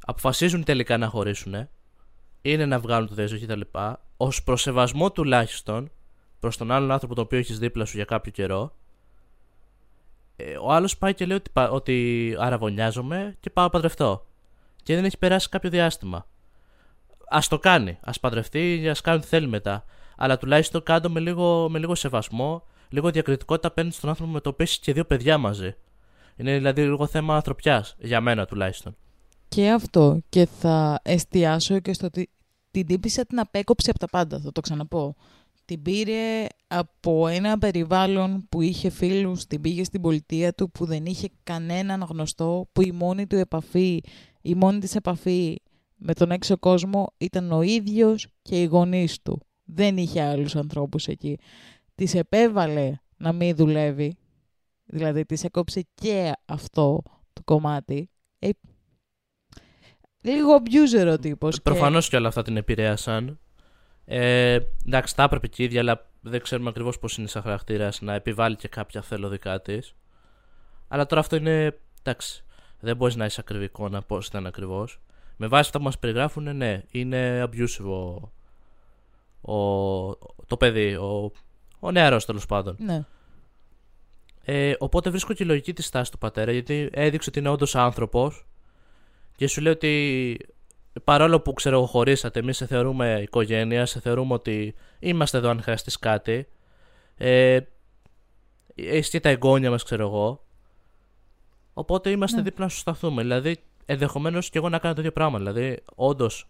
αποφασίζουν 0.00 0.64
τελικά 0.64 0.98
να 0.98 1.08
χωρίσουν, 1.08 1.68
είναι 2.42 2.66
να 2.66 2.78
βγάλουν 2.78 3.08
το 3.08 3.14
δέσο 3.14 3.40
κτλ. 3.40 3.60
Ω 4.16 4.28
προσεβασμό 4.44 5.12
τουλάχιστον 5.12 5.90
προς 6.40 6.56
τον 6.56 6.70
άλλον 6.70 6.90
άνθρωπο 6.90 7.14
τον 7.14 7.24
οποίο 7.24 7.38
έχεις 7.38 7.58
δίπλα 7.58 7.84
σου 7.84 7.96
για 7.96 8.04
κάποιο 8.04 8.32
καιρό, 8.32 8.74
ε, 10.36 10.56
ο 10.56 10.72
άλλος 10.72 10.96
πάει 10.96 11.14
και 11.14 11.26
λέει 11.26 11.36
ότι, 11.36 11.50
ότι 11.54 12.36
αραβωνιάζομαι 12.38 13.36
και 13.40 13.50
πάω 13.50 13.64
να 13.64 13.70
παντρευτώ. 13.70 14.26
Και 14.82 14.94
δεν 14.94 15.04
έχει 15.04 15.18
περάσει 15.18 15.48
κάποιο 15.48 15.70
διάστημα. 15.70 16.26
Α 17.28 17.38
το 17.48 17.58
κάνει. 17.58 17.98
Α 18.00 18.12
παντρευτεί, 18.20 18.88
ας 18.88 19.00
κάνει 19.00 19.18
ό,τι 19.18 19.26
θέλει 19.26 19.46
μετά 19.46 19.84
αλλά 20.22 20.38
τουλάχιστον 20.38 20.82
κάτω 20.82 21.10
με 21.10 21.20
λίγο, 21.20 21.68
με 21.70 21.78
λίγο 21.78 21.94
σεβασμό, 21.94 22.62
λίγο 22.88 23.10
διακριτικότητα 23.10 23.68
απέναντι 23.68 23.94
στον 23.94 24.08
άνθρωπο 24.08 24.30
με 24.30 24.40
το 24.40 24.48
οποίο 24.48 24.64
έχεις 24.64 24.78
και 24.78 24.92
δύο 24.92 25.04
παιδιά 25.04 25.38
μαζί. 25.38 25.74
Είναι 26.36 26.56
δηλαδή 26.56 26.82
λίγο 26.82 27.06
θέμα 27.06 27.34
ανθρωπιάς, 27.34 27.96
για 27.98 28.20
μένα 28.20 28.44
τουλάχιστον. 28.44 28.96
Και 29.48 29.70
αυτό. 29.70 30.20
Και 30.28 30.46
θα 30.46 31.00
εστιάσω 31.02 31.80
και 31.80 31.92
στο 31.92 32.06
ότι 32.06 32.30
την 32.70 32.86
τύπησα 32.86 33.26
την 33.26 33.40
απέκοψε 33.40 33.90
από 33.90 33.98
τα 33.98 34.06
πάντα, 34.06 34.40
θα 34.40 34.52
το 34.52 34.60
ξαναπώ. 34.60 35.16
Την 35.64 35.82
πήρε 35.82 36.46
από 36.66 37.28
ένα 37.28 37.58
περιβάλλον 37.58 38.46
που 38.48 38.60
είχε 38.60 38.90
φίλους, 38.90 39.46
την 39.46 39.60
πήγε 39.60 39.84
στην 39.84 40.00
πολιτεία 40.00 40.52
του 40.52 40.70
που 40.70 40.84
δεν 40.84 41.06
είχε 41.06 41.28
κανέναν 41.42 42.06
γνωστό, 42.08 42.68
που 42.72 42.82
η 42.82 42.92
μόνη 42.92 43.26
του 43.26 43.36
επαφή, 43.36 44.00
η 44.40 44.54
μόνη 44.54 44.78
της 44.78 44.94
επαφή 44.94 45.56
με 45.96 46.14
τον 46.14 46.30
έξω 46.30 46.58
κόσμο 46.58 47.12
ήταν 47.18 47.52
ο 47.52 47.62
ίδιος 47.62 48.26
και 48.42 48.60
οι 48.60 48.64
γονείς 48.64 49.22
του 49.22 49.40
δεν 49.74 49.96
είχε 49.96 50.22
άλλους 50.22 50.56
ανθρώπους 50.56 51.06
εκεί. 51.06 51.38
Της 51.94 52.14
επέβαλε 52.14 52.94
να 53.16 53.32
μην 53.32 53.56
δουλεύει, 53.56 54.16
δηλαδή 54.84 55.24
της 55.24 55.44
έκοψε 55.44 55.86
και 55.94 56.32
αυτό 56.44 57.02
το 57.32 57.42
κομμάτι. 57.44 58.10
Ε, 58.38 58.48
λίγο 60.20 60.62
abuser 60.62 61.12
ο 61.12 61.18
τύπος. 61.18 61.62
Προφανώς 61.62 62.08
και... 62.08 62.16
όλα 62.16 62.28
αυτά 62.28 62.42
την 62.42 62.56
επηρέασαν. 62.56 63.38
Ε, 64.04 64.58
εντάξει, 64.86 65.16
τα 65.16 65.22
έπρεπε 65.22 65.46
και 65.46 65.62
η 65.62 65.64
ίδια, 65.64 65.80
αλλά 65.80 66.10
δεν 66.20 66.40
ξέρουμε 66.40 66.68
ακριβώς 66.68 66.98
πώς 66.98 67.18
είναι 67.18 67.28
σαν 67.28 67.42
χαρακτήρας 67.42 68.00
να 68.00 68.14
επιβάλλει 68.14 68.56
και 68.56 68.68
κάποια 68.68 69.02
θέλω 69.02 69.28
δικά 69.28 69.60
της. 69.60 69.94
Αλλά 70.88 71.06
τώρα 71.06 71.20
αυτό 71.20 71.36
είναι. 71.36 71.78
Εντάξει, 72.02 72.44
δεν 72.80 72.96
μπορείς 72.96 73.16
να 73.16 73.24
είσαι 73.24 73.40
ακριβή 73.40 73.64
εικόνα 73.64 74.02
πώς 74.02 74.26
ήταν 74.26 74.46
ακριβώς. 74.46 75.00
Με 75.36 75.46
βάση 75.46 75.62
αυτά 75.66 75.78
που 75.78 75.84
μας 75.84 75.98
περιγράφουν, 75.98 76.56
ναι, 76.56 76.82
είναι 76.90 77.48
abusive 77.48 78.16
ο, 79.40 79.54
ο, 80.08 80.16
το 80.46 80.56
παιδί, 80.56 80.94
ο, 80.94 81.32
ο 81.80 81.90
νεαρός 81.90 82.24
τέλος 82.24 82.46
πάντων. 82.46 82.76
Ναι. 82.78 83.04
Ε, 84.44 84.74
οπότε 84.78 85.10
βρίσκω 85.10 85.32
και 85.32 85.42
η 85.42 85.46
λογική 85.46 85.72
της 85.72 85.86
στάσης 85.86 86.10
του 86.10 86.18
πατέρα, 86.18 86.52
γιατί 86.52 86.88
έδειξε 86.92 87.28
ότι 87.28 87.38
είναι 87.38 87.48
όντως 87.48 87.74
άνθρωπος 87.74 88.46
και 89.36 89.46
σου 89.46 89.60
λέει 89.60 89.72
ότι 89.72 90.36
παρόλο 91.04 91.40
που 91.40 91.52
ξέρω 91.52 91.86
χωρίσατε, 91.86 92.38
εμείς 92.38 92.56
σε 92.56 92.66
θεωρούμε 92.66 93.20
οικογένεια, 93.22 93.86
σε 93.86 94.00
θεωρούμε 94.00 94.34
ότι 94.34 94.74
είμαστε 94.98 95.38
εδώ 95.38 95.48
αν 95.48 95.62
χρειαστείς 95.62 95.98
κάτι. 95.98 96.48
Ε, 97.16 97.60
εσύ 98.74 99.10
και 99.10 99.20
τα 99.20 99.28
εγγόνια 99.28 99.70
μας, 99.70 99.82
ξέρω 99.82 100.06
εγώ. 100.06 100.44
Οπότε 101.74 102.10
είμαστε 102.10 102.36
Ναι. 102.36 102.42
δίπλα 102.42 102.64
να 102.64 102.70
σου 102.70 102.78
σταθούμε. 102.78 103.22
Δηλαδή, 103.22 103.56
ενδεχομένως 103.86 104.50
και 104.50 104.58
εγώ 104.58 104.68
να 104.68 104.78
κάνω 104.78 104.94
το 104.94 105.00
ίδιο 105.00 105.12
πράγμα. 105.12 105.38
Δηλαδή, 105.38 105.82
όντως 105.94 106.48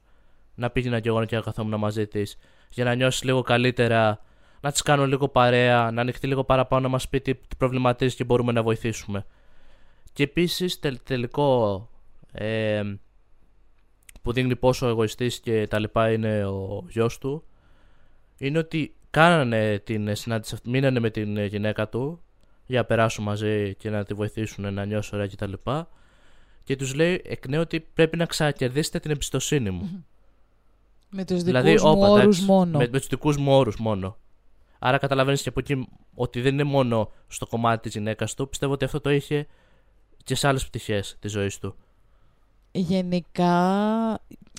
να 0.54 0.70
πήγαινα 0.70 1.00
και 1.00 1.08
εγώ 1.08 1.24
και 1.24 1.36
να 1.36 1.42
καθόμουν 1.42 1.78
μαζί 1.78 2.06
της 2.06 2.36
για 2.70 2.84
να 2.84 2.94
νιώσεις 2.94 3.22
λίγο 3.22 3.42
καλύτερα, 3.42 4.20
να 4.60 4.70
της 4.70 4.82
κάνω 4.82 5.06
λίγο 5.06 5.28
παρέα, 5.28 5.90
να 5.90 6.00
ανοιχτεί 6.00 6.26
λίγο 6.26 6.44
παραπάνω, 6.44 6.82
να 6.82 6.88
μας 6.88 7.08
πει 7.08 7.20
τι 7.20 7.34
τι 7.34 7.56
προβληματίζει 7.56 8.16
και 8.16 8.24
μπορούμε 8.24 8.52
να 8.52 8.62
βοηθήσουμε. 8.62 9.26
Και 10.12 10.22
επίσης, 10.22 10.80
τελικό 11.04 11.88
ε, 12.32 12.82
που 14.22 14.32
δείχνει 14.32 14.56
πόσο 14.56 14.86
εγωιστής 14.86 15.40
και 15.40 15.66
τα 15.66 15.78
λοιπά 15.78 16.12
είναι 16.12 16.44
ο 16.44 16.84
γιος 16.88 17.18
του 17.18 17.44
είναι 18.36 18.58
ότι 18.58 18.94
κάνανε 19.10 19.78
την 19.78 20.16
συνάντηση 20.16 20.54
αυτή, 20.54 20.68
μείνανε 20.68 21.00
με 21.00 21.10
την 21.10 21.44
γυναίκα 21.44 21.88
του 21.88 22.22
για 22.66 22.78
να 22.78 22.84
περάσουν 22.84 23.24
μαζί 23.24 23.74
και 23.74 23.90
να 23.90 24.04
τη 24.04 24.14
βοηθήσουν 24.14 24.74
να 24.74 24.84
νιώσει 24.84 25.10
ωραία 25.14 25.26
και 25.26 25.36
τα 25.36 25.46
λοιπά 25.46 25.88
και 26.64 26.76
τους 26.76 26.94
λέει 26.94 27.22
εκ 27.24 27.48
νέου 27.48 27.60
ότι 27.60 27.80
πρέπει 27.80 28.16
να 28.16 28.24
ξανακερδίσετε 28.26 28.98
την 28.98 29.10
εμπιστοσύνη 29.10 29.70
μου. 29.70 30.06
Με 31.10 31.24
τους 31.24 31.42
δικούς 31.42 31.62
δηλαδή, 31.62 31.82
μου 31.82 31.90
όπα, 31.90 32.08
όρους 32.08 32.22
εντάξει, 32.22 32.44
μόνο. 32.44 32.78
Με, 32.78 32.88
με 32.90 32.98
τους 32.98 33.08
δικούς 33.08 33.36
μου 33.36 33.52
όρους 33.52 33.76
μόνο. 33.76 34.16
Άρα 34.78 34.98
καταλαβαίνεις 34.98 35.42
και 35.42 35.48
από 35.48 35.60
εκεί 35.60 35.88
ότι 36.14 36.40
δεν 36.40 36.52
είναι 36.52 36.64
μόνο 36.64 37.10
στο 37.26 37.46
κομμάτι 37.46 37.82
της 37.82 37.92
γυναίκας 37.92 38.34
του. 38.34 38.48
Πιστεύω 38.48 38.72
ότι 38.72 38.84
αυτό 38.84 39.00
το 39.00 39.10
είχε 39.10 39.46
και 40.24 40.34
σε 40.34 40.48
άλλες 40.48 40.66
πτυχές 40.66 41.16
της 41.20 41.30
ζωής 41.32 41.58
του. 41.58 41.74
Γενικά, 42.72 44.12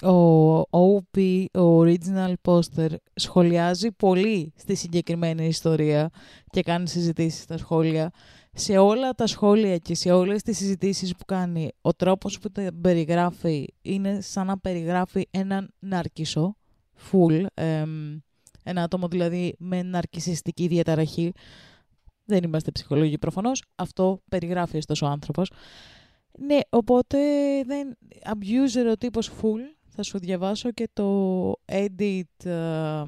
ο 0.04 0.60
OP, 0.62 1.46
ο 1.54 1.80
original 1.82 2.34
poster, 2.42 2.90
σχολιάζει 3.14 3.92
πολύ 3.92 4.54
στη 4.56 4.76
συγκεκριμένη 4.76 5.46
ιστορία 5.46 6.10
και 6.50 6.62
κάνει 6.62 6.88
συζητήσεις 6.88 7.42
στα 7.42 7.58
σχόλια. 7.58 8.12
Σε 8.54 8.78
όλα 8.78 9.14
τα 9.14 9.28
σχόλια 9.28 9.78
και 9.78 9.96
σε 9.96 10.12
όλες 10.12 10.42
τις 10.42 10.58
συζητήσεις 10.58 11.16
που 11.16 11.26
κάνει, 11.26 11.72
ο 11.82 11.94
τρόπος 11.94 12.40
που 12.40 12.52
τα 12.52 12.70
περιγράφει 12.82 13.68
είναι 13.82 14.22
σαν 14.22 14.46
να 14.46 14.60
περιγράφει 14.60 15.28
έναν 15.32 15.74
ναρκισό, 15.80 16.56
full, 17.12 17.46
εμ, 17.54 18.18
ένα 18.64 18.84
άτομο 18.84 19.08
δηλαδή 19.08 19.56
με 19.58 19.84
ναρκισιστική 19.84 20.68
διαταραχή. 20.68 21.32
Δεν 22.26 22.44
είμαστε 22.44 22.72
ψυχολόγοι 22.72 23.18
προφανώς, 23.18 23.64
αυτό 23.76 24.22
περιγράφει 24.30 24.78
ωστόσο 24.78 25.06
ο 25.06 25.10
άνθρωπος. 25.10 25.52
Ναι, 26.40 26.60
οπότε 26.70 27.18
δεν... 27.66 27.98
Abuser 28.24 28.92
ο 28.92 28.98
τύπος 28.98 29.30
full. 29.30 29.76
Θα 29.88 30.04
σου 30.04 30.20
διαβάσω 30.20 30.72
και 30.72 30.90
το 30.94 31.52
edit 31.66 32.46
ε, 32.46 33.04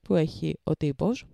που 0.00 0.14
έχει 0.14 0.58
ο 0.64 0.72
τύπος. 0.76 1.24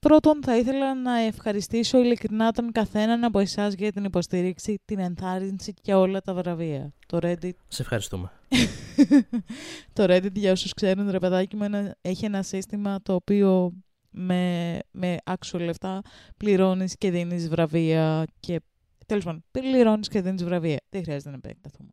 Πρώτον, 0.00 0.42
θα 0.42 0.56
ήθελα 0.56 0.94
να 0.94 1.18
ευχαριστήσω 1.18 1.98
ειλικρινά 1.98 2.52
τον 2.52 2.72
καθέναν 2.72 3.24
από 3.24 3.38
εσάς 3.38 3.74
για 3.74 3.92
την 3.92 4.04
υποστήριξη, 4.04 4.78
την 4.84 4.98
ενθάρρυνση 4.98 5.74
και 5.82 5.94
όλα 5.94 6.20
τα 6.20 6.34
βραβεία. 6.34 6.92
Το 7.06 7.18
Reddit, 7.22 7.50
Σε 7.68 7.82
ευχαριστούμε. 7.82 8.30
το 9.92 10.04
Reddit 10.08 10.32
για 10.34 10.52
όσους 10.52 10.72
ξέρουν, 10.74 11.10
ρε 11.10 11.18
παιδάκι 11.18 11.56
μου, 11.56 11.64
ένα- 11.64 11.96
έχει 12.00 12.24
ένα 12.24 12.42
σύστημα 12.42 12.98
το 13.02 13.14
οποίο 13.14 13.72
με, 14.10 14.78
με 14.90 15.16
άξιο 15.24 15.58
λεφτά 15.58 16.00
πληρώνεις 16.36 16.96
και 16.98 17.10
δίνεις 17.10 17.48
βραβεία 17.48 18.24
και 18.40 18.60
τέλος 19.06 19.24
πάντων, 19.24 19.44
πληρώνεις 19.50 20.08
και 20.08 20.20
δίνεις 20.20 20.44
βραβεία. 20.44 20.80
Δεν 20.90 21.02
χρειάζεται 21.02 21.30
να 21.30 21.36
επεκταθούμε. 21.36 21.90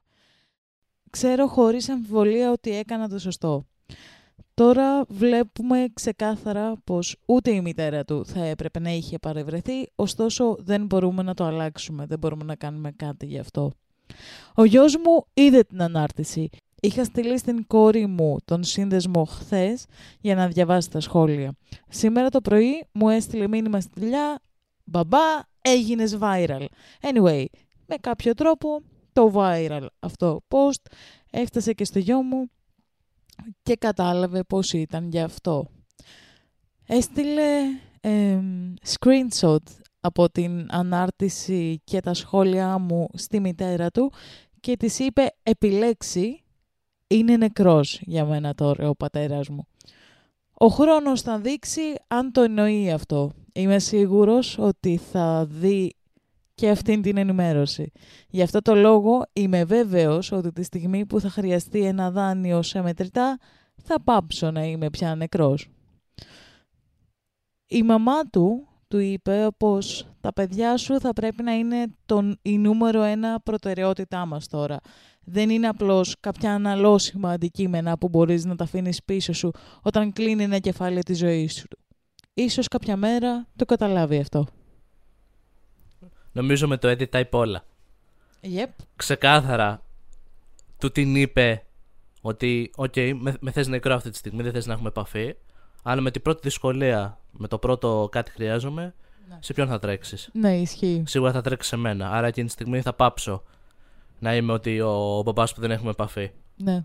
Ξέρω 1.09 1.47
χωρίς 1.47 1.89
αμφιβολία 1.89 2.51
ότι 2.51 2.71
έκανα 2.77 3.09
το 3.09 3.19
σωστό. 3.19 3.65
Τώρα 4.55 5.05
βλέπουμε 5.07 5.87
ξεκάθαρα 5.93 6.75
πως 6.83 7.15
ούτε 7.25 7.51
η 7.51 7.61
μητέρα 7.61 8.05
του 8.05 8.25
θα 8.25 8.43
έπρεπε 8.43 8.79
να 8.79 8.89
είχε 8.89 9.17
παρευρεθεί, 9.17 9.89
ωστόσο 9.95 10.55
δεν 10.59 10.85
μπορούμε 10.85 11.23
να 11.23 11.33
το 11.33 11.43
αλλάξουμε, 11.43 12.05
δεν 12.05 12.19
μπορούμε 12.19 12.43
να 12.43 12.55
κάνουμε 12.55 12.91
κάτι 12.91 13.25
γι' 13.25 13.39
αυτό. 13.39 13.71
Ο 14.55 14.65
γιος 14.65 14.97
μου 14.97 15.25
είδε 15.33 15.63
την 15.63 15.81
ανάρτηση. 15.81 16.49
Είχα 16.81 17.03
στείλει 17.03 17.37
στην 17.37 17.67
κόρη 17.67 18.05
μου 18.05 18.37
τον 18.45 18.63
σύνδεσμο 18.63 19.25
χθες 19.25 19.85
για 20.21 20.35
να 20.35 20.47
διαβάσει 20.47 20.89
τα 20.89 20.99
σχόλια. 20.99 21.55
Σήμερα 21.89 22.29
το 22.29 22.41
πρωί 22.41 22.87
μου 22.91 23.09
έστειλε 23.09 23.47
μήνυμα 23.47 23.79
στη 23.79 23.99
δουλειά 23.99 24.41
«Μπαμπά, 24.83 25.39
έγινες 25.61 26.17
viral». 26.21 26.65
Anyway, 27.01 27.45
με 27.85 27.95
κάποιο 28.01 28.33
τρόπο 28.33 28.81
το 29.13 29.31
viral 29.35 29.85
αυτό 29.99 30.41
post 30.47 30.91
έφτασε 31.31 31.73
και 31.73 31.85
στο 31.85 31.99
γιο 31.99 32.21
μου 32.21 32.49
και 33.63 33.75
κατάλαβε 33.75 34.43
πώς 34.43 34.73
ήταν 34.73 35.09
γι' 35.09 35.19
αυτό. 35.19 35.65
Έστειλε 36.87 37.49
εμ, 38.01 38.73
screenshot 38.85 39.63
από 39.99 40.29
την 40.29 40.67
ανάρτηση 40.69 41.81
και 41.83 41.99
τα 41.99 42.13
σχόλιά 42.13 42.77
μου 42.77 43.07
στη 43.13 43.39
μητέρα 43.39 43.89
του 43.89 44.11
και 44.59 44.77
της 44.77 44.99
είπε 44.99 45.35
«Επιλέξει, 45.43 46.43
είναι 47.07 47.37
νεκρός 47.37 48.01
για 48.01 48.25
μένα 48.25 48.53
τώρα 48.53 48.89
ο 48.89 48.95
πατέρας 48.95 49.49
μου». 49.49 49.67
Ο 50.53 50.67
χρόνος 50.67 51.21
θα 51.21 51.39
δείξει 51.39 51.81
αν 52.07 52.31
το 52.31 52.41
εννοεί 52.41 52.91
αυτό. 52.91 53.31
Είμαι 53.53 53.79
σίγουρος 53.79 54.57
ότι 54.57 54.97
θα 54.97 55.45
δει 55.45 55.95
και 56.55 56.69
αυτήν 56.69 57.01
την 57.01 57.17
ενημέρωση. 57.17 57.91
Γι' 58.29 58.41
αυτό 58.41 58.61
το 58.61 58.75
λόγο 58.75 59.25
είμαι 59.33 59.63
βέβαιος 59.63 60.31
ότι 60.31 60.51
τη 60.51 60.63
στιγμή 60.63 61.05
που 61.05 61.19
θα 61.19 61.29
χρειαστεί 61.29 61.79
ένα 61.85 62.11
δάνειο 62.11 62.61
σε 62.61 62.81
μετρητά 62.81 63.37
θα 63.83 64.01
πάψω 64.01 64.51
να 64.51 64.63
είμαι 64.63 64.89
πια 64.89 65.15
νεκρός. 65.15 65.69
Η 67.67 67.83
μαμά 67.83 68.21
του 68.31 68.67
του 68.87 68.99
είπε 68.99 69.47
πως 69.57 70.07
τα 70.21 70.33
παιδιά 70.33 70.77
σου 70.77 70.99
θα 70.99 71.13
πρέπει 71.13 71.43
να 71.43 71.53
είναι 71.53 71.85
τον, 72.05 72.37
η 72.41 72.57
νούμερο 72.57 73.01
ένα 73.01 73.39
προτεραιότητά 73.39 74.25
μας 74.25 74.47
τώρα. 74.47 74.79
Δεν 75.23 75.49
είναι 75.49 75.67
απλώς 75.67 76.15
κάποια 76.19 76.53
αναλώσιμα 76.53 77.31
αντικείμενα 77.31 77.97
που 77.97 78.09
μπορείς 78.09 78.45
να 78.45 78.55
τα 78.55 78.63
αφήνεις 78.63 79.03
πίσω 79.03 79.33
σου 79.33 79.51
όταν 79.81 80.13
κλείνει 80.13 80.43
ένα 80.43 80.59
κεφάλαιο 80.59 81.01
της 81.01 81.17
ζωής 81.17 81.53
σου. 81.53 81.67
Ίσως 82.33 82.67
κάποια 82.67 82.97
μέρα 82.97 83.47
το 83.55 83.65
καταλάβει 83.65 84.17
αυτό. 84.17 84.45
Νομίζω 86.35 86.67
με 86.67 86.77
το 86.77 86.89
edit 86.89 87.09
τα 87.09 87.19
είπε 87.19 87.37
όλα. 87.37 87.63
Yep. 88.41 88.69
Ξεκάθαρα 88.95 89.81
του 90.77 90.91
την 90.91 91.15
είπε 91.15 91.65
ότι 92.21 92.71
«OK, 92.75 92.93
με, 93.19 93.35
με 93.39 93.51
θες 93.51 93.67
νεκρό 93.67 93.95
αυτή 93.95 94.09
τη 94.09 94.17
στιγμή, 94.17 94.43
δεν 94.43 94.51
θες 94.51 94.65
να 94.65 94.73
έχουμε 94.73 94.87
επαφή, 94.87 95.35
αλλά 95.83 96.01
με 96.01 96.11
την 96.11 96.21
πρώτη 96.21 96.39
δυσκολία, 96.43 97.19
με 97.31 97.47
το 97.47 97.57
πρώτο 97.57 98.07
κάτι 98.11 98.31
χρειάζομαι, 98.31 98.93
Ναι. 99.29 99.37
σε 99.39 99.53
ποιον 99.53 99.67
θα 99.67 99.79
τρέξεις; 99.79 100.29
Ναι, 100.33 100.57
ισχύει. 100.57 101.03
Σίγουρα 101.07 101.31
θα 101.31 101.41
τρέξεις 101.41 101.69
σε 101.69 101.75
μένα, 101.75 102.11
άρα 102.11 102.27
εκείνη 102.27 102.45
τη 102.47 102.51
στιγμή 102.53 102.81
θα 102.81 102.93
πάψω 102.93 103.43
να 104.19 104.35
είμαι 104.35 104.53
ότι 104.53 104.81
ο, 104.81 105.17
ο 105.17 105.21
μπαμπάς 105.23 105.53
που 105.53 105.61
δεν 105.61 105.71
έχουμε 105.71 105.89
επαφή. 105.89 106.31
Ναι. 106.55 106.83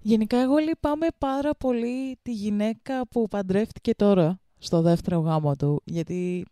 Γενικά 0.00 0.36
εγώ 0.40 0.56
λυπάμαι 0.56 1.06
πάρα 1.18 1.54
πολύ 1.54 2.18
τη 2.22 2.32
γυναίκα 2.32 3.08
που 3.08 3.28
παντρεύτηκε 3.28 3.94
τώρα 3.94 4.40
στο 4.58 4.80
δεύτερο 4.80 5.18
γάμο 5.20 5.56
του. 5.56 5.82
Γιατί 5.84 6.46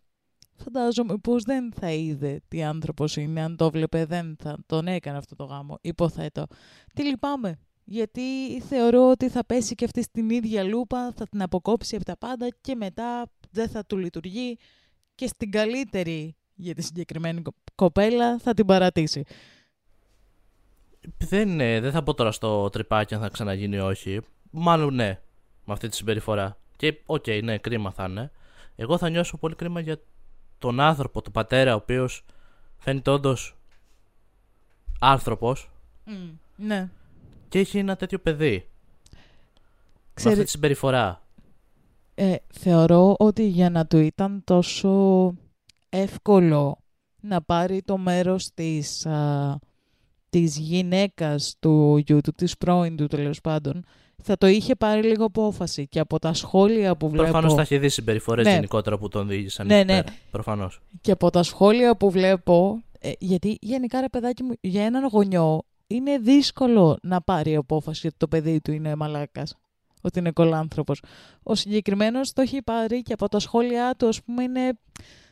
φαντάζομαι 0.61 1.17
πως 1.17 1.43
δεν 1.43 1.73
θα 1.73 1.91
είδε 1.91 2.41
τι 2.47 2.63
άνθρωπος 2.63 3.15
είναι. 3.15 3.41
Αν 3.41 3.55
το 3.55 3.71
βλέπε 3.71 4.05
δεν 4.05 4.35
θα 4.39 4.57
τον 4.65 4.87
έκανε 4.87 5.17
αυτό 5.17 5.35
το 5.35 5.43
γάμο. 5.43 5.77
Υποθέτω. 5.81 6.45
Τι 6.93 7.03
λυπάμαι. 7.03 7.59
Γιατί 7.83 8.21
θεωρώ 8.61 9.09
ότι 9.09 9.29
θα 9.29 9.45
πέσει 9.45 9.75
και 9.75 9.85
αυτή 9.85 10.01
στην 10.03 10.29
ίδια 10.29 10.63
λούπα, 10.63 11.11
θα 11.15 11.25
την 11.27 11.41
αποκόψει 11.41 11.95
από 11.95 12.05
τα 12.05 12.17
πάντα 12.17 12.47
και 12.61 12.75
μετά 12.75 13.31
δεν 13.51 13.69
θα 13.69 13.85
του 13.85 13.97
λειτουργεί 13.97 14.57
και 15.15 15.27
στην 15.27 15.51
καλύτερη 15.51 16.35
για 16.55 16.75
τη 16.75 16.81
συγκεκριμένη 16.81 17.41
κο- 17.41 17.55
κοπέλα 17.75 18.37
θα 18.37 18.53
την 18.53 18.65
παρατήσει. 18.65 19.23
Δεν, 21.17 21.49
είναι, 21.49 21.79
δεν 21.79 21.91
θα 21.91 22.03
πω 22.03 22.13
τώρα 22.13 22.31
στο 22.31 22.69
τρυπάκι 22.69 23.13
αν 23.13 23.21
θα 23.21 23.29
ξαναγίνει 23.29 23.75
ή 23.75 23.79
όχι. 23.79 24.19
Μάλλον 24.51 24.93
ναι, 24.93 25.19
με 25.65 25.73
αυτή 25.73 25.87
τη 25.87 25.95
συμπεριφορά. 25.95 26.57
Και 26.75 27.01
οκ, 27.05 27.25
ναι, 27.43 27.57
κρίμα 27.57 27.91
θα 27.91 28.05
είναι. 28.09 28.31
Εγώ 28.75 28.97
θα 28.97 29.09
νιώσω 29.09 29.37
πολύ 29.37 29.55
κρίμα 29.55 29.79
για 29.79 29.99
τον 30.61 30.79
άνθρωπο, 30.79 31.21
τον 31.21 31.31
πατέρα, 31.33 31.73
ο 31.73 31.75
οποίος 31.75 32.25
φαίνεται 32.77 33.11
όντως 33.11 33.55
άνθρωπος 34.99 35.71
Ναι. 36.55 36.89
και 37.49 37.59
έχει 37.59 37.77
ένα 37.77 37.95
τέτοιο 37.95 38.19
παιδί. 38.19 38.69
Με 40.23 40.31
αυτή 40.31 40.43
τη 40.43 40.49
συμπεριφορά. 40.49 41.21
Ε, 42.15 42.35
θεωρώ 42.53 43.15
ότι 43.19 43.47
για 43.47 43.69
να 43.69 43.85
του 43.85 43.97
ήταν 43.97 44.43
τόσο 44.43 45.33
εύκολο 45.89 46.77
να 47.21 47.41
πάρει 47.41 47.81
το 47.81 47.97
μέρος 47.97 48.53
της, 48.53 49.05
α, 49.05 49.59
της 50.31 50.57
γυναίκας 50.57 51.55
του 51.59 52.03
YouTube, 52.07 52.35
της 52.35 52.57
πρώην 52.57 52.95
του 52.95 53.07
τέλος 53.07 53.41
πάντων, 53.41 53.85
θα 54.23 54.37
το 54.37 54.47
είχε 54.47 54.75
πάρει 54.75 55.03
λίγο 55.03 55.25
απόφαση 55.25 55.87
και 55.87 55.99
από 55.99 56.19
τα 56.19 56.33
σχόλια 56.33 56.95
που 56.95 57.09
βλέπω... 57.09 57.23
Προφανώς 57.23 57.53
θα 57.53 57.61
είχε 57.61 57.77
δει 57.77 57.89
συμπεριφορές 57.89 58.45
Ναι. 58.45 58.53
γενικότερα 58.53 58.97
που 58.97 59.07
τον 59.07 59.27
διήγησαν 59.27 59.67
Ναι, 59.67 59.77
εκεί 59.79 59.85
ναι. 59.91 60.03
πέρα. 60.03 60.15
Προφανώς. 60.31 60.81
Και 61.01 61.11
από 61.11 61.29
τα 61.29 61.43
σχόλια 61.43 61.95
που 61.97 62.11
βλέπω, 62.11 62.83
ε, 62.99 63.11
γιατί 63.19 63.57
γενικά 63.61 64.01
ρε 64.01 64.09
παιδάκι 64.09 64.43
μου, 64.43 64.53
για 64.61 64.83
έναν 64.83 65.07
γονιό 65.07 65.61
είναι 65.87 66.17
δύσκολο 66.17 66.97
να 67.01 67.21
πάρει 67.21 67.55
απόφαση 67.55 68.07
ότι 68.07 68.15
το 68.17 68.27
παιδί 68.27 68.61
του 68.61 68.71
είναι 68.71 68.95
μαλάκας, 68.95 69.57
ότι 70.01 70.19
είναι 70.19 70.31
κολάνθρωπος. 70.31 71.01
Ο 71.43 71.55
συγκεκριμένος 71.55 72.33
το 72.33 72.41
έχει 72.41 72.61
πάρει 72.61 73.01
και 73.01 73.13
από 73.13 73.29
τα 73.29 73.39
σχόλιά 73.39 73.95
του, 73.97 74.07
ας 74.07 74.23
πούμε, 74.23 74.43
είναι 74.43 74.79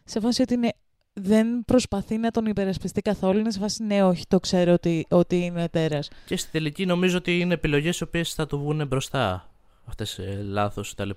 σε 0.03 0.19
φάση 0.19 0.41
ότι 0.41 0.53
είναι, 0.53 0.73
δεν 1.21 1.65
προσπαθεί 1.65 2.17
να 2.17 2.31
τον 2.31 2.45
υπερασπιστεί 2.45 3.01
καθόλου, 3.01 3.39
είναι 3.39 3.51
σε 3.51 3.59
φάση 3.59 3.83
ναι, 3.83 4.03
όχι, 4.03 4.27
το 4.27 4.39
ξέρω 4.39 4.73
ότι, 4.73 5.05
ότι 5.09 5.35
είναι 5.35 5.69
τέρας. 5.69 6.09
Και 6.25 6.37
στη 6.37 6.51
τελική 6.51 6.85
νομίζω 6.85 7.17
ότι 7.17 7.39
είναι 7.39 7.53
επιλογές 7.53 7.99
οι 7.99 8.03
οποίες 8.03 8.33
θα 8.33 8.47
του 8.47 8.59
βγουν 8.59 8.87
μπροστά. 8.87 9.49
Αυτές 9.85 10.19
ε, 10.19 10.41
λάθος 10.43 10.93
κτλ. 10.93 11.09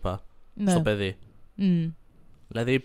Ναι. 0.54 0.70
Στο 0.70 0.80
παιδί. 0.80 1.16
Μμ. 1.54 1.88
Δηλαδή, 2.48 2.82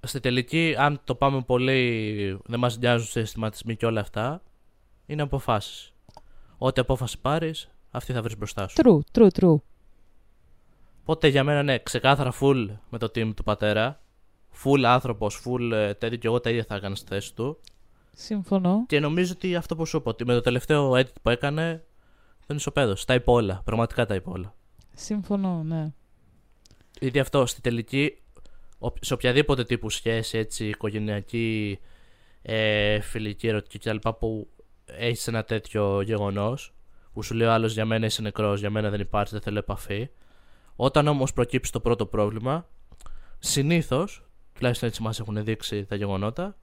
στη 0.00 0.20
τελική, 0.20 0.74
αν 0.78 1.00
το 1.04 1.14
πάμε 1.14 1.42
πολύ, 1.42 2.38
δεν 2.44 2.58
μας 2.58 2.78
νοιάζουν 2.78 3.06
σε 3.06 3.20
αισθηματισμοί 3.20 3.76
και 3.76 3.86
όλα 3.86 4.00
αυτά, 4.00 4.42
είναι 5.06 5.22
αποφάσεις. 5.22 5.92
Ό,τι 6.58 6.80
απόφαση 6.80 7.20
πάρεις, 7.20 7.68
αυτή 7.90 8.12
θα 8.12 8.22
βρεις 8.22 8.36
μπροστά 8.36 8.68
σου. 8.68 8.76
True, 8.82 9.20
true, 9.20 9.28
true. 9.40 9.56
Οπότε 11.00 11.28
για 11.28 11.44
μένα, 11.44 11.62
ναι, 11.62 11.78
ξεκάθαρα 11.78 12.32
full 12.40 12.66
με 12.90 12.98
το 12.98 13.06
team 13.06 13.32
του 13.36 13.42
πατέρα. 13.42 14.00
Full 14.64 14.82
άνθρωπος, 14.84 15.42
full 15.44 15.70
ε, 15.72 15.94
τέτοιο 15.94 16.18
και 16.18 16.26
εγώ 16.26 16.40
τα 16.40 16.50
ίδια 16.50 16.64
θα 16.68 16.74
έκανα 16.74 16.94
στη 16.94 17.06
θέση 17.08 17.34
του. 17.34 17.58
Συμφωνώ. 18.16 18.84
Και 18.86 19.00
νομίζω 19.00 19.32
ότι 19.36 19.56
αυτό 19.56 19.76
που 19.76 19.86
σου 19.86 19.96
είπα, 19.96 20.10
ότι 20.10 20.24
με 20.24 20.34
το 20.34 20.40
τελευταίο 20.40 20.90
edit 20.92 21.12
που 21.22 21.30
έκανε, 21.30 21.84
δεν 22.46 22.56
ισοπαίδωσε. 22.56 23.06
Τα 23.06 23.14
είπε 23.14 23.30
όλα. 23.30 23.60
Πραγματικά 23.64 24.06
τα 24.06 24.14
είπε 24.14 24.30
όλα. 24.30 24.54
Συμφωνώ, 24.94 25.62
ναι. 25.62 25.92
Γιατί 27.00 27.18
αυτό 27.18 27.46
στη 27.46 27.60
τελική, 27.60 28.18
ο- 28.78 28.92
σε 29.00 29.14
οποιαδήποτε 29.14 29.64
τύπου 29.64 29.90
σχέση, 29.90 30.38
έτσι, 30.38 30.68
οικογενειακή, 30.68 31.78
ε, 32.42 33.00
φιλική, 33.00 33.46
ερωτική 33.48 33.78
κτλ. 33.78 34.08
που 34.18 34.48
έχεις 34.86 35.26
ένα 35.28 35.44
τέτοιο 35.44 36.00
γεγονός, 36.00 36.74
που 37.12 37.22
σου 37.22 37.34
λέει 37.34 37.46
ο 37.48 37.52
άλλος 37.52 37.72
για 37.72 37.84
μένα 37.84 38.06
είσαι 38.06 38.22
νεκρός, 38.22 38.60
για 38.60 38.70
μένα 38.70 38.90
δεν 38.90 39.00
υπάρχεις, 39.00 39.32
δεν 39.32 39.40
θέλω 39.40 39.58
επαφή. 39.58 40.08
Όταν 40.76 41.06
όμως 41.08 41.32
προκύψει 41.32 41.72
το 41.72 41.80
πρώτο 41.80 42.06
πρόβλημα, 42.06 42.68
συνήθως, 43.38 44.25
τουλάχιστον 44.56 44.88
έτσι 44.88 45.02
μας 45.02 45.20
έχουν 45.20 45.44
δείξει 45.44 45.84
τα 45.84 45.96
γεγονότα, 45.96 46.56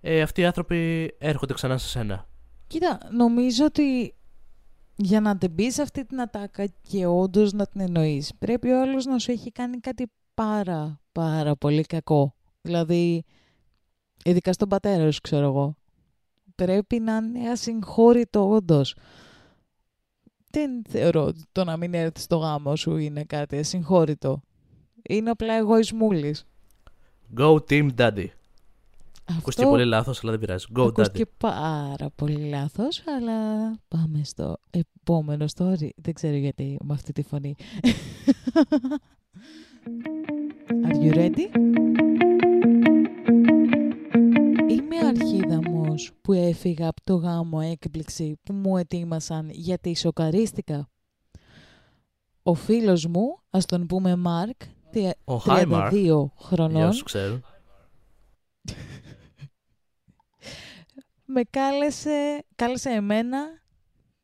ε, 0.00 0.22
αυτοί 0.22 0.40
οι 0.40 0.44
άνθρωποι 0.44 1.10
έρχονται 1.18 1.54
ξανά 1.54 1.78
σε 1.78 1.88
σένα. 1.88 2.28
Κοίτα, 2.66 2.98
νομίζω 3.12 3.64
ότι 3.64 4.14
για 4.96 5.20
να 5.20 5.38
την 5.38 5.50
μπει 5.50 5.70
σε 5.70 5.82
αυτή 5.82 6.04
την 6.04 6.20
ατάκα 6.20 6.66
και 6.66 7.06
όντως 7.06 7.52
να 7.52 7.66
την 7.66 7.80
εννοείς, 7.80 8.32
πρέπει 8.38 8.70
ο 8.70 8.80
άλλος 8.80 9.04
να 9.04 9.18
σου 9.18 9.30
έχει 9.30 9.52
κάνει 9.52 9.78
κάτι 9.80 10.10
πάρα 10.34 10.98
πάρα 11.14 11.56
πολύ 11.56 11.82
κακό. 11.82 12.34
Δηλαδή, 12.62 13.24
ειδικά 14.24 14.52
στον 14.52 14.68
πατέρα 14.68 15.10
σου, 15.10 15.20
ξέρω 15.20 15.46
εγώ. 15.46 15.76
Πρέπει 16.54 17.00
να 17.00 17.16
είναι 17.16 17.50
ασυγχώρητο 17.50 18.48
όντως. 18.48 18.96
Δεν 20.50 20.82
θεωρώ 20.88 21.24
ότι 21.24 21.44
το 21.52 21.64
να 21.64 21.76
μην 21.76 21.94
έρθεις 21.94 22.22
στο 22.22 22.36
γάμο 22.36 22.76
σου 22.76 22.96
είναι 22.96 23.24
κάτι 23.24 23.58
ασυγχώρητο. 23.58 24.40
Είναι 25.02 25.30
απλά 25.30 25.54
εγωισμούλης. 25.54 26.44
Go 27.38 27.54
Team 27.70 27.88
Daddy. 27.98 28.26
Αυτό 29.26 29.38
Ακούστηκε 29.38 29.66
πολύ 29.66 29.84
λάθος, 29.84 30.20
αλλά 30.22 30.30
δεν 30.30 30.40
πειράζει. 30.40 30.66
Go 30.76 30.80
Daddy. 30.82 30.88
ακούστηκε 30.88 31.26
πάρα 31.38 32.10
πολύ 32.16 32.48
λάθος, 32.48 33.02
αλλά 33.06 33.70
πάμε 33.88 34.20
στο 34.24 34.56
επόμενο 34.70 35.44
story. 35.56 35.88
Δεν 35.96 36.14
ξέρω 36.14 36.36
γιατί 36.36 36.78
με 36.84 36.94
αυτή 36.94 37.12
τη 37.12 37.22
φωνή. 37.22 37.54
Are 40.86 40.96
you 41.02 41.14
ready? 41.14 41.48
Είμαι 44.68 44.96
αρχίδαμος 45.06 46.10
που 46.22 46.32
έφυγα 46.32 46.88
από 46.88 47.00
το 47.04 47.14
γάμο 47.14 47.58
έκπληξη 47.70 48.38
που 48.42 48.52
μου 48.52 48.76
ετοίμασαν 48.76 49.48
γιατί 49.50 49.96
σοκαρίστηκα. 49.96 50.88
Ο 52.42 52.54
φίλος 52.54 53.06
μου, 53.06 53.38
ας 53.50 53.64
τον 53.66 53.86
πούμε 53.86 54.16
Μάρκ, 54.16 54.58
τε- 54.58 54.73
Ο 55.24 55.42
Hi 55.46 55.66
Mark. 55.72 55.90
32 55.90 55.92
Για 55.92 56.32
χρονών, 56.38 56.88
όσου 56.88 57.04
ξέρουν. 57.04 57.44
με 61.34 61.42
κάλεσε, 61.50 62.44
κάλεσε 62.54 62.90
εμένα, 62.90 63.38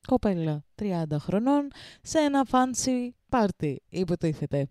κοπέλα 0.07 0.65
30 0.83 1.05
χρονών, 1.19 1.69
σε 2.03 2.19
ένα 2.19 2.47
fancy 2.51 3.09
party, 3.31 3.75
υποτίθεται. 3.89 4.69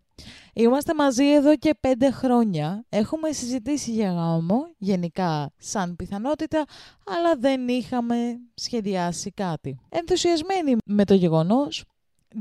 Είμαστε 0.54 0.94
μαζί 0.94 1.34
εδώ 1.34 1.58
και 1.58 1.76
πέντε 1.80 2.12
χρόνια. 2.12 2.86
Έχουμε 2.90 3.32
συζητήσει 3.32 3.92
για 3.92 4.12
γάμο, 4.12 4.66
γενικά 4.78 5.52
σαν 5.58 5.96
πιθανότητα, 5.96 6.64
αλλά 7.06 7.36
δεν 7.36 7.68
είχαμε 7.68 8.16
σχεδιάσει 8.54 9.32
κάτι. 9.32 9.80
Ενθουσιασμένη 9.90 10.76
με 10.86 11.06
το 11.06 11.14
γεγονός, 11.14 11.84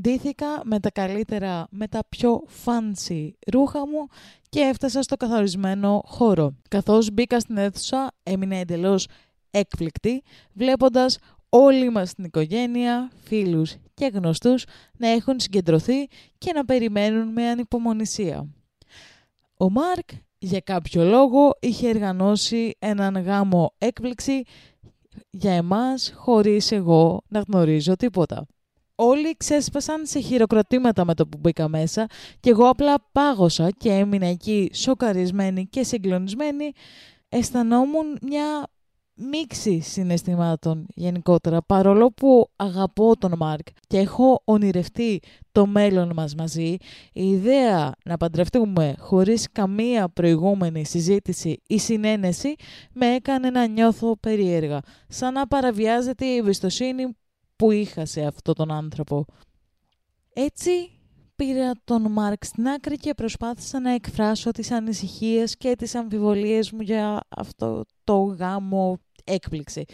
ντύθηκα 0.00 0.60
με 0.64 0.80
τα 0.80 0.90
καλύτερα, 0.90 1.66
με 1.70 1.88
τα 1.88 2.00
πιο 2.08 2.42
fancy 2.64 3.30
ρούχα 3.52 3.86
μου 3.86 4.06
και 4.48 4.60
έφτασα 4.60 5.02
στο 5.02 5.16
καθορισμένο 5.16 6.02
χώρο. 6.04 6.54
Καθώς 6.68 7.10
μπήκα 7.12 7.40
στην 7.40 7.56
αίθουσα, 7.56 8.10
έμεινα 8.22 8.56
εντελώς 8.56 9.06
έκπληκτη, 9.50 10.22
βλέποντας 10.52 11.18
όλοι 11.48 11.90
μας 11.90 12.14
την 12.14 12.24
οικογένεια, 12.24 13.10
φίλους 13.24 13.76
και 13.94 14.10
γνωστούς 14.14 14.64
να 14.98 15.08
έχουν 15.08 15.40
συγκεντρωθεί 15.40 16.06
και 16.38 16.52
να 16.52 16.64
περιμένουν 16.64 17.28
με 17.32 17.48
ανυπομονησία. 17.48 18.48
Ο 19.56 19.70
Μάρκ 19.70 20.08
για 20.38 20.60
κάποιο 20.60 21.04
λόγο 21.04 21.50
είχε 21.60 21.88
οργανώσει 21.88 22.76
έναν 22.78 23.22
γάμο 23.22 23.74
έκπληξη 23.78 24.42
για 25.30 25.52
εμάς 25.52 26.12
χωρίς 26.16 26.72
εγώ 26.72 27.22
να 27.28 27.40
γνωρίζω 27.40 27.96
τίποτα. 27.96 28.46
Όλοι 29.00 29.36
ξέσπασαν 29.36 30.06
σε 30.06 30.20
χειροκροτήματα 30.20 31.04
με 31.04 31.14
το 31.14 31.26
που 31.26 31.38
μπήκα 31.40 31.68
μέσα 31.68 32.06
και 32.40 32.50
εγώ 32.50 32.68
απλά 32.68 32.94
πάγωσα 33.12 33.70
και 33.70 33.90
έμεινα 33.90 34.26
εκεί 34.26 34.70
σοκαρισμένη 34.74 35.66
και 35.66 35.82
συγκλονισμένη. 35.82 36.72
Αισθανόμουν 37.28 38.18
μια 38.22 38.68
μίξη 39.14 39.80
συναισθημάτων 39.80 40.86
γενικότερα, 40.94 41.62
παρόλο 41.62 42.12
που 42.12 42.48
αγαπώ 42.56 43.16
τον 43.16 43.34
Μάρκ 43.36 43.66
και 43.86 43.98
έχω 43.98 44.42
ονειρευτεί 44.44 45.20
το 45.52 45.66
μέλλον 45.66 46.12
μας 46.14 46.34
μαζί, 46.34 46.76
η 47.12 47.28
ιδέα 47.30 47.92
να 48.04 48.16
παντρευτούμε 48.16 48.94
χωρίς 48.98 49.46
καμία 49.52 50.08
προηγούμενη 50.08 50.86
συζήτηση 50.86 51.62
ή 51.66 51.78
συνένεση 51.78 52.54
με 52.92 53.06
έκανε 53.14 53.50
να 53.50 53.66
νιώθω 53.66 54.16
περίεργα, 54.20 54.80
σαν 55.08 55.32
να 55.32 55.46
παραβιάζεται 55.46 56.24
η 56.24 56.36
εμπιστοσύνη 56.36 57.16
που 57.58 57.70
είχα 57.70 58.04
σε 58.04 58.22
αυτόν 58.22 58.54
τον 58.54 58.70
άνθρωπο. 58.70 59.24
Έτσι 60.32 60.70
πήρα 61.36 61.72
τον 61.84 62.12
Μάρκ 62.12 62.44
στην 62.44 62.68
άκρη 62.68 62.96
και 62.96 63.14
προσπάθησα 63.14 63.80
να 63.80 63.90
εκφράσω 63.90 64.50
τις 64.50 64.70
ανησυχίες 64.70 65.56
και 65.56 65.74
τις 65.76 65.94
αμφιβολίες 65.94 66.70
μου 66.70 66.80
για 66.80 67.20
αυτό 67.28 67.84
το 68.04 68.16
γάμο 68.16 68.98
έκπληξη. 69.24 69.84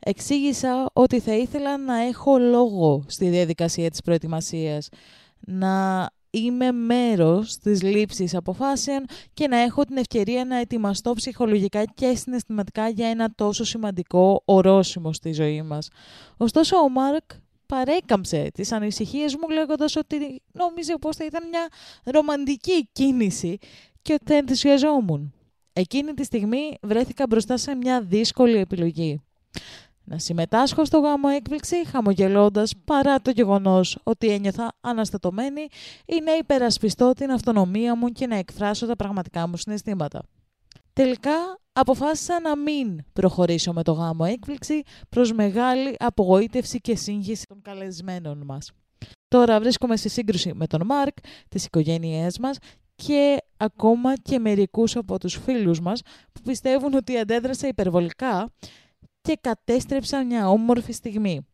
Εξήγησα 0.00 0.90
ότι 0.92 1.20
θα 1.20 1.34
ήθελα 1.34 1.78
να 1.78 1.96
έχω 1.96 2.38
λόγο 2.38 3.04
στη 3.06 3.28
διαδικασία 3.28 3.90
της 3.90 4.00
προετοιμασίας, 4.00 4.88
να 5.40 6.06
είμαι 6.30 6.72
μέρος 6.72 7.58
της 7.58 7.82
λήψης 7.82 8.34
αποφάσεων 8.34 9.04
και 9.34 9.48
να 9.48 9.56
έχω 9.58 9.84
την 9.84 9.96
ευκαιρία 9.96 10.44
να 10.44 10.56
ετοιμαστώ 10.56 11.12
ψυχολογικά 11.12 11.84
και 11.84 12.14
συναισθηματικά 12.14 12.88
για 12.88 13.08
ένα 13.08 13.32
τόσο 13.34 13.64
σημαντικό 13.64 14.42
ορόσημο 14.44 15.12
στη 15.12 15.32
ζωή 15.32 15.62
μας. 15.62 15.88
Ωστόσο 16.36 16.76
ο 16.76 16.88
Μάρκ 16.88 17.30
παρέκαμψε 17.66 18.50
τις 18.54 18.72
ανησυχίες 18.72 19.36
μου 19.36 19.48
λέγοντας 19.48 19.96
ότι 19.96 20.42
νόμιζε 20.52 20.94
πως 21.00 21.16
θα 21.16 21.24
ήταν 21.24 21.48
μια 21.48 21.68
ρομαντική 22.04 22.88
κίνηση 22.92 23.58
και 24.02 24.12
ότι 24.12 24.24
θα 24.26 24.34
ενθουσιαζόμουν. 24.34 25.34
Εκείνη 25.72 26.14
τη 26.14 26.24
στιγμή 26.24 26.78
βρέθηκα 26.82 27.26
μπροστά 27.28 27.56
σε 27.56 27.74
μια 27.74 28.00
δύσκολη 28.02 28.56
επιλογή. 28.56 29.20
Να 30.10 30.18
συμμετάσχω 30.18 30.84
στο 30.84 30.98
γάμο 30.98 31.28
έκπληξη 31.28 31.86
χαμογελώντας 31.86 32.72
παρά 32.84 33.20
το 33.20 33.30
γεγονός 33.30 33.98
ότι 34.02 34.28
ένιωθα 34.28 34.72
αναστατωμένη 34.80 35.60
ή 36.06 36.20
να 36.24 36.36
υπερασπιστώ 36.36 37.12
την 37.12 37.30
αυτονομία 37.30 37.96
μου 37.96 38.08
και 38.08 38.26
να 38.26 38.36
εκφράσω 38.36 38.86
τα 38.86 38.96
πραγματικά 38.96 39.48
μου 39.48 39.56
συναισθήματα. 39.56 40.22
Τελικά 40.92 41.58
αποφάσισα 41.72 42.40
να 42.40 42.56
μην 42.56 43.04
προχωρήσω 43.12 43.72
με 43.72 43.82
το 43.82 43.92
γάμο 43.92 44.24
έκπληξη 44.28 44.82
προς 45.08 45.32
μεγάλη 45.32 45.94
απογοήτευση 45.98 46.80
και 46.80 46.96
σύγχυση 46.96 47.46
των 47.46 47.62
καλεσμένων 47.62 48.42
μας. 48.44 48.72
Τώρα 49.28 49.60
βρίσκομαι 49.60 49.96
σε 49.96 50.08
σύγκρουση 50.08 50.54
με 50.54 50.66
τον 50.66 50.86
Μάρκ, 50.86 51.16
τις 51.48 51.64
οικογένειές 51.64 52.38
μας 52.38 52.58
και 52.94 53.36
ακόμα 53.56 54.16
και 54.16 54.38
μερικούς 54.38 54.96
από 54.96 55.18
τους 55.18 55.34
φίλους 55.34 55.80
μας 55.80 56.02
που 56.32 56.40
πιστεύουν 56.40 56.94
ότι 56.94 57.18
αντέδρασα 57.18 57.66
υπερβολικά 57.68 58.48
και 59.20 59.38
κατέστρεψαν 59.40 60.26
μια 60.26 60.48
όμορφη 60.48 60.92
στιγμή. 60.92 61.46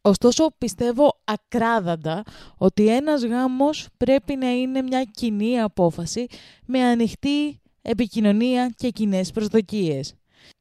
Ωστόσο, 0.00 0.50
πιστεύω 0.58 1.20
ακράδαντα 1.24 2.22
ότι 2.56 2.88
ένας 2.88 3.24
γάμος 3.24 3.88
πρέπει 3.96 4.36
να 4.36 4.50
είναι 4.50 4.82
μια 4.82 5.04
κοινή 5.04 5.60
απόφαση 5.60 6.26
με 6.66 6.80
ανοιχτή 6.82 7.60
επικοινωνία 7.82 8.72
και 8.76 8.90
κοινές 8.90 9.30
προσδοκίες. 9.30 10.14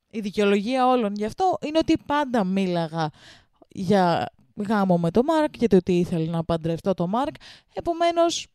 Η 0.10 0.20
δικαιολογία 0.20 0.88
όλων 0.88 1.14
γι' 1.16 1.26
αυτό 1.26 1.58
είναι 1.66 1.78
ότι 1.78 1.98
πάντα 2.06 2.44
μίλαγα 2.44 3.10
για 3.68 4.30
γάμο 4.68 4.98
με 4.98 5.12
το 5.12 5.24
Μάρκ 5.24 5.58
και 5.58 5.68
το 5.68 5.76
ότι 5.76 6.00
ήθελε 6.00 6.26
να 6.26 6.44
παντρευτώ 6.44 6.94
το 6.94 7.08
Μάρκ, 7.08 7.36
επομένως 7.74 8.48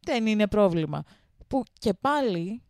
δεν 0.00 0.26
είναι 0.26 0.46
πρόβλημα. 0.46 1.02
Που 1.46 1.62
και 1.78 1.94
πάλι 1.94 2.62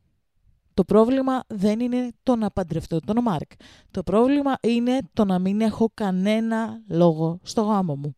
το 0.81 0.87
πρόβλημα 0.87 1.43
δεν 1.47 1.81
είναι 1.81 2.11
το 2.23 2.37
να 2.37 2.51
παντρευτώ 2.51 3.01
τον 3.01 3.23
Μάρκ. 3.23 3.51
Το 3.91 4.03
πρόβλημα 4.03 4.55
είναι 4.61 4.99
το 5.13 5.25
να 5.25 5.39
μην 5.39 5.61
έχω 5.61 5.91
κανένα 5.95 6.83
λόγο 6.89 7.39
στο 7.43 7.63
γάμο 7.63 7.97
μου. 7.97 8.17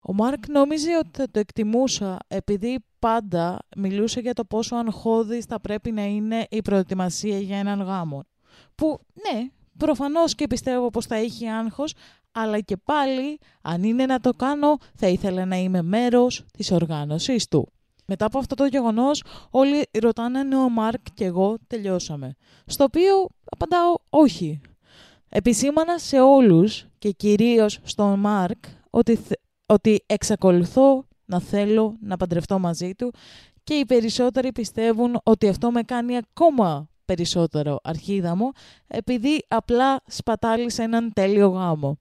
Ο 0.00 0.14
Μάρκ 0.14 0.48
νόμιζε 0.48 0.96
ότι 0.98 1.08
θα 1.12 1.30
το 1.30 1.38
εκτιμούσα 1.38 2.18
επειδή 2.28 2.84
πάντα 2.98 3.58
μιλούσε 3.76 4.20
για 4.20 4.32
το 4.32 4.44
πόσο 4.44 4.76
αγχώδης 4.76 5.44
θα 5.44 5.60
πρέπει 5.60 5.92
να 5.92 6.04
είναι 6.04 6.46
η 6.50 6.62
προετοιμασία 6.62 7.38
για 7.38 7.58
έναν 7.58 7.82
γάμο. 7.82 8.24
Που 8.74 9.00
ναι, 9.14 9.46
προφανώς 9.76 10.34
και 10.34 10.46
πιστεύω 10.46 10.90
πως 10.90 11.06
θα 11.06 11.14
έχει 11.14 11.48
άγχος, 11.48 11.94
αλλά 12.32 12.60
και 12.60 12.76
πάλι 12.76 13.38
αν 13.62 13.82
είναι 13.82 14.06
να 14.06 14.20
το 14.20 14.32
κάνω 14.32 14.76
θα 14.94 15.08
ήθελα 15.08 15.44
να 15.44 15.56
είμαι 15.56 15.82
μέρος 15.82 16.44
της 16.52 16.70
οργάνωσής 16.70 17.48
του. 17.48 17.72
Μετά 18.10 18.24
από 18.24 18.38
αυτό 18.38 18.54
το 18.54 18.66
γεγονός 18.66 19.22
όλοι 19.50 19.88
ρωτάνε 20.02 20.38
αν 20.38 20.52
ο 20.52 20.68
Μάρκ 20.68 21.00
και 21.14 21.24
εγώ 21.24 21.56
τελειώσαμε. 21.66 22.34
Στο 22.66 22.84
οποίο 22.84 23.28
απαντάω 23.44 23.94
όχι. 24.10 24.60
Επισήμανα 25.28 25.98
σε 25.98 26.20
όλους 26.20 26.86
και 26.98 27.10
κυρίως 27.10 27.78
στον 27.82 28.18
Μάρκ 28.18 28.64
ότι, 28.90 29.18
ότι 29.66 30.04
εξακολουθώ 30.06 31.04
να 31.24 31.40
θέλω 31.40 31.96
να 32.00 32.16
παντρευτώ 32.16 32.58
μαζί 32.58 32.94
του 32.94 33.12
και 33.64 33.74
οι 33.74 33.86
περισσότεροι 33.86 34.52
πιστεύουν 34.52 35.20
ότι 35.22 35.48
αυτό 35.48 35.70
με 35.70 35.82
κάνει 35.82 36.16
ακόμα 36.16 36.88
περισσότερο 37.04 37.78
αρχίδα 37.82 38.36
μου 38.36 38.50
επειδή 38.86 39.44
απλά 39.48 40.00
σπατάλησε 40.06 40.82
έναν 40.82 41.12
τέλειο 41.12 41.48
γάμο. 41.48 41.98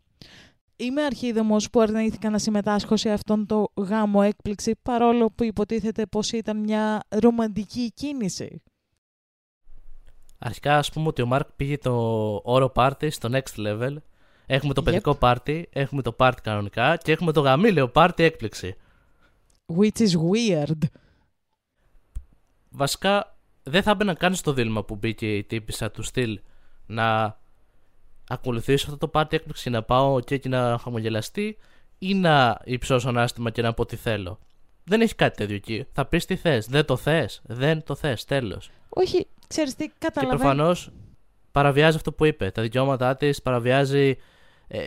Είμαι 0.80 1.04
αρχίδεμος 1.04 1.70
που 1.70 1.80
αρνήθηκα 1.80 2.30
να 2.30 2.38
συμμετάσχω 2.38 2.98
σε 2.98 3.10
αυτόν 3.10 3.46
το 3.46 3.72
γάμο 3.76 4.22
έκπληξη 4.24 4.76
παρόλο 4.82 5.32
που 5.32 5.44
υποτίθεται 5.44 6.06
πως 6.06 6.32
ήταν 6.32 6.58
μια 6.58 7.04
ρομαντική 7.10 7.92
κίνηση. 7.94 8.62
Αρχικά 10.40 10.78
ας 10.78 10.92
πούμε 10.92 11.08
ότι 11.08 11.22
ο 11.22 11.26
Μάρκ 11.26 11.52
πήγε 11.56 11.78
το 11.78 11.94
όρο 12.44 12.70
πάρτι 12.70 13.10
στο 13.10 13.30
next 13.32 13.68
level. 13.68 13.96
Έχουμε 14.46 14.74
το 14.74 14.84
παιδικό 14.84 15.16
πάρτι, 15.16 15.70
έχουμε 15.74 16.02
το 16.02 16.12
πάρτι 16.12 16.42
κανονικά 16.42 16.98
και 16.98 17.12
έχουμε 17.12 17.32
το 17.32 17.42
γαμήλαιο 17.42 17.90
πάρτι 17.90 18.24
έκπληξη. 18.24 18.76
Which 19.78 19.98
is 19.98 20.12
weird. 20.32 20.78
Βασικά 22.70 23.38
δεν 23.64 23.84
θα 23.84 23.92
έμπαινα 23.92 24.14
καν 24.14 24.36
στο 24.36 24.54
δίλημα 24.54 24.84
που 24.84 24.96
μπήκε 24.96 25.36
η 25.36 25.44
τύπησα 25.44 25.92
του 25.92 26.02
στυλ 26.04 26.40
να 26.86 27.40
ακολουθήσω 28.28 28.86
αυτό 28.86 28.98
το 28.98 29.08
πάρτι 29.08 29.36
έκπληξη 29.36 29.70
να 29.70 29.84
πάω 29.84 30.20
και 30.20 30.36
εκεί 30.36 30.50
να 30.50 30.80
χαμογελαστεί 30.84 31.58
ή 31.98 32.14
να 32.14 32.60
υψώσω 32.64 33.10
ανάστημα 33.10 33.50
και 33.50 33.62
να 33.62 33.74
πω 33.74 33.86
τι 33.86 33.96
θέλω. 33.96 34.40
Δεν 34.84 35.02
έχει 35.02 35.16
κάτι 35.16 35.38
τέτοιο 35.38 35.56
εκεί. 35.56 35.86
Θα 35.92 36.06
πεις 36.06 36.26
τι 36.26 36.36
θες. 36.36 36.68
Δεν 36.68 36.86
το 36.86 36.98
θες. 36.98 37.42
Δεν 37.46 37.84
το 37.84 37.96
θες. 37.96 38.26
Τέλος. 38.26 38.70
Όχι, 38.90 39.28
ξέρεις 39.48 39.76
τι, 39.76 39.92
καταλαβαίνω. 39.98 40.38
Και 40.38 40.44
προφανώς 40.44 40.92
παραβιάζει 41.52 41.96
αυτό 41.96 42.12
που 42.14 42.26
είπε. 42.26 42.52
Τα 42.52 42.62
δικαιώματά 42.62 43.16
της 43.16 43.42
παραβιάζει. 43.42 44.18
Ε, 44.68 44.84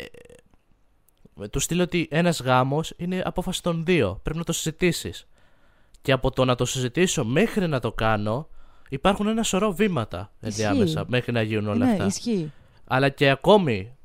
του 1.51 1.59
στείλω 1.59 1.82
ότι 1.82 2.09
ένας 2.11 2.41
γάμος 2.41 2.95
είναι 2.97 3.22
απόφαση 3.24 3.62
των 3.62 3.84
δύο. 3.84 4.20
Πρέπει 4.22 4.38
να 4.38 4.45
το 4.45 4.53
συζητήσεις. 4.53 5.26
Και 6.03 6.12
από 6.12 6.30
το 6.30 6.45
να 6.45 6.55
το 6.55 6.64
συζητήσω 6.64 7.24
μέχρι 7.24 7.68
να 7.68 7.80
το 7.80 7.93
κάνω, 7.93 8.49
υπάρχουν 8.88 9.26
ένα 9.26 9.43
σωρό 9.43 9.72
βήματα 9.72 10.32
ενδιάμεσα 10.41 11.05
μέχρι 11.09 11.32
να 11.32 11.43
γίνουν 11.43 11.68
όλα 11.68 11.84
ναι, 11.84 11.91
αυτά. 11.91 12.07
Ισχύει 12.07 12.53
αλλά 12.93 13.09
και 13.09 13.30
ακόμη 13.30 13.97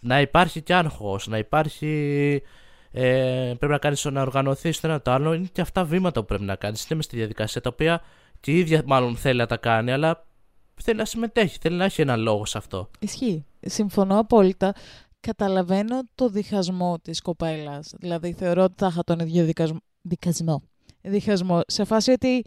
να 0.00 0.20
υπάρχει 0.20 0.60
κι 0.60 0.72
άγχος, 0.72 1.26
να 1.26 1.38
υπάρχει... 1.38 2.42
Ε, 2.90 3.54
πρέπει 3.58 3.72
να 3.72 3.78
κάνεις 3.78 4.04
να 4.04 4.20
οργανωθείς 4.20 4.80
το 4.80 4.86
ένα 4.86 5.00
το 5.00 5.10
άλλο, 5.10 5.32
είναι 5.32 5.48
και 5.52 5.60
αυτά 5.60 5.84
βήματα 5.84 6.20
που 6.20 6.26
πρέπει 6.26 6.42
να 6.42 6.56
κάνεις. 6.56 6.84
Είναι 6.84 6.94
μες 6.94 7.04
στη 7.04 7.16
διαδικασία 7.16 7.60
τα 7.60 7.70
οποία 7.72 8.02
και 8.40 8.52
η 8.52 8.58
ίδια 8.58 8.82
μάλλον 8.86 9.16
θέλει 9.16 9.38
να 9.38 9.46
τα 9.46 9.56
κάνει, 9.56 9.92
αλλά 9.92 10.26
θέλει 10.74 10.96
να 10.96 11.04
συμμετέχει, 11.04 11.58
θέλει 11.60 11.76
να 11.76 11.84
έχει 11.84 12.00
ένα 12.00 12.16
λόγο 12.16 12.46
σε 12.46 12.58
αυτό. 12.58 12.90
Ισχύει. 12.98 13.44
Συμφωνώ 13.60 14.18
απόλυτα. 14.18 14.74
Καταλαβαίνω 15.20 16.00
το 16.14 16.28
διχασμό 16.28 16.98
της 17.02 17.20
κοπέλας. 17.20 17.94
Δηλαδή 17.98 18.32
θεωρώ 18.32 18.62
ότι 18.62 18.74
θα 18.76 18.86
είχα 18.86 19.04
τον 19.04 19.18
ίδιο 19.18 19.44
δικασμό. 19.44 19.78
Δικασμό. 20.00 20.62
Διχασμό. 21.02 21.60
Σε 21.66 21.84
φάση 21.84 22.10
ότι 22.10 22.44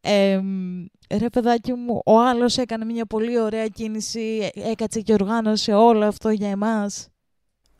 ε, 0.00 0.40
ρε 1.18 1.28
παιδάκι 1.32 1.72
μου, 1.72 2.02
ο 2.04 2.20
άλλος 2.20 2.56
έκανε 2.56 2.84
μια 2.84 3.06
πολύ 3.06 3.40
ωραία 3.40 3.66
κίνηση, 3.66 4.50
έκατσε 4.54 5.00
και 5.00 5.12
οργάνωσε 5.12 5.72
όλο 5.72 6.06
αυτό 6.06 6.30
για 6.30 6.48
εμάς. 6.48 7.08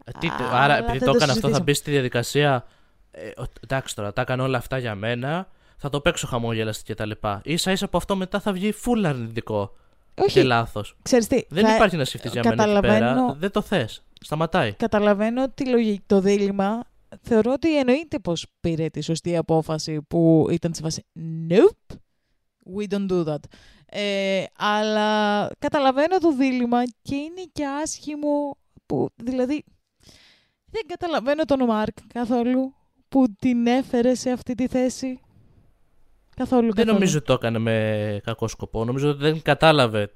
Ε, 0.04 0.10
τι, 0.18 0.28
άρα, 0.52 0.76
επειδή 0.76 1.04
το 1.04 1.10
έκανε 1.10 1.32
αυτό, 1.32 1.48
θα 1.48 1.60
μπεις 1.60 1.78
στη 1.78 1.90
διαδικασία. 1.90 2.64
Ε, 3.10 3.30
εντάξει 3.60 3.94
τώρα, 3.94 4.12
τα 4.12 4.20
έκανε 4.20 4.42
όλα 4.42 4.58
αυτά 4.58 4.78
για 4.78 4.94
μένα. 4.94 5.48
Θα 5.76 5.88
το 5.88 6.00
παίξω 6.00 6.26
χαμόγελαστη 6.26 6.84
και 6.84 6.94
τα 6.94 7.06
λοιπά. 7.06 7.42
σα 7.54 7.70
ίσα 7.72 7.84
από 7.84 7.96
αυτό 7.96 8.16
μετά 8.16 8.40
θα 8.40 8.52
βγει 8.52 8.72
φουλ 8.72 9.04
αρνητικό. 9.04 9.76
Όχι. 10.14 10.32
Και 10.32 10.42
λάθος. 10.42 10.96
Δεν 11.48 11.66
θα... 11.66 11.74
υπάρχει 11.74 11.96
να 11.96 12.04
σκεφτείς 12.04 12.32
για 12.32 12.42
μένα 12.44 12.64
εκεί 12.64 12.80
πέρα. 12.80 13.36
Δεν 13.38 13.50
το 13.50 13.60
θες. 13.60 14.02
Σταματάει. 14.20 14.72
Καταλαβαίνω 14.72 15.48
τη 15.48 15.68
λογική, 15.68 16.02
το 16.06 16.20
δίλημα. 16.20 16.84
Θεωρώ 17.22 17.52
ότι 17.52 17.78
εννοείται 17.78 18.18
πως 18.18 18.46
πήρε 18.60 18.88
τη 18.88 19.00
σωστή 19.00 19.36
απόφαση 19.36 20.02
που 20.08 20.46
ήταν 20.50 20.74
σε 20.74 20.82
βάση 20.82 21.04
Nope. 21.50 21.96
We 22.76 22.92
don't 22.92 23.08
do 23.08 23.24
that. 23.24 23.38
Ε, 23.86 24.44
αλλά 24.56 25.50
καταλαβαίνω 25.58 26.18
το 26.18 26.32
δίλημα 26.36 26.82
και 27.02 27.14
είναι 27.14 27.42
και 27.52 27.66
άσχημο 27.66 28.56
που 28.86 29.08
δηλαδή 29.14 29.64
δεν 30.70 30.82
καταλαβαίνω 30.86 31.44
τον 31.44 31.64
Μάρκ 31.64 31.96
καθόλου 32.14 32.74
που 33.08 33.26
την 33.38 33.66
έφερε 33.66 34.14
σε 34.14 34.30
αυτή 34.30 34.54
τη 34.54 34.66
θέση. 34.66 35.20
Καθόλου, 36.36 36.74
δεν 36.74 36.86
νομίζω 36.86 37.16
ότι 37.16 37.26
το 37.26 37.32
έκανε 37.32 37.58
με 37.58 38.20
κακό 38.24 38.48
σκοπό. 38.48 38.84
Νομίζω 38.84 39.10
ότι 39.10 39.18
δεν 39.18 39.42
κατάλαβε 39.42 40.12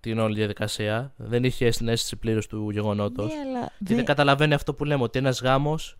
την 0.00 0.18
όλη 0.18 0.34
διαδικασία. 0.34 1.12
Δεν 1.16 1.44
είχε 1.44 1.68
την 1.68 1.88
αίσθηση 1.88 2.16
πλήρως 2.16 2.46
του 2.46 2.70
γεγονότος. 2.70 3.32
Ναι, 3.52 3.66
και 3.84 3.94
δεν 3.94 4.04
καταλαβαίνει 4.04 4.54
αυτό 4.54 4.74
που 4.74 4.84
λέμε, 4.84 5.02
ότι 5.02 5.18
ένας 5.18 5.40
γάμος 5.40 5.96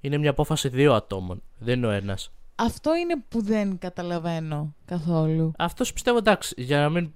είναι 0.00 0.18
μια 0.18 0.30
απόφαση 0.30 0.68
δύο 0.68 0.94
ατόμων. 0.94 1.42
Δεν 1.58 1.76
είναι 1.76 1.86
ο 1.86 1.90
ένας. 1.90 2.32
Αυτό 2.62 2.94
είναι 2.96 3.14
που 3.28 3.42
δεν 3.42 3.78
καταλαβαίνω 3.78 4.74
καθόλου. 4.84 5.52
Αυτός 5.58 5.92
πιστεύω 5.92 6.18
εντάξει, 6.18 6.54
για 6.56 6.80
να 6.80 6.88
μην. 6.88 7.12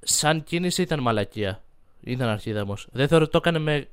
Σαν 0.00 0.42
κίνηση 0.42 0.82
ήταν 0.82 1.00
μαλακία. 1.00 1.62
Ήταν 2.00 2.28
αρχίδαμος. 2.28 2.88
Δεν 2.92 3.08
θεωρώ 3.08 3.22
ότι 3.24 3.32
το 3.32 3.38
έκανε 3.38 3.58
με, 3.58 3.88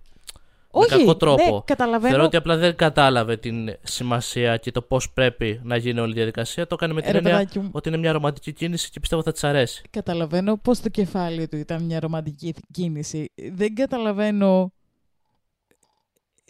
Όχι, 0.72 0.92
με 0.92 0.98
κακό 0.98 1.16
τρόπο. 1.16 1.54
Ναι, 1.54 1.62
καταλαβαίνω... 1.66 2.10
Θεωρώ 2.10 2.26
ότι 2.26 2.38
απλά 2.38 2.58
δεν 2.58 2.76
κατάλαβε 2.76 3.38
την 3.38 3.78
σημασία 3.84 4.58
και 4.58 4.72
το 4.72 4.82
πώς 4.82 5.12
πρέπει 5.12 5.60
να 5.64 5.78
γίνει 5.78 6.00
όλη 6.00 6.12
η 6.12 6.16
διαδικασία. 6.16 6.68
Το 6.68 6.76
έκανε 6.80 6.94
με 6.94 7.02
την 7.02 7.16
έννοια 7.16 7.50
ότι 7.72 7.90
είναι 7.90 7.98
μια 7.98 8.12
ρομαντική 8.12 8.54
κίνηση 8.54 8.90
και 8.90 9.00
πιστεύω 9.00 9.24
θα 9.24 9.32
της 9.32 9.44
αρέσει. 9.44 9.84
Καταλαβαίνω 9.90 10.58
πώς 10.58 10.80
το 10.80 10.90
κεφάλι 10.90 11.48
του 11.48 11.58
ήταν 11.58 11.84
μια 11.84 12.00
ρομαντική 12.00 12.54
κίνηση. 12.72 13.32
Δεν 13.52 13.76
καταλαβαίνω. 13.76 14.72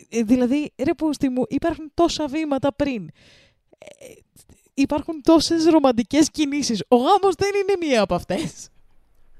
Ε, 0.10 0.22
δηλαδή, 0.22 0.74
ρε 0.84 0.94
πούστη 0.94 1.30
μου, 1.30 1.44
υπάρχουν 1.48 1.92
τόσα 1.94 2.28
βήματα 2.28 2.74
πριν 2.74 3.10
υπάρχουν 4.74 5.22
τόσες 5.24 5.66
ρομαντικές 5.66 6.30
κινήσεις. 6.32 6.84
Ο 6.88 6.96
γάμος 6.96 7.36
δεν 7.38 7.50
είναι 7.56 7.88
μία 7.88 8.02
από 8.02 8.16
αυτές. 8.16 8.70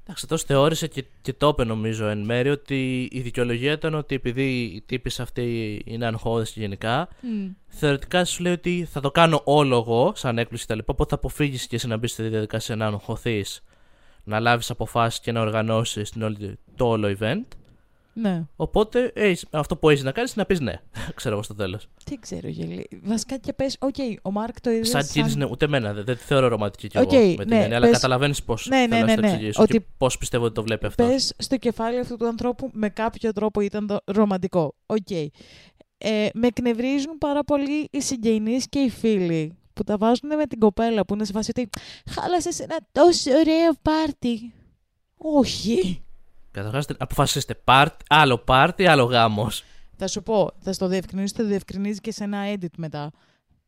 Εντάξει, 0.02 0.26
τόσο 0.26 0.44
θεώρησε 0.46 0.86
και, 0.86 1.04
και 1.22 1.32
το 1.32 1.48
είπε 1.48 1.64
νομίζω 1.64 2.06
εν 2.06 2.18
μέρει 2.18 2.50
ότι 2.50 3.08
η 3.12 3.20
δικαιολογία 3.20 3.72
ήταν 3.72 3.94
ότι 3.94 4.14
επειδή 4.14 4.60
η 4.60 4.82
τύπη 4.86 5.10
αυτή 5.18 5.80
είναι 5.84 6.06
αγχώδες 6.06 6.52
γενικά, 6.56 7.08
mm. 7.08 7.54
θεωρητικά 7.68 8.24
σου 8.24 8.42
λέει 8.42 8.52
ότι 8.52 8.88
θα 8.90 9.00
το 9.00 9.10
κάνω 9.10 9.40
όλο 9.44 9.76
εγώ, 9.76 10.12
σαν 10.16 10.38
έκπληξη 10.38 10.66
τα 10.66 10.74
λοιπά, 10.74 10.92
οπότε 10.92 11.08
θα 11.08 11.14
αποφύγεις 11.14 11.66
και 11.66 11.76
εσύ 11.76 11.86
να 11.86 11.96
μπεις 11.96 12.12
στη 12.12 12.22
διαδικασία 12.22 12.76
να 12.76 12.86
αγχωθείς, 12.86 13.64
να 14.24 14.40
λάβεις 14.40 14.70
αποφάσεις 14.70 15.20
και 15.20 15.32
να 15.32 15.40
οργανώσεις 15.40 16.12
το 16.76 16.88
όλο 16.88 17.16
event. 17.18 17.44
Ναι. 18.20 18.42
Οπότε 18.56 19.12
έχεις, 19.14 19.46
αυτό 19.50 19.76
που 19.76 19.88
έχεις 19.88 20.02
να 20.02 20.12
κάνεις 20.12 20.32
είναι 20.32 20.40
να 20.42 20.46
πεις 20.46 20.60
ναι. 20.60 20.80
ξέρω 21.18 21.34
εγώ 21.34 21.42
στο 21.42 21.54
τέλος. 21.54 21.88
Τι 22.04 22.16
ξέρω, 22.16 22.48
Γελί. 22.48 22.88
Βασικά 23.02 23.36
και 23.36 23.52
πες, 23.52 23.76
οκ, 23.80 23.94
okay, 23.98 24.14
ο 24.22 24.30
Μάρκ 24.30 24.60
το 24.60 24.70
είδε. 24.70 24.84
Σαν 24.84 25.06
κίνηση, 25.06 25.36
ναι, 25.36 25.44
ούτε 25.50 25.64
εμένα. 25.64 25.92
Δεν, 25.92 26.04
τη 26.04 26.22
θεωρώ 26.22 26.48
ρομαντική 26.48 26.88
κι 26.88 26.98
okay, 26.98 27.12
εγώ 27.12 27.28
με 27.28 27.44
την 27.44 27.48
ναι, 27.48 27.62
έννοια, 27.62 27.76
αλλά 27.76 27.90
καταλαβαίνεις 27.90 28.42
πώς. 28.42 28.66
Ναι, 28.66 28.86
ναι, 28.86 29.02
ναι, 29.02 29.14
ναι, 29.14 29.30
ναι. 29.30 29.48
Ότι... 29.56 29.86
Πώς 29.96 30.18
πιστεύω 30.18 30.44
ότι 30.44 30.54
το 30.54 30.62
βλέπει 30.62 30.86
αυτό. 30.86 31.06
Πες 31.06 31.34
στο 31.36 31.56
κεφάλι 31.56 31.98
αυτού 31.98 32.16
του 32.16 32.26
ανθρώπου 32.26 32.70
με 32.72 32.88
κάποιο 32.88 33.32
τρόπο 33.32 33.60
ήταν 33.60 33.86
το 33.86 33.98
ρομαντικό. 34.04 34.74
Οκ. 34.86 34.96
Okay. 35.10 35.26
Ε, 35.98 36.28
με 36.34 36.46
εκνευρίζουν 36.46 37.18
πάρα 37.18 37.44
πολύ 37.44 37.88
οι 37.90 38.00
συγγενείς 38.00 38.68
και 38.68 38.78
οι 38.78 38.90
φίλοι 38.90 39.58
που 39.72 39.84
τα 39.84 39.96
βάζουν 39.96 40.36
με 40.36 40.46
την 40.46 40.58
κοπέλα 40.58 41.04
που 41.04 41.14
είναι 41.14 41.24
σε 41.24 41.32
φάση 41.32 41.50
ότι 41.56 41.70
χάλασες 42.10 42.60
ένα 42.60 42.78
τόσο 42.92 43.30
ωραίο 43.30 43.72
πάρτι. 43.82 44.52
Όχι. 45.16 46.04
Καταρχά, 46.50 46.94
αποφασίστε. 46.98 47.54
Πάρτι, 47.54 48.04
άλλο 48.08 48.38
πάρτι, 48.38 48.86
άλλο 48.86 49.04
γάμος. 49.04 49.64
Θα 49.96 50.08
σου 50.08 50.22
πω, 50.22 50.50
θα 50.58 50.72
στο 50.72 50.86
διευκρινίσω, 50.86 51.34
θα 51.36 51.42
το 51.42 51.48
διευκρινίζει 51.48 52.00
και 52.00 52.12
σε 52.12 52.24
ένα 52.24 52.54
edit 52.54 52.76
μετά. 52.76 53.10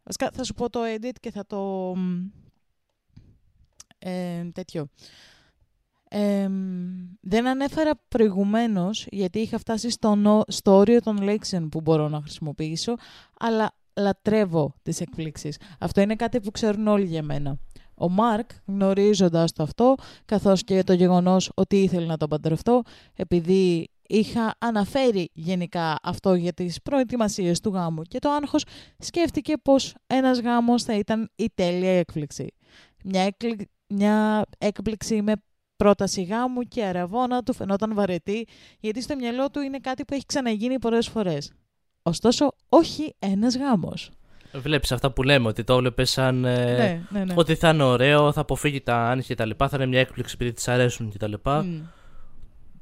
Βασικά 0.02 0.30
θα 0.32 0.44
σου 0.44 0.54
πω 0.54 0.70
το 0.70 0.80
edit 0.96 1.14
και 1.20 1.30
θα 1.30 1.46
το... 1.46 1.92
Ε, 3.98 4.44
τέτοιο. 4.52 4.86
Ε, 6.08 6.48
δεν 7.20 7.46
ανέφερα 7.46 8.00
προηγουμένως, 8.08 9.06
γιατί 9.10 9.38
είχα 9.38 9.58
φτάσει 9.58 9.90
στο, 9.90 10.42
στο 10.48 10.76
όριο 10.76 11.00
των 11.00 11.22
λέξεων 11.22 11.68
που 11.68 11.80
μπορώ 11.80 12.08
να 12.08 12.20
χρησιμοποιήσω, 12.20 12.94
αλλά 13.38 13.72
λατρεύω 13.94 14.74
τις 14.82 15.00
εκπλήξεις. 15.00 15.58
Αυτό 15.78 16.00
είναι 16.00 16.16
κάτι 16.16 16.40
που 16.40 16.50
ξέρουν 16.50 16.86
όλοι 16.86 17.06
για 17.06 17.22
μένα. 17.22 17.58
Ο 18.02 18.08
Μάρκ, 18.08 18.50
γνωρίζοντας 18.66 19.52
το 19.52 19.62
αυτό, 19.62 19.94
καθώς 20.24 20.64
και 20.64 20.82
το 20.82 20.92
γεγονός 20.92 21.50
ότι 21.54 21.82
ήθελε 21.82 22.06
να 22.06 22.16
τον 22.16 22.28
παντρευτώ, 22.28 22.82
επειδή 23.14 23.88
είχα 24.06 24.54
αναφέρει 24.58 25.30
γενικά 25.32 25.98
αυτό 26.02 26.34
για 26.34 26.52
τις 26.52 26.82
προετοιμασίες 26.82 27.60
του 27.60 27.70
γάμου 27.70 28.02
και 28.02 28.18
το 28.18 28.30
άγχος 28.30 28.64
σκέφτηκε 28.98 29.56
πως 29.62 29.94
ένας 30.06 30.40
γάμος 30.40 30.82
θα 30.82 30.94
ήταν 30.94 31.30
η 31.36 31.50
τέλεια 31.54 31.98
έκπληξη. 31.98 32.54
Μια, 33.04 33.36
μια 33.86 34.44
έκπληξη 34.58 35.22
με 35.22 35.32
πρόταση 35.76 36.22
γάμου 36.22 36.62
και 36.62 36.84
αραβόνα 36.84 37.42
του 37.42 37.52
φαινόταν 37.54 37.94
βαρετή 37.94 38.46
γιατί 38.80 39.02
στο 39.02 39.16
μυαλό 39.16 39.50
του 39.50 39.60
είναι 39.60 39.78
κάτι 39.78 40.04
που 40.04 40.14
έχει 40.14 40.26
ξαναγίνει 40.26 40.78
πολλές 40.78 41.08
φορές. 41.08 41.52
Ωστόσο, 42.02 42.52
όχι 42.68 43.14
ένας 43.18 43.56
γάμος. 43.56 44.10
Βλέπεις 44.52 44.92
αυτά 44.92 45.10
που 45.10 45.22
λέμε, 45.22 45.48
ότι 45.48 45.64
το 45.64 45.74
έβλεπε 45.74 46.04
σαν. 46.04 46.44
Ε, 46.44 46.76
ναι, 46.76 47.02
ναι, 47.10 47.24
ναι. 47.24 47.34
Ότι 47.36 47.54
θα 47.54 47.68
είναι 47.68 47.82
ωραίο, 47.82 48.32
θα 48.32 48.40
αποφύγει 48.40 48.80
τα 48.80 48.96
άνοιξη 48.96 49.28
και 49.28 49.34
τα 49.34 49.44
λοιπά, 49.44 49.68
θα 49.68 49.76
είναι 49.76 49.86
μια 49.86 50.00
έκπληξη 50.00 50.34
επειδή 50.34 50.52
της 50.52 50.68
αρέσουν 50.68 51.10
και 51.10 51.18
τα 51.18 51.28
λοιπά. 51.28 51.64
Mm. 51.64 51.80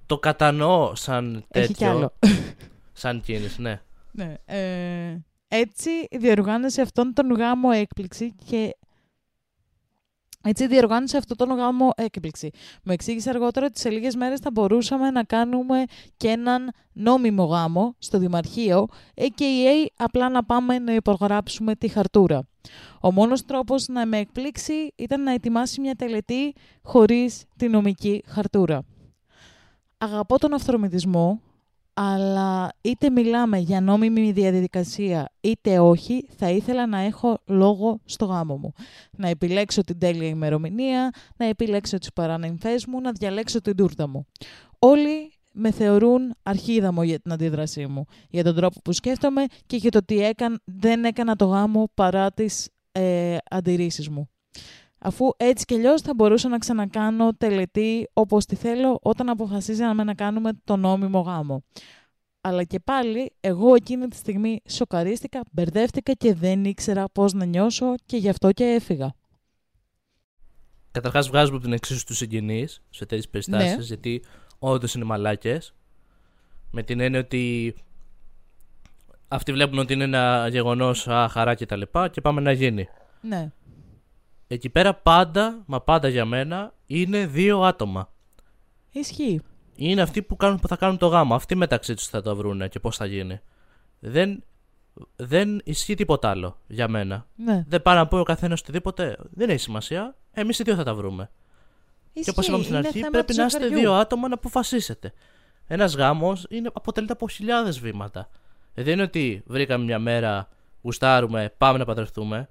Το 0.06 0.18
κατανοώ 0.18 0.94
σαν 0.94 1.44
τέτοιο. 1.48 1.62
Έχει 1.62 1.74
κι 1.74 1.84
άλλο. 1.84 2.12
Σαν 2.92 3.20
κίνηση, 3.20 3.62
ναι. 3.62 3.80
ναι. 4.10 4.34
Ε, 4.44 5.18
έτσι 5.48 5.90
διοργάνωσε 6.10 6.82
αυτόν 6.82 7.12
τον 7.14 7.32
γάμο 7.32 7.68
έκπληξη 7.72 8.34
και 8.44 8.76
έτσι 10.43 10.66
διοργάνωσε 10.66 11.16
αυτόν 11.16 11.36
τον 11.36 11.57
γάμο 11.57 11.91
έκπληξη. 11.97 12.51
Μου 12.82 12.93
εξήγησε 12.93 13.30
αργότερα 13.30 13.66
ότι 13.66 13.80
σε 13.80 13.91
λίγες 13.91 14.14
μέρες 14.16 14.41
θα 14.41 14.51
μπορούσαμε 14.51 15.11
να 15.11 15.24
κάνουμε 15.24 15.84
και 16.16 16.28
έναν 16.28 16.72
νόμιμο 16.93 17.45
γάμο 17.45 17.95
στο 17.99 18.18
Δημαρχείο, 18.18 18.86
a.k.a. 19.14 19.86
απλά 19.97 20.28
να 20.28 20.45
πάμε 20.45 20.78
να 20.78 20.95
υπογράψουμε 20.95 21.74
τη 21.74 21.88
χαρτούρα. 21.88 22.43
Ο 23.01 23.12
μόνος 23.12 23.45
τρόπος 23.45 23.88
να 23.88 24.07
με 24.07 24.18
εκπλήξει 24.18 24.93
ήταν 24.97 25.22
να 25.22 25.32
ετοιμάσει 25.32 25.80
μια 25.80 25.95
τελετή 25.95 26.55
χωρίς 26.82 27.45
τη 27.57 27.68
νομική 27.68 28.22
χαρτούρα. 28.26 28.82
Αγαπώ 29.99 30.38
τον 30.38 30.55
αυθρομητισμό, 30.55 31.41
αλλά 31.95 32.72
είτε 32.80 33.11
μιλάμε 33.11 33.59
για 33.59 33.80
νόμιμη 33.80 34.32
διαδικασία 34.32 35.32
είτε 35.41 35.78
όχι, 35.78 36.26
θα 36.36 36.51
ήθελα 36.51 36.86
να 36.86 36.99
έχω 36.99 37.38
λόγο 37.47 38.01
στο 38.05 38.24
γάμο 38.24 38.57
μου. 38.57 38.72
Να 39.11 39.28
επιλέξω 39.28 39.80
την 39.82 39.99
τέλεια 39.99 40.28
ημερομηνία, 40.28 41.11
να 41.36 41.47
επιλέξω 41.47 41.99
τις 41.99 42.12
παρανεμφές 42.12 42.86
μου, 42.86 43.01
να 43.01 43.12
διαλέξω 43.12 43.61
την 43.61 43.76
τούρτα 43.76 44.09
μου. 44.09 44.26
Όλοι 44.78 45.32
με 45.53 45.70
θεωρούν 45.70 46.34
αρχίδαμο 46.43 47.03
για 47.03 47.20
την 47.20 47.32
αντίδρασή 47.32 47.86
μου, 47.86 48.05
για 48.28 48.45
τον 48.45 48.55
τρόπο 48.55 48.80
που 48.84 48.93
σκέφτομαι 48.93 49.45
και 49.66 49.76
για 49.76 49.91
το 49.91 49.99
ότι 49.99 50.24
έκαν, 50.24 50.61
δεν 50.64 51.05
έκανα 51.05 51.36
το 51.36 51.45
γάμο 51.45 51.91
παρά 51.95 52.32
τις 52.32 52.68
ε, 52.93 53.36
αντιρρήσεις 53.51 54.09
μου 54.09 54.28
αφού 55.01 55.30
έτσι 55.36 55.64
κι 55.64 55.74
αλλιώς 55.74 56.01
θα 56.03 56.14
μπορούσα 56.14 56.48
να 56.48 56.59
ξανακάνω 56.59 57.34
τελετή 57.34 58.09
όπως 58.12 58.44
τη 58.44 58.57
θέλω 58.57 58.98
όταν 59.03 59.28
αποφασίζαμε 59.28 60.05
να 60.05 60.14
κάνουμε 60.14 60.51
το 60.64 60.76
νόμιμο 60.76 61.20
γάμο. 61.20 61.62
Αλλά 62.40 62.64
και 62.64 62.80
πάλι, 62.80 63.32
εγώ 63.40 63.74
εκείνη 63.74 64.09
τη 64.09 64.16
στιγμή 64.16 64.61
σοκαρίστηκα, 64.68 65.40
μπερδεύτηκα 65.51 66.12
και 66.12 66.34
δεν 66.34 66.64
ήξερα 66.64 67.05
πώς 67.12 67.32
να 67.32 67.44
νιώσω 67.44 67.94
και 68.07 68.16
γι' 68.16 68.28
αυτό 68.28 68.53
και 68.53 68.64
έφυγα. 68.64 69.14
Καταρχάς 70.90 71.28
βγάζουμε 71.28 71.57
από 71.57 71.64
την 71.64 71.72
εξίσου 71.74 72.05
τους 72.05 72.16
συγγενείς 72.16 72.82
σε 72.90 73.07
τέτοιες 73.07 73.28
περιστάσεις, 73.28 73.76
Ναι. 73.76 73.82
γιατί 73.82 74.22
όντως 74.59 74.94
είναι 74.94 75.05
μαλάκες. 75.05 75.74
Με 76.70 76.82
την 76.82 77.01
έννοια 77.01 77.20
ότι 77.20 77.74
αυτοί 79.28 79.53
βλέπουν 79.53 79.78
ότι 79.78 79.92
είναι 79.92 80.05
ένα 80.05 80.48
γεγονός, 80.51 81.09
α, 81.09 81.28
χαρά 81.28 81.55
και 81.55 81.66
τα 81.66 81.76
λοιπά 81.76 82.09
και 82.09 82.20
πάμε 82.20 82.40
να 82.40 82.53
γίνει. 82.53 82.88
Ναι. 83.20 83.51
Εκεί 84.53 84.68
πέρα 84.70 84.94
πάντα, 84.94 85.62
μα 85.66 85.80
πάντα 85.80 86.09
για 86.09 86.24
μένα, 86.24 86.74
είναι 86.86 87.26
δύο 87.26 87.62
άτομα. 87.62 88.12
Ισχύει. 88.92 89.40
Είναι 89.74 90.03
αυτοί 90.03 90.22
που, 90.22 90.36
κάνουν, 90.36 90.59
που 90.61 90.68
θα 90.68 90.76
κάνουν 90.76 90.98
το 90.98 91.07
γάμο. 91.07 91.34
Αυτοί 91.34 91.55
μεταξύ 91.55 91.94
τους 91.94 92.07
θα 92.07 92.22
το 92.22 92.36
βρούνε 92.36 92.68
και 92.68 92.80
πώς 92.80 92.96
θα 92.96 93.07
γίνει. 93.07 93.40
Δεν, 93.98 94.42
δεν 95.16 95.61
ισχύει 95.64 95.94
τίποτα 95.94 96.30
άλλο 96.30 96.59
για 96.66 96.88
μένα. 96.88 97.26
Ναι. 97.36 97.64
Δεν 97.68 97.82
πάει 97.82 97.96
να 97.96 98.07
πει 98.09 98.14
ο 98.14 98.22
καθένας 98.22 98.61
οτιδήποτε. 98.61 99.16
Δεν 99.30 99.51
έχει 99.51 99.59
σημασία. 99.61 100.16
Εμείς 100.32 100.59
οι 100.59 100.62
δύο 100.62 100.74
θα 100.74 100.84
τα 100.84 100.94
βρούμε. 100.94 101.30
Και 102.12 102.30
όπως 102.30 102.46
Ισχύει. 102.46 102.48
είπαμε 102.51 102.62
στην 102.64 102.76
Είναι 102.76 102.86
αρχή, 102.86 102.98
θέμα 102.98 103.11
πρέπει 103.11 103.32
του 103.32 103.38
να 103.40 103.44
είστε 103.46 103.61
ζευγαριού. 103.61 103.82
δύο 103.88 103.94
άτομα 103.94 104.28
να 104.28 104.34
αποφασίσετε. 104.34 105.12
Ένας 105.66 105.94
γάμος 105.96 106.46
αποτελείται 106.72 107.12
από 107.12 107.28
χιλιάδες 107.28 107.80
βήματα. 107.80 108.28
Ε, 108.74 108.82
Δεν 108.82 108.92
είναι 108.92 109.03
ότι 109.03 109.42
βρήκαμε 109.46 109.84
μια 109.84 109.98
μέρα, 109.98 110.48
γουστάρουμε, 110.82 111.55
πάμε 111.59 111.78
να 111.78 111.84
παντρευτούμε. 111.84 112.48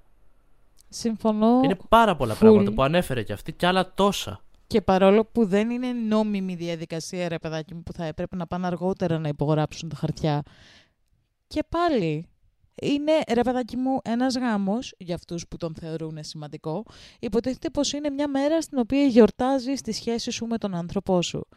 Συμφωνώ 0.92 1.60
Είναι 1.64 1.76
πάρα 1.88 2.16
πολλά 2.16 2.34
full. 2.34 2.38
πράγματα 2.38 2.72
που 2.72 2.82
ανέφερε 2.82 3.22
και 3.22 3.32
αυτή 3.32 3.52
και 3.52 3.66
άλλα 3.66 3.94
τόσα. 3.94 4.40
και 4.66 4.80
παρόλο 4.80 5.24
που 5.24 5.46
δεν 5.46 5.70
είναι 5.70 5.92
νόμιμη 5.92 6.54
διαδικασία, 6.54 7.28
ρε 7.28 7.38
παιδάκι 7.38 7.74
μου, 7.74 7.82
που 7.82 7.92
θα 7.92 8.04
έπρεπε 8.04 8.36
να 8.36 8.46
πάνε 8.46 8.66
αργότερα 8.66 9.18
να 9.18 9.28
υπογράψουν 9.28 9.88
τα 9.88 9.96
χαρτιά. 9.96 10.42
Και 11.46 11.62
πάλι, 11.68 12.26
είναι, 12.82 13.12
ρε 13.32 13.40
παιδάκι 13.42 13.76
μου, 13.76 13.98
ένας 14.04 14.36
γάμος, 14.36 14.94
για 14.98 15.14
αυτούς 15.14 15.48
που 15.48 15.56
τον 15.56 15.74
θεωρούν 15.80 16.18
σημαντικό, 16.20 16.84
υποτίθεται 17.20 17.70
πως 17.70 17.92
είναι 17.92 18.10
μια 18.10 18.28
μέρα 18.28 18.60
στην 18.62 18.78
οποία 18.78 19.04
γιορτάζεις 19.04 19.80
τη 19.80 19.92
σχέση 19.92 20.30
σου 20.30 20.46
με 20.46 20.58
τον 20.58 20.74
άνθρωπό 20.74 21.22
σου. 21.22 21.48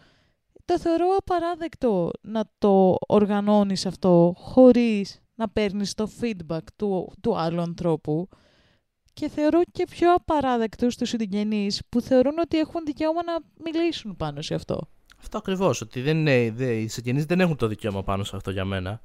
Το 0.66 0.80
θεωρώ 0.80 1.06
απαράδεκτο 1.18 2.12
να 2.22 2.44
το 2.58 2.98
οργανώνεις 3.08 3.86
αυτό 3.86 4.34
χωρίς 4.38 5.22
να 5.36 5.50
παίρνεις 5.50 5.94
το 5.94 6.10
feedback 6.22 6.64
του, 6.76 7.12
του 7.22 7.38
άλλου 7.38 7.62
ανθρώπου. 7.62 8.28
Και 9.14 9.30
θεωρώ 9.30 9.62
και 9.72 9.88
πιο 9.90 10.14
απαράδεκτους 10.14 10.96
τους 10.96 11.10
συγγενείς 11.10 11.82
που 11.90 12.02
θεωρούν 12.02 12.40
ότι 12.40 12.58
έχουν 12.58 12.82
δικαίωμα 12.86 13.24
να 13.24 13.40
μιλήσουν 13.64 14.16
πάνω 14.18 14.42
σε 14.42 14.54
αυτό. 14.54 14.88
Αυτό 15.20 15.38
ακριβώς. 15.38 15.82
Ότι 15.82 16.02
δεν 16.02 16.18
είναι, 16.18 16.52
δε, 16.52 16.74
οι 16.74 16.88
συγγενεί 16.88 17.22
δεν 17.22 17.40
έχουν 17.40 17.56
το 17.56 17.68
δικαίωμα 17.68 18.04
πάνω 18.04 18.24
σε 18.24 18.36
αυτό 18.36 18.52
για 18.52 18.66
μένα. 18.66 19.02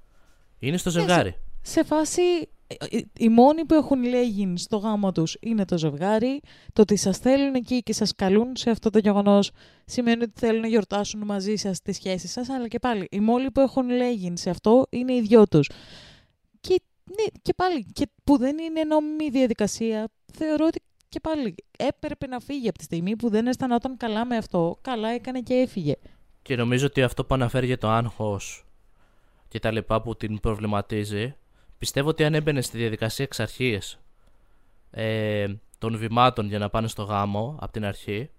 Είναι 0.59 0.77
στο 0.77 0.91
Ναι, 0.91 0.99
ζευγάρι. 0.99 1.37
Σε 1.63 1.85
φάση, 1.85 2.23
ε, 2.67 2.97
ε, 2.97 3.01
οι 3.19 3.29
μόνοι 3.29 3.65
που 3.65 3.75
έχουν 3.75 4.05
λέγει 4.05 4.53
στο 4.57 4.77
γάμο 4.77 5.13
τους 5.13 5.37
είναι 5.41 5.65
το 5.65 5.79
ζευγάρι. 5.79 6.41
Το 6.73 6.83
ότι 6.83 6.97
σας 6.97 7.19
θέλουν 7.19 7.55
εκεί 7.55 7.83
και 7.83 7.93
σας 7.93 8.15
καλούν 8.15 8.57
σε 8.57 8.71
αυτό 8.71 8.91
το 8.91 8.99
γεγονός 8.99 9.51
σημαίνει 9.85 10.23
ότι 10.23 10.33
θέλουν 10.35 10.61
να 10.61 10.67
γιορτάσουν 10.69 11.25
μαζί 11.25 11.57
σας 11.57 11.83
τις 11.83 11.97
σχέσεις 11.97 12.33
σας, 12.33 12.49
αλλά 12.49 12.69
και 12.69 12.79
πάλι 12.79 13.07
οι 13.11 13.21
μόνοι 13.21 13.51
που 13.51 13.61
έχουν 13.61 13.89
λέγει 13.91 14.33
σε 14.37 14.51
αυτό 14.51 14.87
είναι 14.91 15.15
οι 15.15 15.21
δυο 15.21 15.47
τους. 15.47 15.71
Και, 16.61 16.81
ναι, 17.09 17.41
και 17.43 17.55
πάλι, 17.55 17.87
και 17.93 18.09
που 18.25 18.39
δεν 18.39 18.59
είναι 18.59 18.85
νόμιμη 18.85 19.31
διαδικασία, 19.31 20.09
θεωρώ 20.33 20.67
ότι 20.67 20.83
και 21.09 21.21
πάλι 21.21 21.55
έπρεπε 21.79 22.27
να 22.27 22.41
φύγει 22.41 22.69
από 22.69 22.79
τη 22.79 22.85
στιγμή 22.85 23.17
που 23.17 23.29
δεν 23.31 23.47
αισθανόταν 23.47 23.97
καλά 23.97 24.27
με 24.27 24.37
αυτό. 24.37 24.79
Καλά 24.81 25.09
έκανε 25.09 25.41
και 25.41 25.55
έφυγε. 25.55 25.95
Και 26.43 26.57
νομίζω 26.57 26.87
ότι 26.87 27.03
αυτό 27.03 27.25
που 27.25 27.35
αναφέρει 27.35 27.67
για 27.67 27.79
το 27.79 27.89
άγχος 27.89 28.65
και 29.49 29.59
τα 29.59 29.71
λοιπά 29.71 30.03
που 30.03 30.17
την 30.17 30.41
προβληματίζει, 30.41 31.35
πιστεύω 31.79 32.09
ότι 32.09 32.25
αν 32.25 32.35
έμπαινε 32.35 32.61
στη 32.61 32.79
διαδικασία 32.79 33.25
εξ 33.25 33.41
αρχής 33.41 34.01
ε, 34.91 35.47
των 35.79 35.97
βημάτων 35.97 36.47
για 36.47 36.59
να 36.59 36.71
πάνε 36.71 36.89
στο 36.89 37.03
γάμο 37.03 37.59
από 37.61 37.73
την 37.73 37.85
αρχή, 37.85 38.31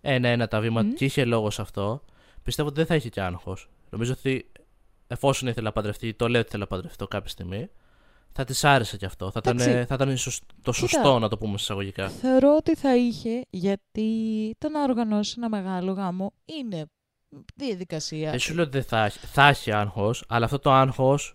ένα-ένα 0.00 0.48
τα 0.48 0.60
βήματα 0.60 0.86
Μμμ. 0.86 0.94
και 0.94 1.04
είχε 1.04 1.24
λόγο 1.24 1.50
σε 1.50 1.62
αυτό, 1.62 2.04
πιστεύω 2.42 2.68
ότι 2.68 2.76
δεν 2.76 2.86
θα 2.86 2.94
είχε 2.94 3.08
και 3.08 3.20
άγχος. 3.20 3.70
Νομίζω 3.90 4.12
ότι 4.12 4.50
εφόσον 5.06 5.48
ήθελε 5.48 5.66
να 5.66 5.72
παντρευτεί, 5.72 6.14
το 6.14 6.28
λέει 6.28 6.40
ότι 6.40 6.48
ήθελε 6.48 6.62
να 6.62 6.68
παντρευτεί 6.68 7.06
κάποια 7.08 7.30
στιγμή, 7.30 7.70
θα 8.32 8.44
της 8.44 8.64
άρεσε 8.64 8.96
κι 8.96 9.04
αυτό. 9.04 9.30
Θα 9.30 9.40
ήταν, 9.44 9.58
Εντάξει. 9.60 9.84
θα 9.84 9.94
ήταν 9.94 10.16
σωσ- 10.16 10.42
το 10.62 10.72
σωστό, 10.72 11.18
να 11.18 11.28
το 11.28 11.38
πούμε 11.38 11.54
εισαγωγικά. 11.54 12.08
Θεωρώ 12.08 12.56
ότι 12.56 12.74
θα 12.74 12.96
είχε, 12.96 13.44
γιατί 13.50 14.08
το 14.58 14.68
να 14.68 14.82
οργανώσει 14.82 15.34
ένα 15.36 15.48
μεγάλο 15.48 15.92
γάμο 15.92 16.32
είναι 16.44 16.86
διαδικασία. 17.54 18.30
Δεν 18.30 18.38
σου 18.38 18.54
λέω 18.54 18.62
ότι 18.62 18.72
δεν 18.72 18.82
θα, 18.84 19.04
έχει- 19.04 19.18
θα 19.26 19.48
έχει 19.48 19.72
άγχος, 19.72 20.24
αλλά 20.28 20.44
αυτό 20.44 20.58
το 20.58 20.70
άγχος 20.72 21.34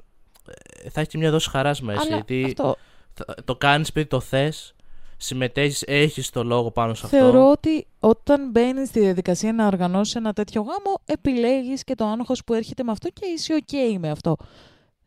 θα 0.92 1.00
έχει 1.02 1.10
και 1.10 1.18
μια 1.18 1.32
δόση 1.32 1.50
χαράς 1.50 1.82
μέσα. 1.82 2.02
Αλλά 2.02 2.10
γιατί 2.16 2.44
αυτό 2.48 2.76
θα- 3.14 3.36
το 3.46 3.56
κάνεις 3.56 3.90
επειδή 3.90 4.06
το 4.08 4.20
θες, 4.20 4.76
συμμετέχεις, 5.18 5.84
έχεις 5.88 6.30
το 6.30 6.44
λόγο 6.44 6.72
πάνω 6.72 6.94
σε 6.94 7.06
αυτό. 7.06 7.18
θεωρώ 7.18 7.52
ότι 7.52 7.88
όταν 8.00 8.50
μπαίνεις 8.50 8.88
στη 8.90 9.00
διαδικασία 9.00 9.54
να 9.54 9.66
οργανώσεις 9.68 10.16
ένα 10.16 10.34
τέτοιο 10.34 10.62
γάμο, 10.62 11.02
επιλέγεις 11.06 11.84
και 11.84 11.96
το 11.96 12.06
άγχος 12.06 12.44
που 12.44 12.54
έρχεται 12.54 12.84
με 12.84 12.92
αυτό 12.92 13.10
και 13.10 13.26
είσαι 13.36 13.64
ok 13.68 13.98
με 14.00 14.10
αυτό. 14.10 14.36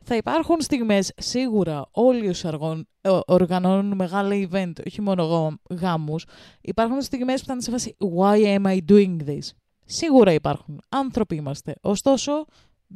Θα 0.09 0.17
υπάρχουν 0.17 0.61
στιγμές, 0.61 1.13
σίγουρα 1.17 1.87
όλοι 1.91 2.29
όσοι 2.29 2.47
αργων- 2.49 2.89
ε, 3.01 3.19
οργανώνουν 3.27 3.97
μεγάλα 3.97 4.49
event, 4.51 4.73
όχι 4.87 5.01
μόνο 5.01 5.23
γα- 5.25 5.77
γάμους, 5.81 6.25
υπάρχουν 6.61 7.03
στιγμές 7.03 7.41
που 7.41 7.47
θα 7.47 7.53
είναι 7.53 7.63
σε 7.63 7.71
φάση 7.71 7.97
Why 8.17 8.59
am 8.59 8.67
I 8.67 8.79
doing 8.89 9.17
this? 9.27 9.39
Σίγουρα 9.85 10.33
υπάρχουν. 10.33 10.81
Άνθρωποι 10.89 11.35
είμαστε. 11.37 11.75
Ωστόσο, 11.81 12.45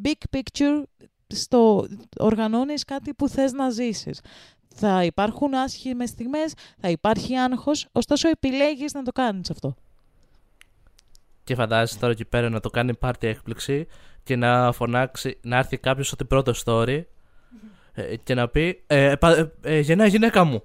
big 0.04 0.36
picture, 0.36 0.82
στο, 1.26 1.86
οργανώνεις 2.18 2.84
κάτι 2.84 3.14
που 3.14 3.28
θες 3.28 3.52
να 3.52 3.70
ζήσεις. 3.70 4.20
Θα 4.74 5.04
υπάρχουν 5.04 5.54
άσχημες 5.54 6.08
στιγμές, 6.08 6.52
θα 6.80 6.88
υπάρχει 6.90 7.36
άγχος, 7.36 7.86
ωστόσο 7.92 8.28
επιλέγεις 8.28 8.92
να 8.92 9.02
το 9.02 9.12
κάνεις 9.12 9.50
αυτό. 9.50 9.74
Και 11.44 11.54
φαντάζεσαι 11.54 11.98
τώρα 11.98 12.12
εκεί 12.12 12.24
πέρα 12.24 12.48
να 12.48 12.60
το 12.60 12.70
κάνει 12.70 12.94
πάρτι 12.94 13.26
έκπληξη 13.26 13.86
και 14.22 14.36
να 14.36 14.72
φωνάξει, 14.72 15.38
να 15.42 15.56
έρθει 15.56 15.78
κάποιος 15.78 16.06
στο 16.08 16.24
πρώτο 16.24 16.52
story 16.64 17.02
ε, 17.92 18.16
και 18.16 18.34
να 18.34 18.48
πει 18.48 18.82
ε, 18.86 19.14
πα- 19.20 19.36
ε, 19.36 19.52
ε, 19.62 19.78
Γεννάει 19.80 20.06
η 20.06 20.10
γυναίκα 20.10 20.44
μου. 20.44 20.62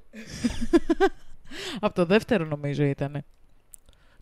Από 1.79 1.95
το 1.95 2.05
δεύτερο 2.05 2.45
νομίζω 2.45 2.83
ήταν. 2.83 3.23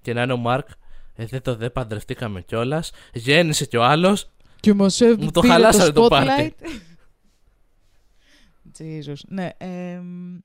Και 0.01 0.13
να 0.13 0.21
είναι 0.21 0.33
ο 0.33 0.37
Μάρκ, 0.37 0.67
ε, 1.15 1.25
δεν 1.25 1.41
το 1.41 1.55
δε 1.55 1.69
παντρευτήκαμε 1.69 2.41
κιόλας. 2.41 2.91
Γέννησε 3.13 3.65
κι 3.65 3.77
ο 3.77 3.83
άλλος. 3.83 4.29
Και 4.59 4.71
ο 4.71 4.75
Μωσέβ 4.75 5.21
Μου 5.23 5.31
το 5.31 5.39
πήρε 5.39 5.53
χαλάσανε 5.53 5.91
το 5.91 6.05
spotlight. 6.05 6.09
πάρτι. 6.09 6.55
Jesus. 8.79 9.15
Ναι, 9.27 9.49
εμ, 9.57 10.37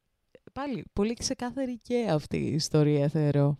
πάλι 0.53 0.85
πολύ 0.93 1.15
ξεκάθαρη 1.15 1.79
και 1.83 2.07
αυτή 2.11 2.37
η 2.37 2.53
ιστορία 2.55 3.09
θεωρώ. 3.09 3.59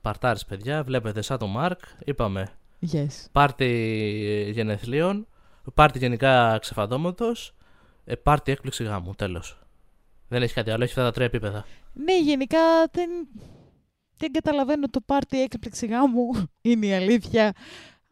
Παρτάρι, 0.00 0.38
παιδιά, 0.48 0.82
βλέπετε 0.84 1.22
σαν 1.22 1.38
τον 1.38 1.50
Μάρκ. 1.50 1.80
Είπαμε 2.04 2.48
Yes. 2.92 3.06
πάρτι 3.32 4.50
γενεθλίων, 4.54 5.26
πάρτι 5.74 5.98
γενικά 5.98 6.58
ξεφαντώματο, 6.60 7.32
ε, 8.04 8.14
πάρτι 8.14 8.52
έκπληξη 8.52 8.84
γάμου. 8.84 9.14
Τέλος. 9.14 9.58
Δεν 10.28 10.42
έχει 10.42 10.54
κάτι 10.54 10.70
άλλο, 10.70 10.82
έχει 10.82 10.92
αυτά 10.92 11.04
τα 11.04 11.10
τρία 11.12 11.26
επίπεδα. 11.26 11.64
Ναι, 11.92 12.18
γενικά 12.20 12.58
δεν, 12.92 13.10
δεν 14.16 14.32
καταλαβαίνω 14.32 14.88
το 14.88 15.00
πάρτι 15.06 15.42
έκπληξη 15.42 15.86
γάμου, 15.86 16.26
είναι 16.60 16.86
η 16.86 16.94
αλήθεια. 16.94 17.52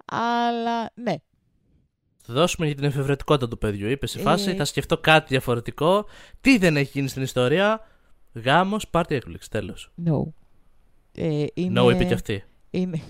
Αλλά 0.05 0.91
ναι, 0.95 1.14
Θα 2.23 2.33
δώσουμε 2.35 2.66
για 2.66 2.75
την 2.75 2.85
εφευρετικότητα 2.85 3.49
του 3.49 3.59
παιδιού. 3.59 3.89
Είπες 3.89 4.11
σε 4.11 4.18
Ε. 4.18 4.23
φάση, 4.23 4.55
θα 4.55 4.64
σκεφτώ 4.64 4.99
κάτι 4.99 5.27
διαφορετικό. 5.29 6.07
Τι 6.41 6.59
δεν 6.59 6.77
έχει 6.77 6.91
γίνει 6.95 7.09
στην 7.09 7.23
ιστορία; 7.23 7.81
Γάμος, 8.35 8.89
πάρτι 8.89 9.14
έκπληξη. 9.14 9.51
Τέλος. 9.51 9.93
no. 10.07 10.23
Ε, 11.14 11.45
είναι, 11.55 11.81
No, 11.83 11.91
είπε 11.95 12.05
και 12.05 12.14
αυτή. 12.14 12.45
Είναι... 12.70 13.01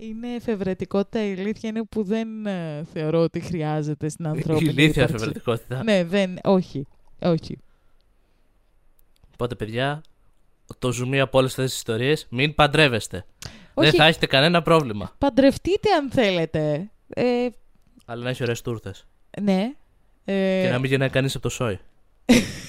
είναι 0.00 0.34
εφευρετικότητα, 0.34 1.26
η 1.26 1.32
αλήθεια 1.32 1.68
είναι 1.68 1.84
που 1.84 2.02
δεν 2.02 2.46
ε, 2.46 2.84
θεωρώ 2.92 3.20
ότι 3.20 3.40
χρειάζεται 3.40 4.08
στην 4.08 4.26
ανθρώπινη 4.26 4.70
Ηλίθια 4.70 4.84
ύπαρξη. 5.02 5.14
εφευρετικότητα. 5.14 5.82
Ναι, 5.84 6.04
δεν, 6.04 6.38
όχι, 6.42 6.86
όχι. 7.22 7.58
Οπότε, 9.32 9.54
παιδιά, 9.54 10.00
το 10.78 10.92
ζουμί 10.92 11.20
από 11.20 11.38
όλες 11.38 11.50
αυτές 11.50 11.68
τις 11.68 11.76
ιστορίες, 11.76 12.26
μην 12.30 12.54
παντρεύεστε. 12.54 13.24
Δεν 13.74 13.88
όχι, 13.88 13.96
θα 13.96 14.04
έχετε 14.06 14.26
κανένα 14.26 14.62
πρόβλημα. 14.62 15.14
παντρευτείτε 15.18 15.92
αν 15.92 16.10
θέλετε. 16.10 16.90
Ε, 17.08 17.46
Αλλά 18.04 18.22
να 18.22 18.30
έχει 18.30 18.42
ωραίες 18.42 18.62
τούρτες. 18.62 19.06
ναι. 19.40 19.74
Ε, 20.24 20.62
Και 20.62 20.68
να 20.70 20.78
μην 20.78 20.90
γεννάει 20.90 21.08
κανείς 21.10 21.34
από 21.34 21.42
το 21.42 21.48
σόι. 21.48 21.78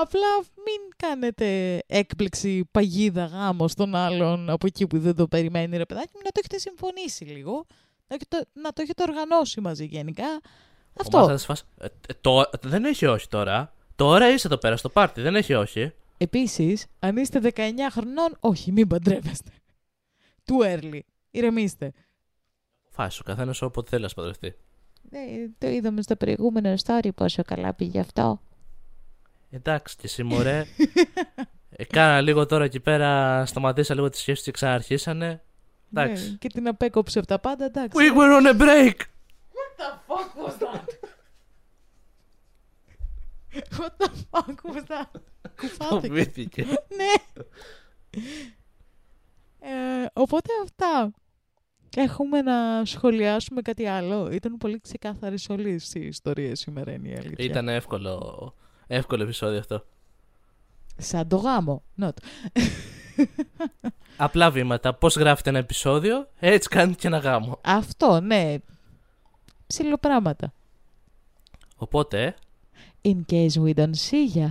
Απλά 0.00 0.36
μην 0.40 0.92
κάνετε 0.96 1.78
έκπληξη 1.86 2.64
παγίδα 2.70 3.24
γάμο 3.24 3.68
στον 3.68 3.94
άλλον 3.94 4.50
από 4.50 4.66
εκεί 4.66 4.86
που 4.86 4.98
δεν 4.98 5.14
το 5.14 5.26
περιμένει 5.28 5.76
ρε 5.76 5.84
παιδάκι 5.86 6.10
μου, 6.14 6.20
να 6.24 6.30
το 6.30 6.38
έχετε 6.38 6.58
συμφωνήσει 6.58 7.24
λίγο, 7.24 7.52
να, 8.06 8.14
έχετε, 8.14 8.46
να 8.52 8.72
το 8.72 8.82
έχετε 8.82 9.02
οργανώσει 9.02 9.60
μαζί 9.60 9.84
γενικά. 9.84 10.26
Ο 10.88 11.00
Αυτό. 11.00 11.18
Μάρθας 11.18 11.44
φας- 11.44 11.64
ε, 11.78 11.84
ε, 11.84 11.88
το- 12.20 12.50
δεν 12.62 12.84
έχει 12.84 13.06
όχι 13.06 13.28
τώρα. 13.28 13.72
Τώρα 13.96 14.28
είσαι 14.32 14.46
εδώ 14.46 14.56
πέρα 14.56 14.76
στο 14.76 14.88
πάρτι, 14.88 15.20
δεν 15.20 15.36
έχει 15.36 15.54
όχι. 15.54 15.92
Επίσης, 16.18 16.86
αν 16.98 17.16
είστε 17.16 17.38
19 17.38 17.90
χρονών, 17.90 18.36
όχι, 18.40 18.72
μην 18.72 18.86
παντρεύεστε. 18.88 19.50
Too 20.44 20.64
early. 20.78 21.00
Ηρεμήστε. 21.30 21.92
Φάση 22.90 23.20
ο 23.20 23.24
καθένας 23.24 23.62
όποτε 23.62 23.90
θέλει 23.90 24.02
να 24.02 24.08
παντρευτεί. 24.08 24.54
Ναι, 25.10 25.20
το 25.58 25.68
είδαμε 25.68 26.02
στο 26.02 26.16
προηγούμενο 26.16 26.74
story 26.84 27.08
πόσο 27.14 27.42
καλά 27.42 27.74
πήγε 27.74 28.00
αυτό. 28.00 28.40
Εντάξει, 29.56 29.96
και 29.96 30.02
εσύ 30.04 30.22
μωρέ. 30.22 30.64
Έκανα 31.70 32.20
λίγο 32.20 32.46
τώρα 32.46 32.64
εκεί 32.64 32.80
πέρα, 32.80 33.42
σταματήσα 33.46 33.94
λίγο 33.94 34.08
τη 34.08 34.18
σκέψη 34.18 34.42
και 34.42 34.50
ξαναρχίσανε. 34.50 35.42
Εντάξει. 35.92 36.30
Ναι, 36.30 36.36
και 36.36 36.48
την 36.48 36.68
απέκοψε 36.68 37.18
από 37.18 37.28
τα 37.28 37.38
πάντα, 37.38 37.64
εντάξει. 37.64 37.98
We 38.00 38.16
were 38.16 38.42
on 38.42 38.46
a 38.46 38.60
break! 38.60 38.94
What 39.56 39.72
the 39.80 39.90
fuck 40.06 40.30
was 40.44 40.56
that? 40.58 40.88
What 43.78 43.94
the 43.98 44.10
fuck 44.30 44.58
was 44.64 44.84
that? 44.88 45.20
Κουφάθηκε. 45.60 46.06
Φοβήθηκε. 46.06 46.64
ναι. 46.98 47.40
Ε, 49.60 50.06
οπότε 50.12 50.50
αυτά. 50.62 51.10
Έχουμε 51.96 52.42
να 52.42 52.84
σχολιάσουμε 52.84 53.62
κάτι 53.62 53.86
άλλο. 53.86 54.30
Ήταν 54.32 54.56
πολύ 54.56 54.80
ξεκάθαρη 54.80 55.36
όλη 55.48 55.80
η 55.94 56.00
ιστορία 56.00 56.54
σήμερα 56.56 56.92
είναι 56.92 57.08
η 57.08 57.14
αλήθεια. 57.14 57.44
Ήταν 57.44 57.68
εύκολο, 57.68 58.54
εύκολο 58.86 59.22
επεισόδιο 59.22 59.58
αυτό. 59.58 59.84
Σαν 60.96 61.28
το 61.28 61.36
γάμο. 61.36 61.82
Not. 62.00 62.10
Απλά 64.16 64.50
βήματα. 64.50 64.94
Πώς 64.94 65.16
γράφετε 65.16 65.48
ένα 65.50 65.58
επεισόδιο, 65.58 66.28
έτσι 66.38 66.68
κάνετε 66.68 66.98
και 66.98 67.06
ένα 67.06 67.18
γάμο. 67.18 67.58
Αυτό, 67.64 68.20
ναι. 68.20 68.54
Ψιλοπράγματα. 69.66 70.52
Οπότε, 71.76 72.34
In 73.02 73.20
case 73.30 73.50
we 73.52 73.74
don't 73.74 73.94
see 74.10 74.34
ya. 74.36 74.48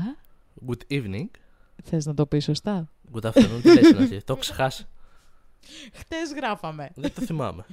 good 0.67 0.91
evening. 0.91 1.25
Θες 1.83 2.05
να 2.05 2.13
το 2.13 2.25
πεις 2.25 2.43
σωστά; 2.43 2.89
Good 3.13 3.31
afternoon. 3.31 3.59
Τι 3.61 3.73
λες 3.73 3.91
να 3.91 4.07
Το 4.07 4.23
έχω 4.27 4.39
ξεχάσει. 4.39 4.85
Χτες 5.93 6.33
γράφαμε. 6.35 6.91
Δεν 6.95 7.13
το 7.13 7.21
θυμάμαι. 7.21 7.65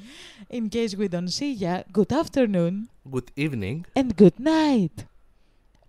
In 0.51 0.75
case 0.75 0.99
we 0.99 1.09
don't 1.09 1.29
see 1.29 1.63
ya, 1.63 1.81
good 1.99 2.13
afternoon 2.25 2.73
Good 3.13 3.25
evening. 3.37 3.81
and 3.93 4.09
good 4.17 4.37
night. 4.39 5.05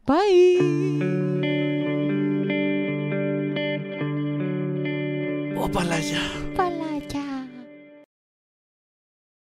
Bye! 0.06 0.14
Ω 5.58 5.70
παλάγια. 5.70 6.20
Παλάκια! 6.56 7.03